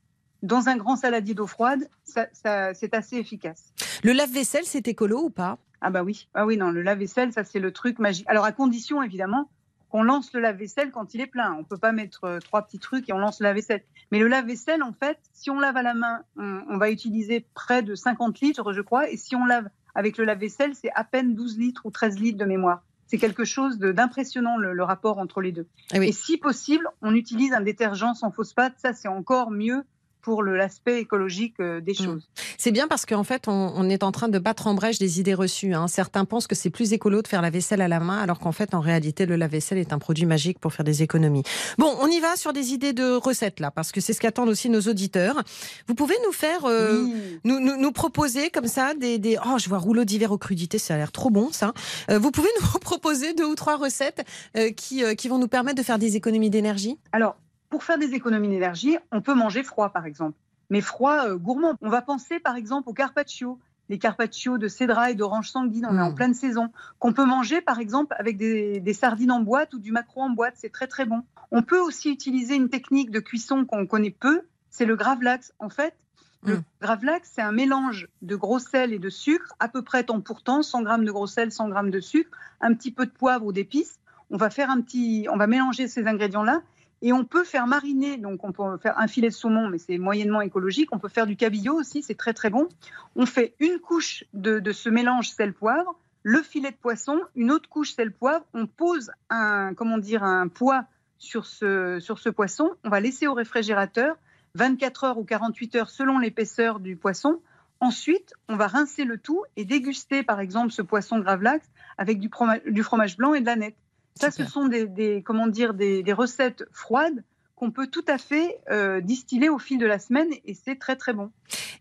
dans 0.42 0.68
un 0.70 0.76
grand 0.78 0.96
saladier 0.96 1.34
d'eau 1.34 1.48
froide, 1.48 1.90
ça, 2.04 2.28
ça- 2.34 2.74
c'est 2.74 2.94
assez 2.94 3.16
efficace. 3.18 3.74
Le 4.04 4.12
lave-vaisselle, 4.14 4.66
c'est 4.66 4.88
écolo 4.88 5.24
ou 5.24 5.30
pas? 5.30 5.58
Ah 5.82 5.90
bah 5.90 6.04
oui, 6.04 6.28
ah 6.34 6.46
oui 6.46 6.56
non, 6.56 6.72
le 6.72 6.82
lave-vaisselle, 6.82 7.34
ça 7.34 7.44
c'est 7.44 7.60
le 7.60 7.72
truc 7.74 8.00
magique. 8.00 8.26
Alors 8.30 8.46
à 8.46 8.52
condition 8.54 9.02
évidemment 9.04 9.50
qu'on 9.94 10.02
lance 10.02 10.34
le 10.34 10.40
lave-vaisselle 10.40 10.90
quand 10.90 11.14
il 11.14 11.22
est 11.22 11.28
plein. 11.28 11.54
On 11.54 11.64
peut 11.64 11.78
pas 11.78 11.92
mettre 11.92 12.24
euh, 12.24 12.40
trois 12.40 12.64
petits 12.64 12.80
trucs 12.80 13.08
et 13.10 13.14
on 13.14 13.20
lance 13.20 13.40
le 13.40 13.44
lave-vaisselle. 13.44 13.84
Mais 14.12 14.18
le 14.18 14.28
lave-vaisselle, 14.28 14.82
en 14.82 14.92
fait, 14.92 15.20
si 15.34 15.52
on 15.52 15.60
lave 15.60 15.78
à 15.78 15.84
la 15.84 15.94
main, 15.94 16.24
on, 16.36 16.64
on 16.68 16.78
va 16.78 16.90
utiliser 16.90 17.46
près 17.54 17.84
de 17.84 17.94
50 17.94 18.40
litres, 18.40 18.74
je 18.74 18.82
crois, 18.82 19.12
et 19.12 19.18
si 19.18 19.36
on 19.36 19.46
lave 19.46 19.70
avec 19.94 20.18
le 20.18 20.26
lave-vaisselle, 20.26 20.74
c'est 20.74 20.90
à 20.96 21.04
peine 21.04 21.36
12 21.36 21.60
litres 21.60 21.86
ou 21.86 21.92
13 21.92 22.18
litres 22.18 22.40
de 22.40 22.46
mémoire. 22.46 22.82
C'est 23.06 23.20
quelque 23.20 23.46
chose 23.46 23.78
d'impressionnant 23.78 24.58
le, 24.58 24.74
le 24.74 24.84
rapport 24.84 25.20
entre 25.20 25.42
les 25.42 25.52
deux. 25.52 25.68
Ah 25.94 26.00
oui. 26.00 26.08
Et 26.08 26.12
si 26.12 26.38
possible, 26.38 26.90
on 27.04 27.14
utilise 27.14 27.54
un 27.54 27.62
détergent 27.62 28.16
sans 28.16 28.32
phosphate. 28.32 28.74
Ça, 28.78 28.94
c'est 28.94 29.08
encore 29.08 29.52
mieux 29.52 29.84
pour 30.24 30.42
l'aspect 30.42 31.00
écologique 31.02 31.56
euh, 31.60 31.80
des 31.82 31.92
Mm. 31.92 32.04
choses. 32.06 32.30
C'est 32.58 32.72
bien 32.72 32.88
parce 32.88 33.06
qu'en 33.06 33.24
fait, 33.24 33.48
on, 33.48 33.74
on 33.76 33.90
est 33.90 34.02
en 34.04 34.12
train 34.12 34.30
de 34.30 34.40
battre 34.40 34.66
en 34.68 34.74
brèche 34.74 34.98
des 34.98 35.20
idées 35.20 35.34
reçues. 35.36 35.74
hein. 35.76 35.88
Certains 35.88 36.26
pensent 36.26 36.48
que 36.48 36.56
c'est 36.56 36.70
plus 36.72 36.94
écolo 36.94 37.22
de 37.22 37.28
faire 37.28 37.42
la 37.42 37.50
vaisselle 37.52 37.82
à 37.82 37.88
la 37.88 38.00
main, 38.00 38.18
alors 38.18 38.40
qu'en 38.40 38.52
fait, 38.54 38.74
en 38.74 38.80
réalité, 38.80 39.26
le 39.26 39.36
lave-vaisselle 39.36 39.78
est 39.78 39.94
un 39.94 40.00
produit 40.00 40.26
magique 40.26 40.58
pour 40.60 40.74
faire 40.74 40.86
des 40.86 41.04
économies. 41.04 41.44
Bon, 41.78 41.94
on 42.00 42.08
y 42.08 42.20
va 42.20 42.36
sur 42.38 42.54
des 42.54 42.72
idées 42.74 42.94
de 42.94 43.14
recettes 43.16 43.60
là, 43.60 43.70
parce 43.70 43.92
que 43.92 44.02
c'est 44.02 44.14
ce 44.14 44.22
qu'attendent 44.22 44.50
aussi 44.50 44.70
nos 44.70 44.82
auditeurs. 44.82 45.44
Vous 45.88 45.94
pouvez 45.96 46.16
nous 46.26 46.32
faire, 46.32 46.66
euh, 46.66 47.04
Oui. 47.04 47.40
nous, 47.44 47.60
nous, 47.60 47.76
nous 47.78 47.92
proposer 47.92 48.50
comme 48.50 48.68
ça 48.68 48.94
des, 48.94 49.20
des... 49.20 49.38
oh, 49.46 49.58
je 49.60 49.68
vois 49.70 49.78
rouleau 49.78 50.06
d'hiver 50.06 50.32
aux 50.32 50.38
crudités, 50.38 50.78
ça 50.78 50.96
a 50.96 50.98
l'air 50.98 51.12
trop 51.12 51.30
bon 51.30 51.52
ça. 51.52 51.74
Euh, 52.10 52.18
vous 52.18 52.32
pouvez 52.32 52.50
nous 52.62 52.80
proposer 52.80 53.34
deux 53.34 53.46
ou 53.46 53.56
trois 53.56 53.76
recettes 53.76 54.26
euh, 54.58 54.72
qui, 54.72 55.04
euh, 55.04 55.16
qui 55.16 55.28
vont 55.28 55.38
nous 55.38 55.48
permettre 55.50 55.78
de 55.78 55.84
faire 55.84 56.00
des 56.00 56.16
économies 56.16 56.50
d'énergie? 56.50 56.98
Alors, 57.12 57.36
pour 57.74 57.84
faire 57.84 57.98
des 57.98 58.14
économies 58.14 58.50
d'énergie, 58.50 59.00
on 59.12 59.22
peut 59.22 59.34
manger 59.34 59.64
froid, 59.64 59.90
par 59.90 60.06
exemple. 60.06 60.38
Mais 60.70 60.80
froid 60.80 61.26
euh, 61.26 61.38
gourmand. 61.38 61.74
On 61.82 61.90
va 61.90 62.04
penser, 62.04 62.40
par 62.40 62.56
exemple, 62.56 62.88
au 62.88 62.94
carpaccio. 62.94 63.58
Les 63.90 63.98
carpaccio 63.98 64.60
de 64.60 64.68
cédra 64.68 65.10
et 65.10 65.16
d'orange 65.16 65.50
sanguine, 65.50 65.88
on 65.90 65.98
est 65.98 66.02
en 66.02 66.12
Mm. 66.12 66.16
pleine 66.16 66.34
saison. 66.36 66.70
Qu'on 67.00 67.14
peut 67.14 67.26
manger, 67.26 67.62
par 67.62 67.80
exemple, 67.80 68.16
avec 68.20 68.38
des, 68.38 68.80
des 68.80 68.94
sardines 68.94 69.32
en 69.32 69.40
boîte 69.40 69.74
ou 69.74 69.80
du 69.80 69.92
maquereau 69.92 70.22
en 70.22 70.30
boîte. 70.30 70.54
C'est 70.56 70.70
très, 70.72 70.86
très 70.86 71.06
bon. 71.06 71.24
On 71.50 71.64
peut 71.64 71.80
aussi 71.80 72.12
utiliser 72.12 72.54
une 72.54 72.70
technique 72.70 73.10
de 73.10 73.20
cuisson 73.20 73.66
qu'on 73.66 73.88
connaît 73.88 74.12
peu. 74.12 74.42
C'est 74.70 74.86
le 74.86 74.96
gravlax. 74.96 75.52
En 75.58 75.70
fait, 75.70 75.96
le 76.44 76.58
Mm. 76.58 76.64
gravlax, 76.80 77.32
c'est 77.34 77.42
un 77.42 77.52
mélange 77.54 78.08
de 78.22 78.36
gros 78.36 78.60
sel 78.60 78.94
et 78.94 79.00
de 79.00 79.10
sucre, 79.10 79.52
à 79.60 79.68
peu 79.68 79.82
près 79.82 80.04
temps 80.04 80.22
pour 80.22 80.44
temps, 80.44 80.62
100 80.62 80.84
grammes 80.84 81.06
de 81.06 81.12
gros 81.12 81.26
sel, 81.26 81.52
100 81.52 81.70
grammes 81.70 81.90
de 81.90 82.00
sucre, 82.00 82.30
un 82.62 82.76
petit 82.76 82.92
peu 82.92 83.08
de 83.08 83.12
poivre 83.12 83.48
ou 83.48 83.52
d'épices. 83.52 84.00
On 84.30 84.38
va 84.38 84.52
faire 84.52 84.70
un 84.70 84.80
petit, 84.82 85.28
on 85.32 85.38
va 85.38 85.48
mélanger 85.48 85.88
ces 85.88 86.06
ingrédients-là 86.08 86.62
et 87.06 87.12
on 87.12 87.26
peut 87.26 87.44
faire 87.44 87.68
mariner, 87.68 88.16
donc 88.16 88.46
on 88.46 88.54
peut 88.54 88.78
faire 88.78 88.98
un 88.98 89.08
filet 89.08 89.28
de 89.28 89.34
saumon, 89.34 89.68
mais 89.68 89.78
c'est 89.78 89.98
moyennement 89.98 90.40
écologique. 90.40 90.88
On 90.94 91.00
peut 91.00 91.10
faire 91.10 91.28
du 91.28 91.36
cabillaud 91.36 91.78
aussi, 91.78 92.02
c'est 92.02 92.16
très 92.16 92.34
très 92.34 92.50
bon. 92.50 92.70
On 93.18 93.26
fait 93.26 93.56
une 93.60 93.80
couche 93.80 94.24
de, 94.34 94.72
ce 94.72 94.88
mélange 94.88 95.30
sel-poivre, 95.30 96.00
le 96.24 96.42
filet 96.42 96.72
de 96.72 96.78
poisson, 96.78 97.20
une 97.36 97.52
autre 97.52 97.68
couche 97.68 97.94
sel-poivre. 97.94 98.46
On 98.54 98.68
pose 98.68 99.12
un, 99.30 99.74
comment 99.74 99.98
dire, 99.98 100.24
un 100.24 100.48
poids 100.48 100.86
sur 101.18 101.46
ce, 101.46 102.00
sur 102.00 102.20
ce 102.20 102.30
poisson. 102.30 102.72
On 102.86 102.90
va 102.90 103.02
laisser 103.02 103.28
au 103.28 103.34
réfrigérateur 103.34 104.16
24 104.56 105.04
heures 105.04 105.18
ou 105.18 105.26
48 105.26 105.76
heures 105.76 105.90
selon 105.90 106.20
l'épaisseur 106.20 106.80
du 106.80 106.96
poisson. 106.96 107.42
Ensuite, 107.82 108.34
on 108.48 108.56
va 108.56 108.68
rincer 108.68 109.04
le 109.04 109.18
tout 109.18 109.44
et 109.58 109.66
déguster, 109.66 110.24
par 110.24 110.40
exemple, 110.40 110.72
ce 110.72 110.82
poisson 110.82 111.20
gravlax 111.20 111.68
avec 111.98 112.22
du 112.22 112.30
fromage, 112.30 112.62
du 112.66 112.82
fromage 112.82 113.18
blanc 113.18 113.34
et 113.34 113.42
de 113.42 113.46
la 113.46 113.58
nette. 113.58 113.76
Ça, 114.20 114.32
ce 114.32 114.46
sont 114.46 114.68
des, 114.68 114.86
des- 114.88 115.22
comment 115.24 115.48
dire, 115.48 115.74
des, 115.74 116.04
des 116.04 116.14
recettes 116.14 116.64
froides 116.72 117.24
qu'on 117.56 117.72
peut 117.72 117.88
tout 117.88 118.04
à 118.08 118.18
fait 118.18 118.60
euh, 118.72 119.00
distiller 119.02 119.50
au 119.50 119.58
fil 119.60 119.78
de 119.78 119.86
la 119.86 120.00
semaine 120.00 120.28
et 120.46 120.54
c'est 120.54 120.78
très 120.78 120.96
très 120.96 121.14
bon. 121.14 121.32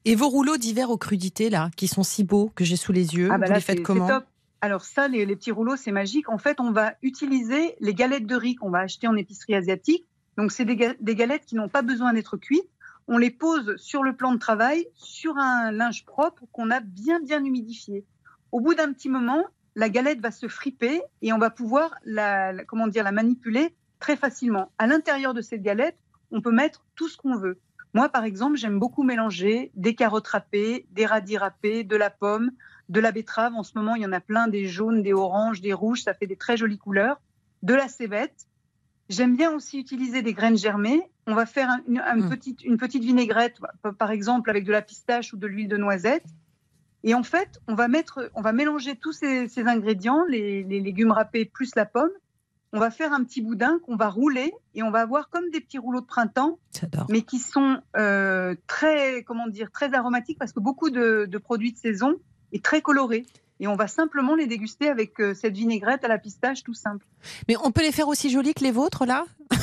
Et 0.04 0.14
vos 0.14 0.28
rouleaux 0.28 0.56
d'hiver 0.56 0.90
aux 0.90 0.96
crudités 0.98 1.50
là, 1.50 1.70
qui 1.76 1.88
sont 1.88 2.02
si 2.02 2.24
beaux 2.24 2.50
que 2.54 2.64
j'ai 2.64 2.76
sous 2.76 2.92
les 2.92 3.14
yeux, 3.14 3.28
Ah 3.32 3.38
bah 3.38 3.46
vous 3.46 3.52
là, 3.52 3.58
les 3.58 3.62
faites 3.64 3.82
comment 3.82 4.06
top. 4.06 4.24
Alors 4.60 4.82
ça, 4.84 5.08
les, 5.08 5.26
les 5.26 5.34
petits 5.36 5.50
rouleaux, 5.50 5.76
c'est 5.76 5.90
magique. 5.92 6.28
En 6.28 6.38
fait, 6.38 6.60
on 6.60 6.70
va 6.72 6.94
utiliser 7.02 7.74
les 7.80 7.94
galettes 7.94 8.26
de 8.26 8.36
riz 8.36 8.54
qu'on 8.54 8.70
va 8.70 8.78
acheter 8.80 9.08
en 9.08 9.16
épicerie 9.16 9.54
asiatique. 9.54 10.04
Donc 10.38 10.52
c'est 10.52 10.64
des, 10.64 10.76
ga- 10.76 10.94
des 11.00 11.14
galettes 11.14 11.44
qui 11.46 11.56
n'ont 11.56 11.68
pas 11.68 11.82
besoin 11.82 12.12
d'être 12.12 12.36
cuites. 12.36 12.68
On 13.08 13.18
les 13.18 13.30
pose 13.30 13.74
sur 13.76 14.02
le 14.04 14.14
plan 14.14 14.32
de 14.32 14.38
travail, 14.38 14.86
sur 14.94 15.36
un 15.36 15.72
linge 15.72 16.04
propre 16.06 16.44
qu'on 16.52 16.70
a 16.70 16.78
bien 16.80 17.18
bien 17.20 17.44
humidifié. 17.44 18.04
Au 18.52 18.60
bout 18.60 18.74
d'un 18.74 18.92
petit 18.92 19.08
moment, 19.08 19.44
la 19.74 19.88
galette 19.88 20.20
va 20.20 20.30
se 20.30 20.48
friper 20.48 21.02
et 21.22 21.32
on 21.32 21.38
va 21.38 21.50
pouvoir 21.50 21.94
la, 22.04 22.52
la- 22.52 22.64
comment 22.64 22.87
dire 22.87 23.04
la 23.04 23.12
manipuler 23.12 23.74
très 23.98 24.16
facilement. 24.16 24.70
À 24.78 24.87
l'intérieur 24.87 25.32
de 25.35 25.40
cette 25.40 25.62
galette, 25.62 25.96
on 26.30 26.40
peut 26.40 26.52
mettre 26.52 26.85
tout 26.94 27.08
ce 27.08 27.16
qu'on 27.16 27.37
veut. 27.37 27.58
Moi, 27.94 28.08
par 28.08 28.24
exemple, 28.24 28.56
j'aime 28.56 28.78
beaucoup 28.78 29.02
mélanger 29.02 29.70
des 29.74 29.94
carottes 29.94 30.28
râpées, 30.28 30.87
des 30.92 31.04
radis 31.06 31.37
râpés, 31.37 31.85
de 31.85 31.96
la 31.96 32.11
pomme, 32.11 32.50
de 32.88 33.00
la 33.00 33.12
betterave. 33.12 33.54
En 33.54 33.62
ce 33.62 33.72
moment, 33.76 33.94
il 33.94 34.02
y 34.02 34.06
en 34.06 34.12
a 34.12 34.20
plein, 34.20 34.48
des 34.48 34.66
jaunes, 34.66 35.02
des 35.02 35.12
oranges, 35.12 35.61
des 35.61 35.72
rouges, 35.74 36.02
ça 36.02 36.14
fait 36.14 36.26
des 36.26 36.37
très 36.37 36.56
jolies 36.56 36.78
couleurs. 36.78 37.20
De 37.62 37.74
la 37.74 37.88
cébette. 37.88 38.46
J'aime 39.08 39.37
bien 39.37 39.52
aussi 39.52 39.78
utiliser 39.78 40.22
des 40.22 40.32
graines 40.32 40.56
germées. 40.56 41.02
On 41.26 41.35
va 41.35 41.44
faire 41.44 41.68
une, 41.87 42.00
Mm. 42.16 42.28
petite, 42.30 42.64
une 42.64 42.78
petite 42.78 43.04
vinaigrette, 43.04 43.58
par 43.98 44.11
exemple 44.11 44.48
avec 44.48 44.64
de 44.64 44.72
la 44.72 44.80
pistache 44.82 45.32
ou 45.35 45.37
de 45.37 45.46
l'huile 45.46 45.68
de 45.68 45.76
noisette. 45.76 46.24
Et 47.04 47.14
en 47.14 47.22
fait, 47.22 47.60
on 47.68 47.74
va, 47.74 47.88
mettre, 47.88 48.30
on 48.34 48.42
va 48.42 48.52
mélanger 48.52 48.96
tous 48.96 49.12
ces, 49.12 49.48
ces 49.48 49.66
ingrédients, 49.66 50.24
les, 50.28 50.62
les 50.62 50.80
légumes 50.80 51.10
râpés 51.10 51.44
plus 51.44 51.74
la 51.74 51.84
pomme. 51.84 52.10
On 52.72 52.78
va 52.80 52.90
faire 52.90 53.12
un 53.12 53.22
petit 53.22 53.42
boudin 53.42 53.80
qu'on 53.84 53.96
va 53.96 54.08
rouler 54.08 54.54
et 54.74 54.82
on 54.82 54.90
va 54.90 55.00
avoir 55.00 55.28
comme 55.28 55.50
des 55.50 55.60
petits 55.60 55.78
rouleaux 55.78 56.00
de 56.00 56.06
printemps 56.06 56.58
mais 57.10 57.20
qui 57.20 57.38
sont 57.38 57.78
euh, 57.98 58.54
très, 58.66 59.24
comment 59.24 59.46
dire, 59.46 59.70
très 59.70 59.92
aromatiques 59.92 60.38
parce 60.38 60.52
que 60.52 60.60
beaucoup 60.60 60.88
de, 60.88 61.26
de 61.28 61.38
produits 61.38 61.72
de 61.72 61.78
saison 61.78 62.14
est 62.52 62.64
très 62.64 62.80
coloré. 62.80 63.26
Et 63.60 63.68
on 63.68 63.76
va 63.76 63.86
simplement 63.86 64.34
les 64.34 64.46
déguster 64.46 64.88
avec 64.88 65.20
euh, 65.20 65.34
cette 65.34 65.54
vinaigrette 65.54 66.02
à 66.04 66.08
la 66.08 66.18
pistache 66.18 66.64
tout 66.64 66.74
simple. 66.74 67.06
Mais 67.46 67.54
on 67.62 67.70
peut 67.70 67.82
les 67.82 67.92
faire 67.92 68.08
aussi 68.08 68.28
jolis 68.30 68.54
que 68.54 68.64
les 68.64 68.72
vôtres, 68.72 69.04
là? 69.06 69.24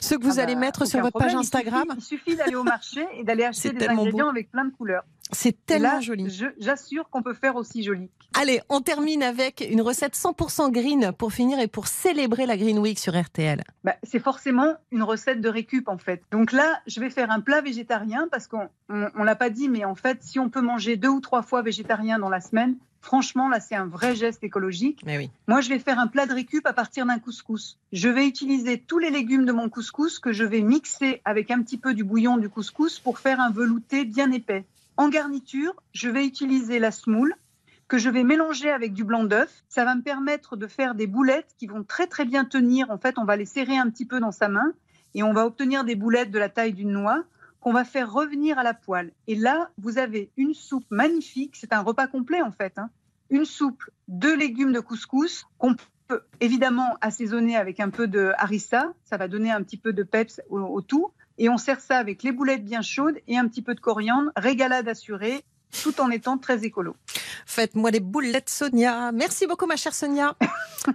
Ceux 0.00 0.18
que 0.18 0.22
vous 0.24 0.38
Ah 0.38 0.42
allez 0.42 0.54
bah, 0.54 0.60
mettre 0.60 0.86
sur 0.86 1.00
votre 1.00 1.18
page 1.18 1.32
problème. 1.32 1.40
Instagram? 1.40 1.84
Il 1.96 2.02
suffit, 2.02 2.36
d'aller 2.36 2.54
au 2.54 2.62
marché 2.62 3.04
et 3.14 3.24
d'aller 3.24 3.44
acheter 3.44 3.72
des 3.72 3.88
ingrédients 3.88 4.26
beau. 4.26 4.30
avec 4.30 4.50
plein 4.52 4.66
de 4.66 4.70
couleurs. 4.72 5.04
C'est 5.34 5.66
tellement 5.66 5.94
là, 5.94 6.00
joli. 6.00 6.42
J'assure 6.58 7.08
qu'on 7.10 7.22
peut 7.22 7.34
faire 7.34 7.56
aussi 7.56 7.82
joli. 7.82 8.08
Allez, 8.34 8.60
on 8.68 8.80
termine 8.80 9.22
avec 9.22 9.66
une 9.70 9.80
recette 9.80 10.16
100% 10.16 10.72
green 10.72 11.12
pour 11.16 11.32
finir 11.32 11.58
et 11.58 11.68
pour 11.68 11.86
célébrer 11.86 12.46
la 12.46 12.56
Green 12.56 12.78
Week 12.78 12.98
sur 12.98 13.18
RTL. 13.20 13.62
Bah, 13.84 13.94
c'est 14.02 14.18
forcément 14.18 14.74
une 14.90 15.02
recette 15.02 15.40
de 15.40 15.48
récup 15.48 15.88
en 15.88 15.98
fait. 15.98 16.22
Donc 16.32 16.52
là, 16.52 16.80
je 16.86 17.00
vais 17.00 17.10
faire 17.10 17.30
un 17.30 17.40
plat 17.40 17.60
végétarien 17.60 18.28
parce 18.30 18.46
qu'on 18.48 18.68
on, 18.88 19.08
on 19.14 19.24
l'a 19.24 19.36
pas 19.36 19.50
dit, 19.50 19.68
mais 19.68 19.84
en 19.84 19.94
fait, 19.94 20.18
si 20.22 20.38
on 20.38 20.48
peut 20.48 20.62
manger 20.62 20.96
deux 20.96 21.08
ou 21.08 21.20
trois 21.20 21.42
fois 21.42 21.62
végétarien 21.62 22.18
dans 22.18 22.30
la 22.30 22.40
semaine, 22.40 22.76
franchement, 23.04 23.48
là, 23.48 23.60
c'est 23.60 23.76
un 23.76 23.86
vrai 23.86 24.16
geste 24.16 24.42
écologique. 24.42 25.02
Mais 25.04 25.18
oui. 25.18 25.30
Moi, 25.46 25.60
je 25.60 25.68
vais 25.68 25.78
faire 25.78 25.98
un 25.98 26.06
plat 26.06 26.26
de 26.26 26.32
récup 26.32 26.66
à 26.66 26.72
partir 26.72 27.06
d'un 27.06 27.18
couscous. 27.18 27.78
Je 27.92 28.08
vais 28.08 28.26
utiliser 28.26 28.80
tous 28.80 28.98
les 28.98 29.10
légumes 29.10 29.44
de 29.44 29.52
mon 29.52 29.68
couscous 29.68 30.18
que 30.18 30.32
je 30.32 30.42
vais 30.42 30.62
mixer 30.62 31.20
avec 31.24 31.50
un 31.50 31.62
petit 31.62 31.78
peu 31.78 31.94
du 31.94 32.02
bouillon 32.02 32.38
du 32.38 32.48
couscous 32.48 32.98
pour 32.98 33.18
faire 33.18 33.40
un 33.40 33.50
velouté 33.50 34.04
bien 34.04 34.32
épais. 34.32 34.64
En 34.96 35.08
garniture, 35.08 35.74
je 35.92 36.08
vais 36.08 36.24
utiliser 36.26 36.78
la 36.78 36.90
semoule 36.90 37.34
que 37.88 37.98
je 37.98 38.08
vais 38.08 38.24
mélanger 38.24 38.70
avec 38.70 38.92
du 38.92 39.04
blanc 39.04 39.24
d'œuf. 39.24 39.64
Ça 39.68 39.84
va 39.84 39.94
me 39.94 40.02
permettre 40.02 40.56
de 40.56 40.66
faire 40.66 40.94
des 40.94 41.06
boulettes 41.06 41.54
qui 41.58 41.66
vont 41.66 41.84
très 41.84 42.06
très 42.06 42.24
bien 42.24 42.44
tenir. 42.44 42.90
En 42.90 42.98
fait, 42.98 43.18
on 43.18 43.24
va 43.24 43.36
les 43.36 43.44
serrer 43.44 43.76
un 43.76 43.90
petit 43.90 44.06
peu 44.06 44.20
dans 44.20 44.32
sa 44.32 44.48
main 44.48 44.72
et 45.14 45.22
on 45.22 45.32
va 45.32 45.46
obtenir 45.46 45.84
des 45.84 45.96
boulettes 45.96 46.30
de 46.30 46.38
la 46.38 46.48
taille 46.48 46.72
d'une 46.72 46.92
noix 46.92 47.24
qu'on 47.60 47.72
va 47.72 47.84
faire 47.84 48.12
revenir 48.12 48.58
à 48.58 48.62
la 48.62 48.74
poêle. 48.74 49.12
Et 49.26 49.34
là, 49.34 49.70
vous 49.78 49.98
avez 49.98 50.30
une 50.36 50.54
soupe 50.54 50.86
magnifique. 50.90 51.56
C'est 51.56 51.72
un 51.72 51.80
repas 51.80 52.06
complet 52.06 52.42
en 52.42 52.52
fait. 52.52 52.78
hein. 52.78 52.90
Une 53.30 53.44
soupe, 53.44 53.82
deux 54.06 54.36
légumes 54.36 54.72
de 54.72 54.80
couscous 54.80 55.46
qu'on 55.58 55.74
peut 56.06 56.22
évidemment 56.40 56.96
assaisonner 57.00 57.56
avec 57.56 57.80
un 57.80 57.90
peu 57.90 58.06
de 58.06 58.32
harissa. 58.36 58.92
Ça 59.04 59.16
va 59.16 59.28
donner 59.28 59.50
un 59.50 59.62
petit 59.62 59.78
peu 59.78 59.92
de 59.92 60.02
peps 60.02 60.40
au, 60.50 60.60
au 60.60 60.82
tout. 60.82 61.10
Et 61.38 61.48
on 61.48 61.56
sert 61.58 61.80
ça 61.80 61.98
avec 61.98 62.22
les 62.22 62.32
boulettes 62.32 62.64
bien 62.64 62.82
chaudes 62.82 63.18
et 63.26 63.36
un 63.36 63.48
petit 63.48 63.62
peu 63.62 63.74
de 63.74 63.80
coriandre. 63.80 64.30
Régalade 64.36 64.88
assurée, 64.88 65.44
tout 65.82 66.00
en 66.00 66.10
étant 66.10 66.38
très 66.38 66.64
écolo. 66.64 66.96
Faites-moi 67.46 67.90
des 67.90 68.00
boulettes, 68.00 68.48
Sonia. 68.48 69.12
Merci 69.12 69.46
beaucoup, 69.46 69.66
ma 69.66 69.76
chère 69.76 69.94
Sonia. 69.94 70.36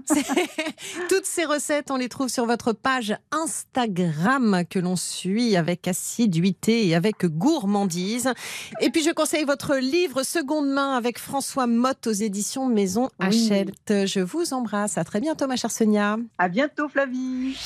Toutes 1.10 1.26
ces 1.26 1.46
recettes, 1.46 1.92
on 1.92 1.98
les 1.98 2.10
trouve 2.10 2.30
sur 2.30 2.46
votre 2.46 2.74
page 2.74 3.16
Instagram 3.32 4.64
que 4.70 4.80
l'on 4.80 4.96
suit 4.96 5.56
avec 5.56 5.88
assiduité 5.88 6.88
et 6.88 6.96
avec 6.96 7.26
gourmandise. 7.26 8.34
Et 8.82 8.90
puis, 8.90 9.04
je 9.04 9.12
conseille 9.12 9.44
votre 9.44 9.76
livre 9.76 10.24
Seconde 10.24 10.70
main 10.70 10.96
avec 10.96 11.20
François 11.20 11.68
Motte 11.68 12.08
aux 12.08 12.12
éditions 12.12 12.68
Maison 12.68 13.10
Oui. 13.20 13.28
Hachette. 13.52 14.08
Je 14.08 14.20
vous 14.20 14.54
embrasse. 14.54 14.98
À 14.98 15.04
très 15.04 15.20
bientôt, 15.20 15.48
ma 15.48 15.56
chère 15.56 15.72
Sonia. 15.72 16.18
À 16.38 16.48
bientôt, 16.50 16.88
Flavie. 16.90 17.58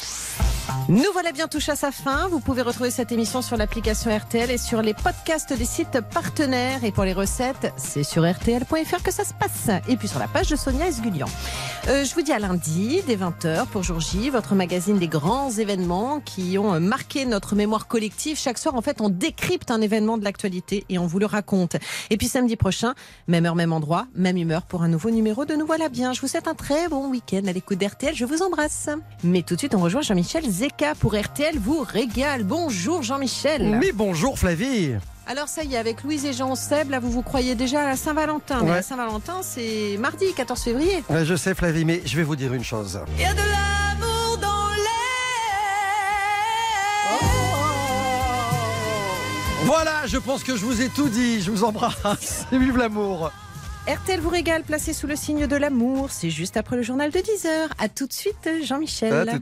Nous 0.90 1.04
voilà 1.14 1.32
bien 1.32 1.48
touche 1.48 1.70
à 1.70 1.76
sa 1.76 1.92
fin. 1.92 2.28
Vous 2.28 2.40
pouvez 2.40 2.62
retrouver 2.62 2.92
cette 2.92 3.12
émission 3.12 3.42
sur 3.42 3.58
l'application 3.58 4.16
RTL 4.16 4.52
et 4.52 4.58
sur 4.58 4.82
les 4.82 4.94
podcasts 4.94 5.54
des 5.54 5.66
sites 5.66 6.00
partenaires. 6.14 6.84
Et 6.84 6.92
pour 6.92 7.04
les 7.04 7.14
recettes, 7.14 7.74
c'est 7.78 8.04
sur 8.04 8.24
rtl.fr 8.24 9.04
que 9.04 9.12
ça 9.12 9.24
se 9.24 9.34
passe. 9.34 9.70
Et 9.88 9.96
puis 9.98 10.08
sur 10.08 10.20
la 10.20 10.28
page 10.28 10.50
de 10.50 10.56
Sonia 10.56 10.88
Esgulian. 10.88 11.28
Euh, 11.88 12.06
je 12.06 12.14
vous 12.14 12.22
dis 12.22 12.32
à 12.32 12.40
lundi, 12.40 13.02
dès 13.08 13.18
20h, 13.18 13.68
pour 13.68 13.84
Jour 13.84 14.00
J, 14.00 14.30
votre 14.30 14.56
magazine 14.56 14.98
des 14.98 15.08
grands 15.08 15.52
événements 15.52 16.22
qui 16.22 16.58
ont 16.58 16.74
euh, 16.74 16.80
marqué 16.80 17.26
notre 17.26 17.56
mémoire 17.56 17.88
collective. 17.88 18.38
Chaque 18.38 18.58
soir, 18.58 18.76
en 18.76 18.82
fait, 18.82 19.02
on 19.02 19.10
décrypte 19.10 19.70
un 19.72 19.82
événement 19.82 20.18
de 20.18 20.24
l'actualité 20.24 20.86
et 20.90 20.98
on 20.98 21.08
vous 21.08 21.20
le 21.20 21.26
raconte. 21.26 21.76
Et 22.10 22.18
puis 22.18 22.28
samedi 22.28 22.56
prochain, 22.56 22.94
même 23.28 23.46
heure, 23.46 23.56
même 23.56 23.74
endroit, 23.74 24.08
même 24.16 24.38
humeur 24.38 24.62
pour 24.64 24.84
un 24.84 24.88
nouveau 24.88 25.10
numéro 25.10 25.46
de 25.46 25.56
Nous 25.56 25.66
voilà 25.66 25.90
bien. 25.90 26.14
Je 26.14 26.22
vous 26.22 26.28
souhaite 26.28 26.48
un 26.48 26.56
très 26.56 26.88
bon 26.88 27.10
week-end 27.10 27.42
à 27.48 27.52
l'écoute 27.52 27.80
d'RTL. 27.80 28.16
Je 28.16 28.26
vous 28.26 28.42
embrasse. 28.44 28.90
Mais 29.24 29.42
tout 29.42 29.56
de 29.56 29.60
suite, 29.60 29.76
on 29.76 29.80
rejoint 29.80 30.02
Jean-Michel 30.02 30.46
Zeka 30.54 30.94
pour 30.94 31.16
RTL 31.16 31.58
vous 31.58 31.80
régale. 31.82 32.44
Bonjour 32.44 33.02
Jean-Michel. 33.02 33.76
Mais 33.80 33.92
bonjour 33.92 34.38
Flavie 34.38 34.92
Alors 35.26 35.48
ça 35.48 35.64
y 35.64 35.74
est, 35.74 35.78
avec 35.78 36.04
Louise 36.04 36.26
et 36.26 36.34
Jean 36.34 36.54
Seb, 36.54 36.92
là 36.92 37.00
vous 37.00 37.10
vous 37.10 37.24
croyez 37.24 37.56
déjà 37.56 37.82
à 37.82 37.88
la 37.88 37.96
Saint-Valentin. 37.96 38.62
Mais 38.62 38.70
la 38.70 38.82
Saint-Valentin, 38.84 39.42
c'est 39.42 39.98
mardi 40.00 40.26
14 40.36 40.62
février. 40.62 41.04
Ouais, 41.10 41.26
Je 41.26 41.36
sais 41.36 41.56
Flavie, 41.56 41.86
mais 41.86 42.04
je 42.06 42.16
vais 42.16 42.22
vous 42.22 42.36
dire 42.36 42.54
une 42.54 42.64
chose. 42.64 43.00
Il 43.18 43.24
y 43.24 43.26
a 43.26 43.34
de 43.34 43.40
l'amour 43.40 44.38
dans 44.38 44.64
Voilà, 49.66 50.06
je 50.06 50.18
pense 50.18 50.44
que 50.44 50.56
je 50.56 50.64
vous 50.64 50.82
ai 50.84 50.90
tout 50.90 51.10
dit. 51.10 51.42
Je 51.42 51.50
vous 51.50 51.64
embrasse. 51.64 52.46
Et 52.52 52.58
vive 52.60 52.78
l'amour 52.78 53.32
RTL 53.88 54.22
vous 54.22 54.30
régale, 54.30 54.64
placé 54.64 54.94
sous 54.94 55.08
le 55.08 55.16
signe 55.18 55.46
de 55.46 55.56
l'amour. 55.58 56.10
C'est 56.10 56.30
juste 56.30 56.56
après 56.56 56.78
le 56.78 56.84
journal 56.84 57.12
de 57.12 57.20
10h. 57.20 57.50
À 57.80 57.90
tout 57.90 58.08
de 58.08 58.14
suite, 58.14 58.50
Jean-Michel. 58.64 59.42